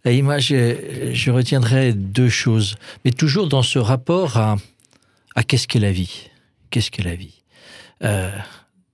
et 0.05 0.23
moi, 0.23 0.39
je, 0.39 1.11
je, 1.13 1.31
retiendrai 1.31 1.93
deux 1.93 2.29
choses, 2.29 2.77
mais 3.05 3.11
toujours 3.11 3.49
dans 3.49 3.63
ce 3.63 3.79
rapport 3.79 4.37
à, 4.37 4.57
à 5.35 5.43
qu'est-ce 5.43 5.69
qu'est 5.69 5.79
la 5.79 5.93
vie? 5.93 6.31
Qu'est-ce 6.71 6.91
qu'est 6.91 7.03
la 7.03 7.15
vie? 7.15 7.43
Euh, 8.03 8.31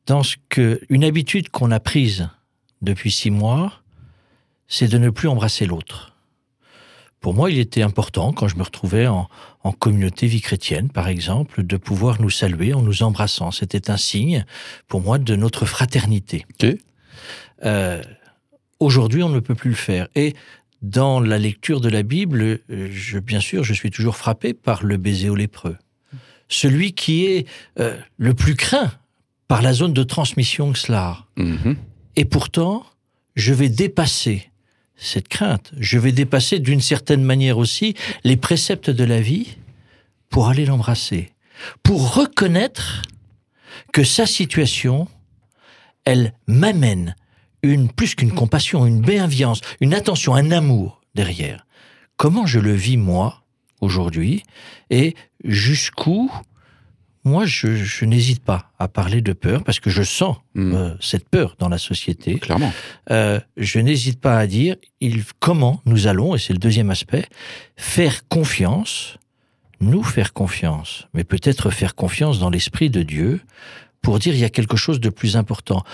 dans 0.06 0.22
ce 0.22 0.36
que 0.48 0.80
une 0.88 1.04
habitude 1.04 1.48
qu'on 1.50 1.70
a 1.70 1.78
prise 1.78 2.28
depuis 2.82 3.12
six 3.12 3.30
mois, 3.30 3.72
c'est 4.66 4.88
de 4.88 4.98
ne 4.98 5.10
plus 5.10 5.28
embrasser 5.28 5.66
l'autre. 5.66 6.12
Pour 7.20 7.34
moi, 7.34 7.50
il 7.50 7.58
était 7.58 7.82
important, 7.82 8.32
quand 8.32 8.48
je 8.48 8.56
me 8.56 8.62
retrouvais 8.62 9.06
en, 9.06 9.28
en, 9.62 9.72
communauté 9.72 10.26
vie 10.26 10.40
chrétienne, 10.40 10.90
par 10.90 11.08
exemple, 11.08 11.64
de 11.64 11.76
pouvoir 11.76 12.20
nous 12.20 12.30
saluer 12.30 12.74
en 12.74 12.82
nous 12.82 13.02
embrassant. 13.02 13.50
C'était 13.50 13.90
un 13.90 13.96
signe, 13.96 14.44
pour 14.86 15.00
moi, 15.00 15.18
de 15.18 15.34
notre 15.34 15.66
fraternité. 15.66 16.46
Ok. 16.54 16.76
Euh, 17.64 18.02
Aujourd'hui, 18.78 19.22
on 19.22 19.30
ne 19.30 19.40
peut 19.40 19.54
plus 19.54 19.70
le 19.70 19.76
faire. 19.76 20.08
Et 20.14 20.34
dans 20.82 21.20
la 21.20 21.38
lecture 21.38 21.80
de 21.80 21.88
la 21.88 22.02
Bible, 22.02 22.60
je, 22.68 23.18
bien 23.18 23.40
sûr, 23.40 23.64
je 23.64 23.72
suis 23.72 23.90
toujours 23.90 24.16
frappé 24.16 24.54
par 24.54 24.84
le 24.84 24.96
baiser 24.96 25.28
au 25.28 25.34
lépreux. 25.34 25.76
Celui 26.48 26.92
qui 26.92 27.26
est 27.26 27.46
euh, 27.80 27.98
le 28.18 28.34
plus 28.34 28.54
craint 28.54 28.92
par 29.48 29.62
la 29.62 29.72
zone 29.72 29.92
de 29.92 30.02
transmission 30.02 30.74
cela. 30.74 31.24
Mhm. 31.36 31.76
Et 32.16 32.24
pourtant, 32.24 32.84
je 33.34 33.52
vais 33.52 33.68
dépasser 33.68 34.50
cette 34.96 35.28
crainte. 35.28 35.72
Je 35.78 35.98
vais 35.98 36.12
dépasser 36.12 36.58
d'une 36.58 36.80
certaine 36.80 37.22
manière 37.22 37.58
aussi 37.58 37.94
les 38.24 38.36
préceptes 38.36 38.90
de 38.90 39.04
la 39.04 39.20
vie 39.20 39.56
pour 40.30 40.48
aller 40.48 40.64
l'embrasser, 40.64 41.30
pour 41.82 42.14
reconnaître 42.14 43.02
que 43.92 44.04
sa 44.04 44.26
situation, 44.26 45.08
elle 46.04 46.32
m'amène 46.46 47.14
une 47.72 47.90
plus 47.90 48.14
qu'une 48.14 48.32
compassion, 48.32 48.86
une 48.86 49.00
bienveillance, 49.00 49.60
une 49.80 49.94
attention, 49.94 50.34
un 50.34 50.50
amour 50.50 51.00
derrière. 51.14 51.66
Comment 52.16 52.46
je 52.46 52.58
le 52.60 52.72
vis 52.72 52.96
moi 52.96 53.42
aujourd'hui 53.80 54.42
et 54.90 55.14
jusqu'où 55.44 56.30
moi 57.24 57.44
je, 57.44 57.74
je 57.76 58.04
n'hésite 58.04 58.42
pas 58.42 58.70
à 58.78 58.88
parler 58.88 59.20
de 59.20 59.32
peur 59.32 59.64
parce 59.64 59.80
que 59.80 59.90
je 59.90 60.02
sens 60.02 60.36
Mm. 60.56 60.74
euh, 60.74 60.94
cette 61.00 61.28
peur 61.28 61.54
dans 61.58 61.68
la 61.68 61.76
société. 61.76 62.38
Clairement. 62.38 62.72
Euh, 63.10 63.38
je 63.58 63.78
n'hésite 63.78 64.20
pas 64.20 64.38
à 64.38 64.46
dire 64.46 64.76
il, 65.00 65.22
comment 65.38 65.82
nous 65.84 66.06
allons, 66.06 66.34
et 66.34 66.38
c'est 66.38 66.54
le 66.54 66.58
deuxième 66.58 66.88
aspect, 66.90 67.26
faire 67.76 68.26
confiance, 68.28 69.18
nous 69.80 70.02
faire 70.02 70.32
confiance, 70.32 71.08
mais 71.12 71.24
peut-être 71.24 71.68
faire 71.70 71.94
confiance 71.94 72.38
dans 72.38 72.48
l'Esprit 72.48 72.88
de 72.88 73.02
Dieu 73.02 73.42
pour 74.00 74.18
dire 74.18 74.32
il 74.32 74.40
y 74.40 74.44
a 74.44 74.48
quelque 74.50 74.78
chose 74.78 74.98
de 74.98 75.10
plus 75.10 75.36
important. 75.36 75.84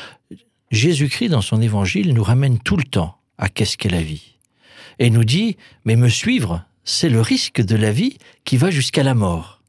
Jésus-Christ, 0.73 1.29
dans 1.29 1.43
son 1.43 1.61
évangile, 1.61 2.14
nous 2.14 2.23
ramène 2.23 2.59
tout 2.59 2.77
le 2.77 2.85
temps 2.85 3.18
à 3.39 3.49
qu'est-ce 3.49 3.77
qu'est 3.77 3.91
la 3.91 4.03
vie. 4.03 4.37
Et 4.99 5.11
nous 5.11 5.25
dit, 5.25 5.57
mais 5.85 5.97
me 5.97 6.09
suivre, 6.09 6.64
c'est 6.85 7.11
le 7.11 7.20
risque 7.20 7.61
de 7.61 7.77
la 7.77 7.93
vie 7.93 8.16
qui 8.45 8.57
va 8.57 8.70
jusqu'à 8.70 9.03
la 9.03 9.14
mort. 9.14 9.62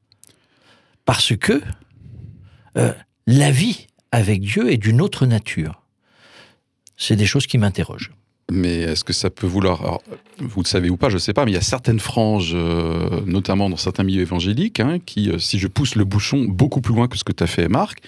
Parce 1.05 1.35
que 1.35 1.61
euh, 2.77 2.93
la 3.27 3.51
vie 3.51 3.87
avec 4.11 4.41
Dieu 4.41 4.71
est 4.71 4.77
d'une 4.77 5.01
autre 5.01 5.25
nature. 5.25 5.81
C'est 6.95 7.17
des 7.17 7.25
choses 7.25 7.47
qui 7.47 7.57
m'interrogent. 7.57 8.11
Mais 8.51 8.81
est-ce 8.81 9.03
que 9.03 9.13
ça 9.13 9.29
peut 9.29 9.47
vouloir. 9.47 9.99
vous 10.39 10.61
le 10.61 10.67
savez 10.67 10.89
ou 10.89 10.97
pas, 10.97 11.09
je 11.09 11.15
ne 11.15 11.19
sais 11.19 11.33
pas, 11.33 11.43
mais 11.45 11.51
il 11.51 11.55
y 11.55 11.57
a 11.57 11.61
certaines 11.61 11.99
franges, 11.99 12.51
euh, 12.53 13.21
notamment 13.25 13.69
dans 13.69 13.77
certains 13.77 14.03
milieux 14.03 14.21
évangéliques, 14.21 14.79
hein, 14.79 14.99
qui, 15.05 15.29
euh, 15.29 15.39
si 15.39 15.59
je 15.59 15.67
pousse 15.67 15.95
le 15.95 16.05
bouchon 16.05 16.45
beaucoup 16.47 16.81
plus 16.81 16.93
loin 16.93 17.07
que 17.07 17.17
ce 17.17 17.23
que 17.23 17.31
tu 17.31 17.43
as 17.43 17.47
fait, 17.47 17.67
Marc, 17.67 17.99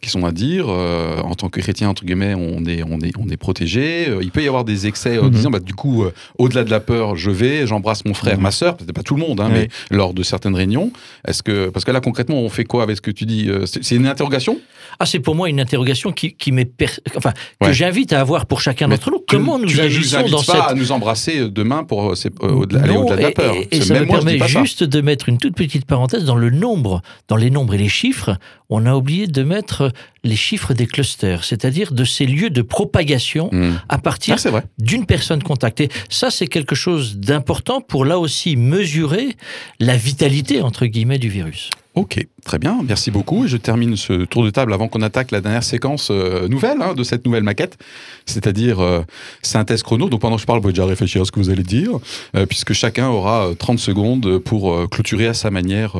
qui 0.00 0.08
sont 0.10 0.24
à 0.24 0.32
dire, 0.32 0.66
euh, 0.68 1.20
en 1.20 1.34
tant 1.34 1.48
que 1.48 1.60
chrétien, 1.60 1.88
entre 1.88 2.04
guillemets, 2.04 2.34
on 2.34 2.64
est, 2.64 2.82
on 2.82 3.00
est, 3.00 3.12
on 3.18 3.28
est 3.28 3.36
protégé. 3.36 4.06
Euh, 4.08 4.18
il 4.22 4.30
peut 4.30 4.42
y 4.42 4.46
avoir 4.48 4.64
des 4.64 4.86
excès 4.86 5.18
en 5.18 5.24
Mhm. 5.24 5.30
disant, 5.30 5.50
bah, 5.50 5.58
du 5.60 5.74
coup, 5.74 6.04
euh, 6.04 6.12
au-delà 6.38 6.64
de 6.64 6.70
la 6.70 6.80
peur, 6.80 7.16
je 7.16 7.30
vais, 7.30 7.66
j'embrasse 7.66 8.04
mon 8.04 8.14
frère, 8.14 8.36
Mhm. 8.36 8.42
ma 8.42 8.50
sœur, 8.50 8.76
peut-être 8.76 8.92
pas 8.92 9.02
tout 9.02 9.14
le 9.14 9.20
monde, 9.20 9.40
hein, 9.40 9.48
Oui. 9.52 9.58
mais 9.90 9.96
lors 9.96 10.14
de 10.14 10.22
certaines 10.22 10.54
réunions. 10.54 10.92
Est-ce 11.26 11.42
que, 11.42 11.68
parce 11.70 11.84
que 11.84 11.90
là, 11.90 12.00
concrètement, 12.00 12.36
on 12.40 12.48
fait 12.48 12.64
quoi 12.64 12.82
avec 12.82 12.96
ce 12.96 13.02
que 13.02 13.10
tu 13.10 13.26
dis 13.26 13.48
C'est 13.66 13.94
une 13.96 14.06
interrogation? 14.06 14.58
Ah, 15.00 15.06
c'est 15.06 15.20
pour 15.20 15.34
moi 15.34 15.48
une 15.48 15.60
interrogation 15.60 16.12
qui, 16.12 16.32
qui 16.34 16.50
m'est 16.50 16.64
per- 16.64 16.86
enfin, 17.16 17.32
que 17.60 17.66
Ouais. 17.66 17.72
j'invite 17.74 18.12
à 18.12 18.20
avoir 18.20 18.46
pour 18.46 18.60
chacun 18.60 18.88
d'entre 18.88 19.10
nous. 19.10 19.22
Comment 19.28 19.58
nous 19.58 19.66
tu 19.66 19.80
agissons 19.80 20.18
invites 20.18 20.32
dans 20.32 20.38
pas 20.42 20.52
cette 20.54 20.62
à 20.70 20.74
nous 20.74 20.92
embrasser 20.92 21.48
demain 21.50 21.84
pour 21.84 22.10
euh, 22.10 22.14
au-delà, 22.42 22.82
aller 22.82 22.96
au-delà 22.96 23.16
de 23.16 23.22
la 23.22 23.30
peur. 23.30 23.54
Et, 23.70 23.80
ça 23.82 23.94
même 23.94 24.04
me 24.04 24.08
moi, 24.08 24.16
permet 24.18 24.38
ça. 24.38 24.46
juste 24.46 24.82
de 24.84 25.00
mettre 25.00 25.28
une 25.28 25.38
toute 25.38 25.54
petite 25.54 25.84
parenthèse 25.84 26.24
dans 26.24 26.34
le 26.36 26.50
nombre, 26.50 27.02
dans 27.28 27.36
les 27.36 27.50
nombres 27.50 27.74
et 27.74 27.78
les 27.78 27.88
chiffres. 27.88 28.36
On 28.70 28.86
a 28.86 28.94
oublié 28.94 29.26
de 29.26 29.42
mettre 29.42 29.87
les 30.24 30.36
chiffres 30.36 30.74
des 30.74 30.86
clusters, 30.86 31.44
c'est-à-dire 31.44 31.92
de 31.92 32.04
ces 32.04 32.26
lieux 32.26 32.50
de 32.50 32.62
propagation 32.62 33.48
Hmm. 33.52 33.74
à 33.88 33.98
partir 33.98 34.36
Ah, 34.44 34.60
d'une 34.78 35.06
personne 35.06 35.42
contactée. 35.42 35.88
Ça, 36.08 36.30
c'est 36.30 36.46
quelque 36.46 36.74
chose 36.74 37.16
d'important 37.18 37.80
pour 37.80 38.04
là 38.04 38.18
aussi 38.18 38.56
mesurer 38.56 39.36
la 39.80 39.96
vitalité, 39.96 40.60
entre 40.62 40.86
guillemets, 40.86 41.18
du 41.18 41.28
virus. 41.28 41.70
Ok, 41.94 42.24
très 42.44 42.58
bien, 42.58 42.78
merci 42.86 43.10
beaucoup. 43.10 43.44
Et 43.44 43.48
je 43.48 43.56
termine 43.56 43.96
ce 43.96 44.24
tour 44.24 44.44
de 44.44 44.50
table 44.50 44.72
avant 44.72 44.86
qu'on 44.88 45.02
attaque 45.02 45.30
la 45.32 45.40
dernière 45.40 45.64
séquence 45.64 46.08
euh, 46.10 46.46
nouvelle 46.46 46.80
hein, 46.80 46.94
de 46.94 47.02
cette 47.02 47.24
nouvelle 47.24 47.42
maquette, 47.42 47.76
c'est-à-dire 48.24 48.78
euh, 48.78 49.02
synthèse 49.42 49.82
chrono. 49.82 50.08
Donc 50.08 50.20
pendant 50.20 50.36
que 50.36 50.42
je 50.42 50.46
parle, 50.46 50.58
vous 50.58 50.62
pouvez 50.62 50.74
déjà 50.74 50.86
réfléchir 50.86 51.22
à 51.22 51.24
ce 51.24 51.32
que 51.32 51.40
vous 51.40 51.50
allez 51.50 51.64
dire, 51.64 51.98
euh, 52.36 52.46
puisque 52.46 52.72
chacun 52.72 53.08
aura 53.08 53.48
euh, 53.48 53.54
30 53.54 53.78
secondes 53.80 54.38
pour 54.38 54.88
clôturer 54.90 55.26
à 55.26 55.34
sa 55.34 55.50
manière 55.50 55.94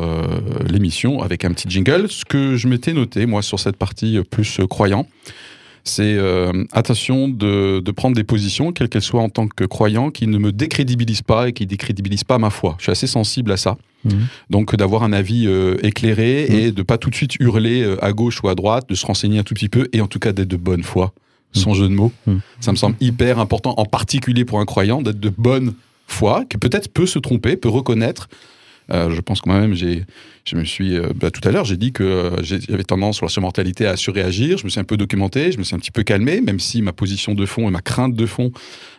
l'émission 0.68 1.22
avec 1.22 1.44
un 1.44 1.52
petit 1.52 1.68
jingle. 1.68 2.08
Ce 2.08 2.24
que 2.24 2.56
je 2.56 2.68
m'étais 2.68 2.92
noté, 2.92 3.26
moi, 3.26 3.42
sur 3.42 3.58
cette 3.58 3.76
partie 3.76 4.20
plus 4.30 4.60
croyant, 4.68 5.06
c'est 5.88 6.16
euh, 6.16 6.64
attention 6.72 7.28
de, 7.28 7.80
de 7.80 7.90
prendre 7.90 8.14
des 8.14 8.24
positions, 8.24 8.72
quelles 8.72 8.88
qu'elles 8.88 9.02
soient 9.02 9.22
en 9.22 9.28
tant 9.28 9.48
que 9.48 9.64
croyant, 9.64 10.10
qui 10.10 10.26
ne 10.26 10.38
me 10.38 10.52
décrédibilisent 10.52 11.22
pas 11.22 11.48
et 11.48 11.52
qui 11.52 11.66
décrédibilisent 11.66 12.24
pas 12.24 12.38
ma 12.38 12.50
foi. 12.50 12.76
Je 12.78 12.84
suis 12.84 12.92
assez 12.92 13.06
sensible 13.06 13.50
à 13.52 13.56
ça. 13.56 13.76
Mhm. 14.04 14.26
Donc 14.50 14.76
d'avoir 14.76 15.02
un 15.02 15.12
avis 15.12 15.46
euh, 15.46 15.76
éclairé 15.82 16.46
Mhm. 16.48 16.56
et 16.56 16.72
de 16.72 16.82
pas 16.82 16.98
tout 16.98 17.10
de 17.10 17.14
suite 17.16 17.34
hurler 17.40 17.82
euh, 17.82 18.02
à 18.04 18.12
gauche 18.12 18.42
ou 18.42 18.48
à 18.48 18.54
droite, 18.54 18.88
de 18.88 18.94
se 18.94 19.04
renseigner 19.04 19.38
un 19.40 19.42
tout 19.42 19.54
petit 19.54 19.68
peu 19.68 19.88
et 19.92 20.00
en 20.00 20.06
tout 20.06 20.20
cas 20.20 20.32
d'être 20.32 20.48
de 20.48 20.56
bonne 20.56 20.82
foi, 20.84 21.12
sans 21.52 21.74
jeu 21.74 21.88
de 21.88 21.94
mots. 21.94 22.12
Mhm. 22.26 22.40
Ça 22.60 22.70
me 22.72 22.76
semble 22.76 22.94
hyper 23.00 23.38
important, 23.40 23.74
en 23.76 23.84
particulier 23.86 24.44
pour 24.44 24.60
un 24.60 24.66
croyant, 24.66 25.02
d'être 25.02 25.18
de 25.18 25.32
bonne 25.36 25.74
foi, 26.06 26.44
qui 26.48 26.56
peut-être 26.58 26.88
peut 26.92 27.06
se 27.06 27.18
tromper, 27.18 27.56
peut 27.56 27.68
reconnaître. 27.68 28.28
Euh, 28.90 29.10
je 29.10 29.20
pense 29.20 29.40
que 29.40 29.48
moi-même, 29.48 29.74
je 29.74 30.56
me 30.56 30.64
suis, 30.64 30.96
euh, 30.96 31.08
bah, 31.14 31.30
tout 31.30 31.46
à 31.46 31.52
l'heure, 31.52 31.64
j'ai 31.64 31.76
dit 31.76 31.92
que 31.92 32.02
euh, 32.02 32.42
j'avais 32.42 32.84
tendance 32.84 33.16
sur 33.16 33.26
la 33.26 33.30
surmortalité 33.30 33.86
à 33.86 33.96
surréagir. 33.96 34.58
Je 34.58 34.64
me 34.64 34.70
suis 34.70 34.80
un 34.80 34.84
peu 34.84 34.96
documenté, 34.96 35.52
je 35.52 35.58
me 35.58 35.62
suis 35.62 35.74
un 35.74 35.78
petit 35.78 35.90
peu 35.90 36.02
calmé, 36.02 36.40
même 36.40 36.58
si 36.58 36.80
ma 36.80 36.92
position 36.92 37.34
de 37.34 37.44
fond 37.46 37.68
et 37.68 37.70
ma 37.70 37.82
crainte 37.82 38.14
de 38.14 38.26
fond 38.26 38.52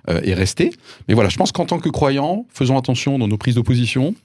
est 0.08 0.34
restée. 0.34 0.72
Mais 1.08 1.14
voilà, 1.14 1.30
je 1.30 1.38
pense 1.38 1.52
qu'en 1.52 1.66
tant 1.66 1.78
que 1.78 1.90
croyant, 1.90 2.48
faisons 2.52 2.78
attention 2.78 3.20
dans 3.20 3.28
nos 3.28 3.38
prises 3.38 3.56
d'opposition, 3.56 4.16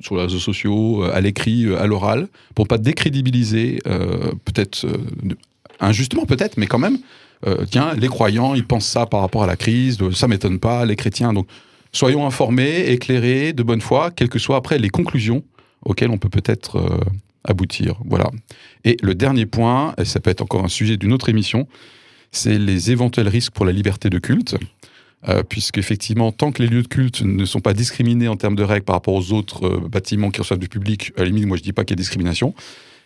sur 0.00 0.16
les 0.16 0.22
réseaux 0.22 0.38
sociaux, 0.38 1.02
à 1.02 1.20
l'écrit, 1.20 1.66
à 1.74 1.86
l'oral, 1.86 2.28
pour 2.54 2.66
pas 2.68 2.78
décrédibiliser, 2.78 3.80
peut-être 3.84 4.86
injustement 5.80 6.24
peut-être, 6.24 6.56
mais 6.56 6.66
quand 6.66 6.78
même. 6.78 6.98
tiens, 7.70 7.92
les 7.94 8.08
croyants, 8.08 8.54
ils 8.54 8.64
pensent 8.64 8.86
ça 8.86 9.04
par 9.04 9.20
rapport 9.20 9.42
à 9.42 9.46
la 9.46 9.56
crise, 9.56 9.98
ça 10.12 10.26
m'étonne 10.26 10.58
pas, 10.58 10.86
les 10.86 10.96
chrétiens. 10.96 11.34
Donc, 11.34 11.48
soyons 11.94 12.26
informés, 12.26 12.90
éclairés, 12.90 13.52
de 13.52 13.62
bonne 13.62 13.80
foi, 13.80 14.10
quelles 14.10 14.28
que 14.28 14.38
soient 14.38 14.56
après 14.56 14.78
les 14.78 14.90
conclusions 14.90 15.42
auxquelles 15.84 16.10
on 16.10 16.18
peut 16.18 16.28
peut-être 16.28 16.76
euh, 16.76 16.98
aboutir. 17.44 18.00
Voilà. 18.04 18.30
Et 18.84 18.96
le 19.02 19.14
dernier 19.14 19.46
point, 19.46 19.94
et 19.98 20.04
ça 20.04 20.20
peut 20.20 20.30
être 20.30 20.42
encore 20.42 20.64
un 20.64 20.68
sujet 20.68 20.96
d'une 20.96 21.12
autre 21.12 21.28
émission, 21.28 21.66
c'est 22.32 22.58
les 22.58 22.90
éventuels 22.90 23.28
risques 23.28 23.52
pour 23.52 23.64
la 23.64 23.72
liberté 23.72 24.10
de 24.10 24.18
culte. 24.18 24.56
Euh, 25.28 25.42
Puisqu'effectivement, 25.42 26.32
tant 26.32 26.52
que 26.52 26.62
les 26.62 26.68
lieux 26.68 26.82
de 26.82 26.88
culte 26.88 27.22
ne 27.22 27.44
sont 27.46 27.60
pas 27.60 27.72
discriminés 27.72 28.28
en 28.28 28.36
termes 28.36 28.56
de 28.56 28.62
règles 28.62 28.84
par 28.84 28.96
rapport 28.96 29.14
aux 29.14 29.32
autres 29.32 29.66
euh, 29.66 29.88
bâtiments 29.88 30.30
qui 30.30 30.40
reçoivent 30.40 30.58
du 30.58 30.68
public, 30.68 31.12
à 31.16 31.20
la 31.20 31.26
limite, 31.26 31.46
moi 31.46 31.56
je 31.56 31.62
dis 31.62 31.72
pas 31.72 31.84
qu'il 31.84 31.92
y 31.92 31.98
a 31.98 32.02
discrimination, 32.02 32.54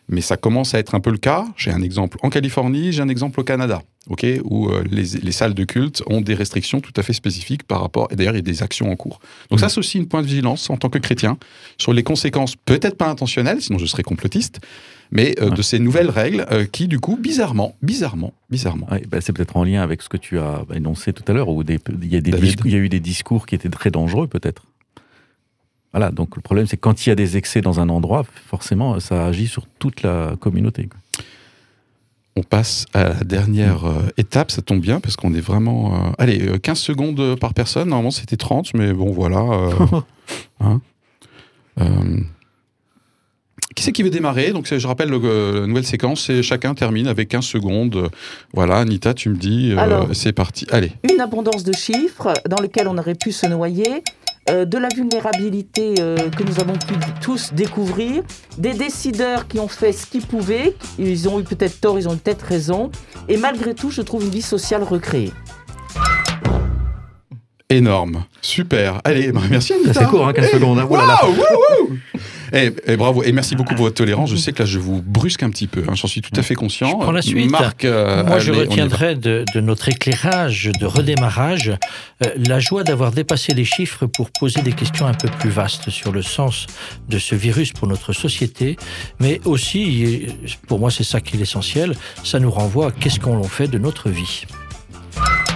mais 0.08 0.20
ça 0.20 0.36
commence 0.36 0.74
à 0.74 0.78
être 0.78 0.94
un 0.94 1.00
peu 1.00 1.10
le 1.10 1.18
cas. 1.18 1.46
J'ai 1.56 1.70
un 1.70 1.82
exemple 1.82 2.18
en 2.22 2.30
Californie, 2.30 2.92
j'ai 2.92 3.02
un 3.02 3.08
exemple 3.08 3.40
au 3.40 3.44
Canada, 3.44 3.82
ok, 4.08 4.26
où 4.44 4.68
euh, 4.68 4.82
les, 4.90 5.04
les 5.22 5.32
salles 5.32 5.54
de 5.54 5.64
culte 5.64 6.02
ont 6.06 6.20
des 6.20 6.34
restrictions 6.34 6.80
tout 6.80 6.92
à 6.96 7.02
fait 7.02 7.12
spécifiques 7.12 7.64
par 7.64 7.80
rapport, 7.82 8.08
et 8.10 8.16
d'ailleurs 8.16 8.34
il 8.34 8.38
y 8.38 8.40
a 8.40 8.42
des 8.42 8.62
actions 8.62 8.90
en 8.90 8.96
cours. 8.96 9.20
Donc 9.50 9.60
ça 9.60 9.68
c'est 9.68 9.78
aussi 9.78 9.98
une 9.98 10.06
point 10.08 10.22
de 10.22 10.26
vigilance 10.26 10.70
en 10.70 10.76
tant 10.76 10.88
que 10.88 10.98
chrétien 10.98 11.36
sur 11.78 11.92
les 11.92 12.02
conséquences, 12.02 12.56
peut-être 12.56 12.96
pas 12.96 13.08
intentionnelles, 13.08 13.60
sinon 13.60 13.78
je 13.78 13.86
serais 13.86 14.02
complotiste, 14.02 14.60
mais 15.10 15.34
euh, 15.40 15.48
Ouais. 15.50 15.56
de 15.56 15.62
ces 15.62 15.78
nouvelles 15.78 16.10
règles 16.10 16.46
euh, 16.50 16.64
qui 16.66 16.86
du 16.88 17.00
coup, 17.00 17.16
bizarrement, 17.16 17.74
bizarrement, 17.82 18.32
bizarrement, 18.50 18.88
Ouais, 18.90 19.02
bah, 19.08 19.20
c'est 19.20 19.32
peut-être 19.32 19.56
en 19.56 19.64
lien 19.64 19.82
avec 19.82 20.02
ce 20.02 20.08
que 20.08 20.16
tu 20.16 20.38
as 20.38 20.64
énoncé 20.74 21.12
tout 21.12 21.24
à 21.28 21.32
l'heure, 21.32 21.48
où 21.48 21.62
des- 21.64 21.78
il 22.02 22.12
y, 22.12 22.16
a 22.16 22.20
des 22.20 22.30
David. 22.30 22.44
discours- 22.46 22.66
il 22.66 22.72
y 22.72 22.76
a 22.76 22.78
eu 22.78 22.88
des 22.88 23.00
discours 23.00 23.46
qui 23.46 23.54
étaient 23.54 23.68
très 23.70 23.90
dangereux, 23.90 24.26
peut-être. 24.26 24.64
Voilà, 25.92 26.10
donc 26.10 26.36
le 26.36 26.42
problème, 26.42 26.66
c'est 26.66 26.76
que 26.76 26.82
quand 26.82 27.06
il 27.06 27.08
y 27.08 27.12
a 27.12 27.14
des 27.14 27.36
excès 27.36 27.60
dans 27.60 27.80
un 27.80 27.88
endroit, 27.88 28.24
forcément, 28.46 29.00
ça 29.00 29.26
agit 29.26 29.46
sur 29.48 29.66
toute 29.78 30.02
la 30.02 30.34
communauté. 30.38 30.88
On 32.36 32.42
passe 32.42 32.86
à 32.94 33.04
la 33.04 33.14
dernière 33.24 33.84
euh, 33.86 34.02
étape, 34.16 34.50
ça 34.50 34.62
tombe 34.62 34.80
bien 34.80 35.00
parce 35.00 35.16
qu'on 35.16 35.34
est 35.34 35.40
vraiment... 35.40 35.94
euh, 36.08 36.10
allez, 36.18 36.46
euh, 36.48 36.58
15 36.58 36.78
secondes 36.78 37.36
par 37.40 37.52
personne, 37.54 37.88
normalement 37.88 38.10
c'était 38.12 38.36
30, 38.36 38.74
mais 38.74 38.92
bon 38.92 39.10
voilà. 39.12 39.40
euh, 39.40 39.70
hein. 40.60 40.80
Euh, 41.80 42.20
qui 43.74 43.82
c'est 43.84 43.92
qui 43.92 44.02
veut 44.02 44.10
démarrer? 44.10 44.52
Donc 44.52 44.72
je 44.72 44.86
rappelle 44.86 45.08
le- 45.08 45.20
euh, 45.24 45.60
la 45.62 45.66
nouvelle 45.66 45.84
séquence, 45.86 46.24
c'est 46.26 46.42
chacun 46.42 46.74
termine 46.74 47.06
avec 47.08 47.28
15 47.28 47.44
secondes. 47.44 47.96
Euh, 47.96 48.08
Voilà, 48.52 48.78
Anita, 48.78 49.14
tu 49.14 49.30
me 49.30 49.36
dis, 49.36 49.72
euh, 49.72 50.12
c'est 50.14 50.32
parti. 50.32 50.66
Allez. 50.70 50.92
Une 51.10 51.20
abondance 51.20 51.64
de 51.64 51.72
chiffres 51.72 52.32
dans 52.48 52.60
lequel 52.60 52.88
on 52.88 52.98
aurait 52.98 53.14
pu 53.14 53.32
se 53.32 53.46
noyer. 53.46 54.02
Euh, 54.50 54.64
de 54.64 54.78
la 54.78 54.88
vulnérabilité 54.88 55.94
euh, 56.00 56.16
que 56.30 56.42
nous 56.42 56.60
avons 56.60 56.74
pu 56.74 56.94
tous 57.20 57.52
découvrir, 57.52 58.22
des 58.56 58.74
décideurs 58.74 59.46
qui 59.48 59.58
ont 59.60 59.68
fait 59.68 59.92
ce 59.92 60.06
qu'ils 60.06 60.26
pouvaient, 60.26 60.74
ils 60.98 61.28
ont 61.28 61.38
eu 61.40 61.44
peut-être 61.44 61.80
tort, 61.80 61.98
ils 61.98 62.08
ont 62.08 62.14
eu 62.14 62.18
peut-être 62.18 62.42
raison, 62.42 62.90
et 63.28 63.36
malgré 63.36 63.74
tout, 63.74 63.90
je 63.90 64.02
trouve 64.02 64.24
une 64.24 64.30
vie 64.30 64.42
sociale 64.42 64.82
recréée. 64.82 65.32
Énorme, 67.70 68.24
super. 68.40 69.00
Allez, 69.04 69.30
merci. 69.50 69.74
C'est 69.92 70.06
court, 70.06 70.26
hein, 70.26 70.32
15 70.32 70.46
Eh, 70.48 70.54
secondes. 70.54 70.78
hein. 70.78 70.88
Là. 70.90 71.20
Waouh. 72.52 72.62
Eh, 72.64 72.72
eh, 72.86 72.96
bravo 72.96 73.22
et 73.22 73.32
merci 73.32 73.54
beaucoup 73.56 73.74
pour 73.74 73.84
votre 73.84 73.96
tolérance. 73.96 74.30
Je 74.30 74.36
sais 74.36 74.52
que 74.52 74.62
là 74.62 74.66
je 74.66 74.78
vous 74.78 75.02
brusque 75.02 75.42
un 75.42 75.50
petit 75.50 75.66
peu. 75.66 75.82
hein, 75.88 75.94
J'en 75.94 76.08
suis 76.08 76.20
tout 76.20 76.30
à 76.38 76.42
fait 76.42 76.54
conscient. 76.54 76.88
Je 76.88 76.96
prends 76.96 77.12
la 77.12 77.22
suite. 77.22 77.50
Marc, 77.50 77.84
euh, 77.84 78.24
Moi, 78.24 78.38
je 78.38 78.52
allez, 78.52 78.60
retiendrai 78.62 79.14
de, 79.14 79.44
de 79.54 79.60
notre 79.60 79.88
éclairage 79.88 80.70
de 80.80 80.86
redémarrage 80.86 81.72
euh, 82.24 82.30
la 82.36 82.58
joie 82.60 82.84
d'avoir 82.84 83.12
dépassé 83.12 83.54
les 83.54 83.64
chiffres 83.64 84.06
pour 84.06 84.30
poser 84.38 84.62
des 84.62 84.72
questions 84.72 85.06
un 85.06 85.14
peu 85.14 85.28
plus 85.28 85.50
vastes 85.50 85.90
sur 85.90 86.12
le 86.12 86.22
sens 86.22 86.66
de 87.08 87.18
ce 87.18 87.34
virus 87.34 87.72
pour 87.72 87.88
notre 87.88 88.12
société, 88.12 88.76
mais 89.20 89.40
aussi, 89.44 90.02
et 90.04 90.28
pour 90.66 90.78
moi 90.78 90.90
c'est 90.90 91.04
ça 91.04 91.20
qui 91.20 91.36
est 91.36 91.38
l'essentiel, 91.38 91.94
ça 92.24 92.38
nous 92.40 92.50
renvoie 92.50 92.88
à 92.88 92.90
qu'est-ce 92.90 93.20
qu'on 93.20 93.42
fait 93.44 93.68
de 93.68 93.78
notre 93.78 94.10
vie. 94.10 94.44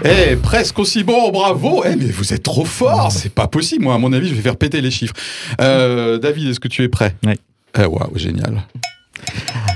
Eh, 0.04 0.36
presque 0.36 0.78
aussi 0.78 1.04
bon, 1.04 1.30
bravo. 1.30 1.84
Eh, 1.84 1.96
mais 1.96 2.06
vous 2.06 2.32
êtes 2.32 2.42
trop 2.42 2.64
fort. 2.64 3.12
C'est 3.12 3.32
pas 3.32 3.46
possible. 3.46 3.84
Moi, 3.84 3.94
à 3.94 3.98
mon 3.98 4.12
avis, 4.12 4.28
je 4.28 4.34
vais 4.34 4.42
faire 4.42 4.56
péter 4.56 4.80
les 4.80 4.90
chiffres. 4.90 5.14
Euh, 5.60 6.18
David, 6.18 6.50
est-ce 6.50 6.60
que 6.60 6.68
tu 6.68 6.82
es 6.82 6.88
prêt 6.88 7.14
Oui. 7.26 7.34
Eh, 7.78 7.84
waouh, 7.84 8.16
génial. 8.16 8.62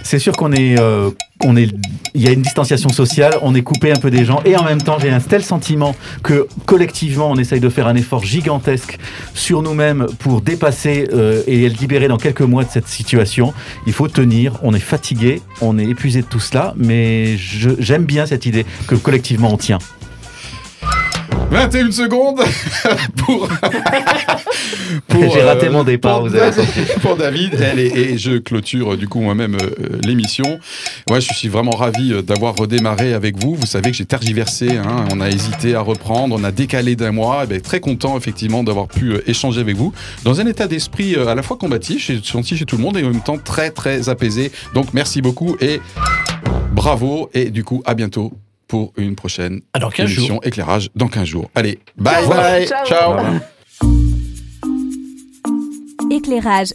C'est 0.03 0.19
sûr 0.19 0.37
qu'on 0.37 0.53
est, 0.53 0.79
euh, 0.79 1.11
on 1.43 1.57
est, 1.57 1.69
il 2.15 2.23
y 2.23 2.29
a 2.29 2.31
une 2.31 2.43
distanciation 2.43 2.91
sociale, 2.91 3.35
on 3.43 3.55
est 3.57 3.63
coupé 3.63 3.91
un 3.91 3.97
peu 3.97 4.09
des 4.11 4.25
gens, 4.25 4.41
et 4.45 4.57
en 4.57 4.63
même 4.63 4.81
temps, 4.81 4.99
j'ai 5.01 5.11
un 5.11 5.19
tel 5.19 5.43
sentiment 5.43 5.97
que 6.23 6.47
collectivement, 6.65 7.29
on 7.29 7.37
essaye 7.37 7.59
de 7.59 7.69
faire 7.69 7.89
un 7.89 7.97
effort 7.97 8.25
gigantesque 8.25 8.99
sur 9.35 9.63
nous-mêmes 9.63 10.07
pour 10.21 10.43
dépasser 10.43 11.09
euh, 11.13 11.43
et 11.49 11.67
être 11.67 11.79
libéré 11.81 12.07
dans 12.07 12.19
quelques 12.19 12.43
mois 12.43 12.63
de 12.63 12.71
cette 12.71 12.87
situation. 12.87 13.53
Il 13.87 13.93
faut 13.93 14.07
tenir. 14.07 14.59
On 14.63 14.75
est 14.75 14.81
fatigué, 14.81 15.43
on 15.61 15.77
est 15.77 15.87
épuisé 15.87 16.23
de 16.23 16.27
tout 16.27 16.41
cela, 16.41 16.75
mais 16.77 17.37
j'aime 17.37 18.05
bien 18.05 18.27
cette 18.27 18.47
idée 18.47 18.65
que 18.87 18.95
collectivement 18.95 19.53
on 19.53 19.57
tient. 19.57 19.79
21 21.51 21.91
secondes 21.93 22.41
pour. 23.17 23.49
pour, 25.09 25.33
J'ai 25.33 25.43
raté 25.43 25.69
mon 25.69 25.85
départ, 25.85 26.23
vous 26.23 26.35
avez 26.35 26.51
David- 26.51 26.87
Pour 27.03 27.17
David, 27.17 27.55
elle 27.61 27.79
et, 27.79 27.87
et 28.13 28.19
je 28.19 28.39
clôture 28.39 28.93
euh, 28.93 28.97
du 28.97 29.09
coup 29.09 29.21
moi-même 29.21 29.55
euh, 29.55 29.99
l'émission. 30.05 30.59
Moi, 31.09 31.21
je 31.21 31.33
suis 31.33 31.49
vraiment 31.49 31.73
ravi 31.73 32.13
euh, 32.13 32.23
d'avoir 32.23 32.55
redémarré 32.57 33.15
avec 33.15 33.37
vous. 33.39 33.55
Vous 33.55 33.67
savez 33.67 33.91
que 33.91 33.97
j'ai 33.97 34.05
tergiversé, 34.07 34.77
hein, 34.77 35.05
on 35.13 35.21
a 35.21 35.29
hésité 35.29 35.75
à 35.75 35.81
reprendre, 35.81 36.37
on 36.39 36.45
a 36.45 36.51
décalé 36.53 36.97
d'un 36.97 37.13
mois. 37.13 37.43
Eh 37.45 37.47
ben, 37.47 37.61
très 37.61 37.81
content 37.81 38.17
effectivement 38.17 38.63
d'avoir 38.65 38.89
pu 38.89 39.13
euh, 39.13 39.23
échanger 39.31 39.61
avec 39.61 39.77
vous 39.77 39.93
dans 40.25 40.41
un 40.41 40.47
état 40.47 40.67
d'esprit 40.67 41.15
euh, 41.15 41.27
à 41.29 41.35
la 41.35 41.43
fois 41.43 41.57
combatif, 41.57 42.07
j'ai 42.07 42.21
senti 42.23 42.57
chez 42.57 42.65
tout 42.65 42.77
le 42.77 42.83
monde 42.83 42.97
et 42.97 43.05
en 43.05 43.11
même 43.11 43.23
temps 43.23 43.39
très 43.39 43.71
très 43.71 44.09
apaisé. 44.09 44.51
Donc 44.75 44.93
merci 44.95 45.23
beaucoup 45.23 45.57
et 45.61 45.81
bravo 46.73 47.31
et 47.35 47.51
du 47.51 47.65
coup 47.65 47.83
à 47.87 47.95
bientôt 47.95 48.33
pour 48.69 48.93
une 48.97 49.15
prochaine 49.17 49.61
Ah, 49.75 49.79
dans 49.79 49.91
15 49.91 50.11
émission 50.11 50.35
jours. 50.35 50.41
éclairage 50.45 50.91
dans 50.95 51.09
15 51.09 51.25
jours. 51.25 51.51
Allez, 51.55 51.79
bye 51.97 52.25
Ciao. 52.25 52.29
bye, 52.31 52.67
Ciao. 52.67 52.87
ciao. 52.87 53.17
Éclairage. 56.11 56.73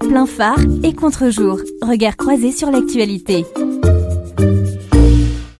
Plein 0.00 0.26
phare 0.26 0.58
et 0.82 0.92
contre-jour. 0.92 1.60
Regard 1.82 2.16
croisé 2.16 2.52
sur 2.52 2.70
l'actualité. 2.70 3.44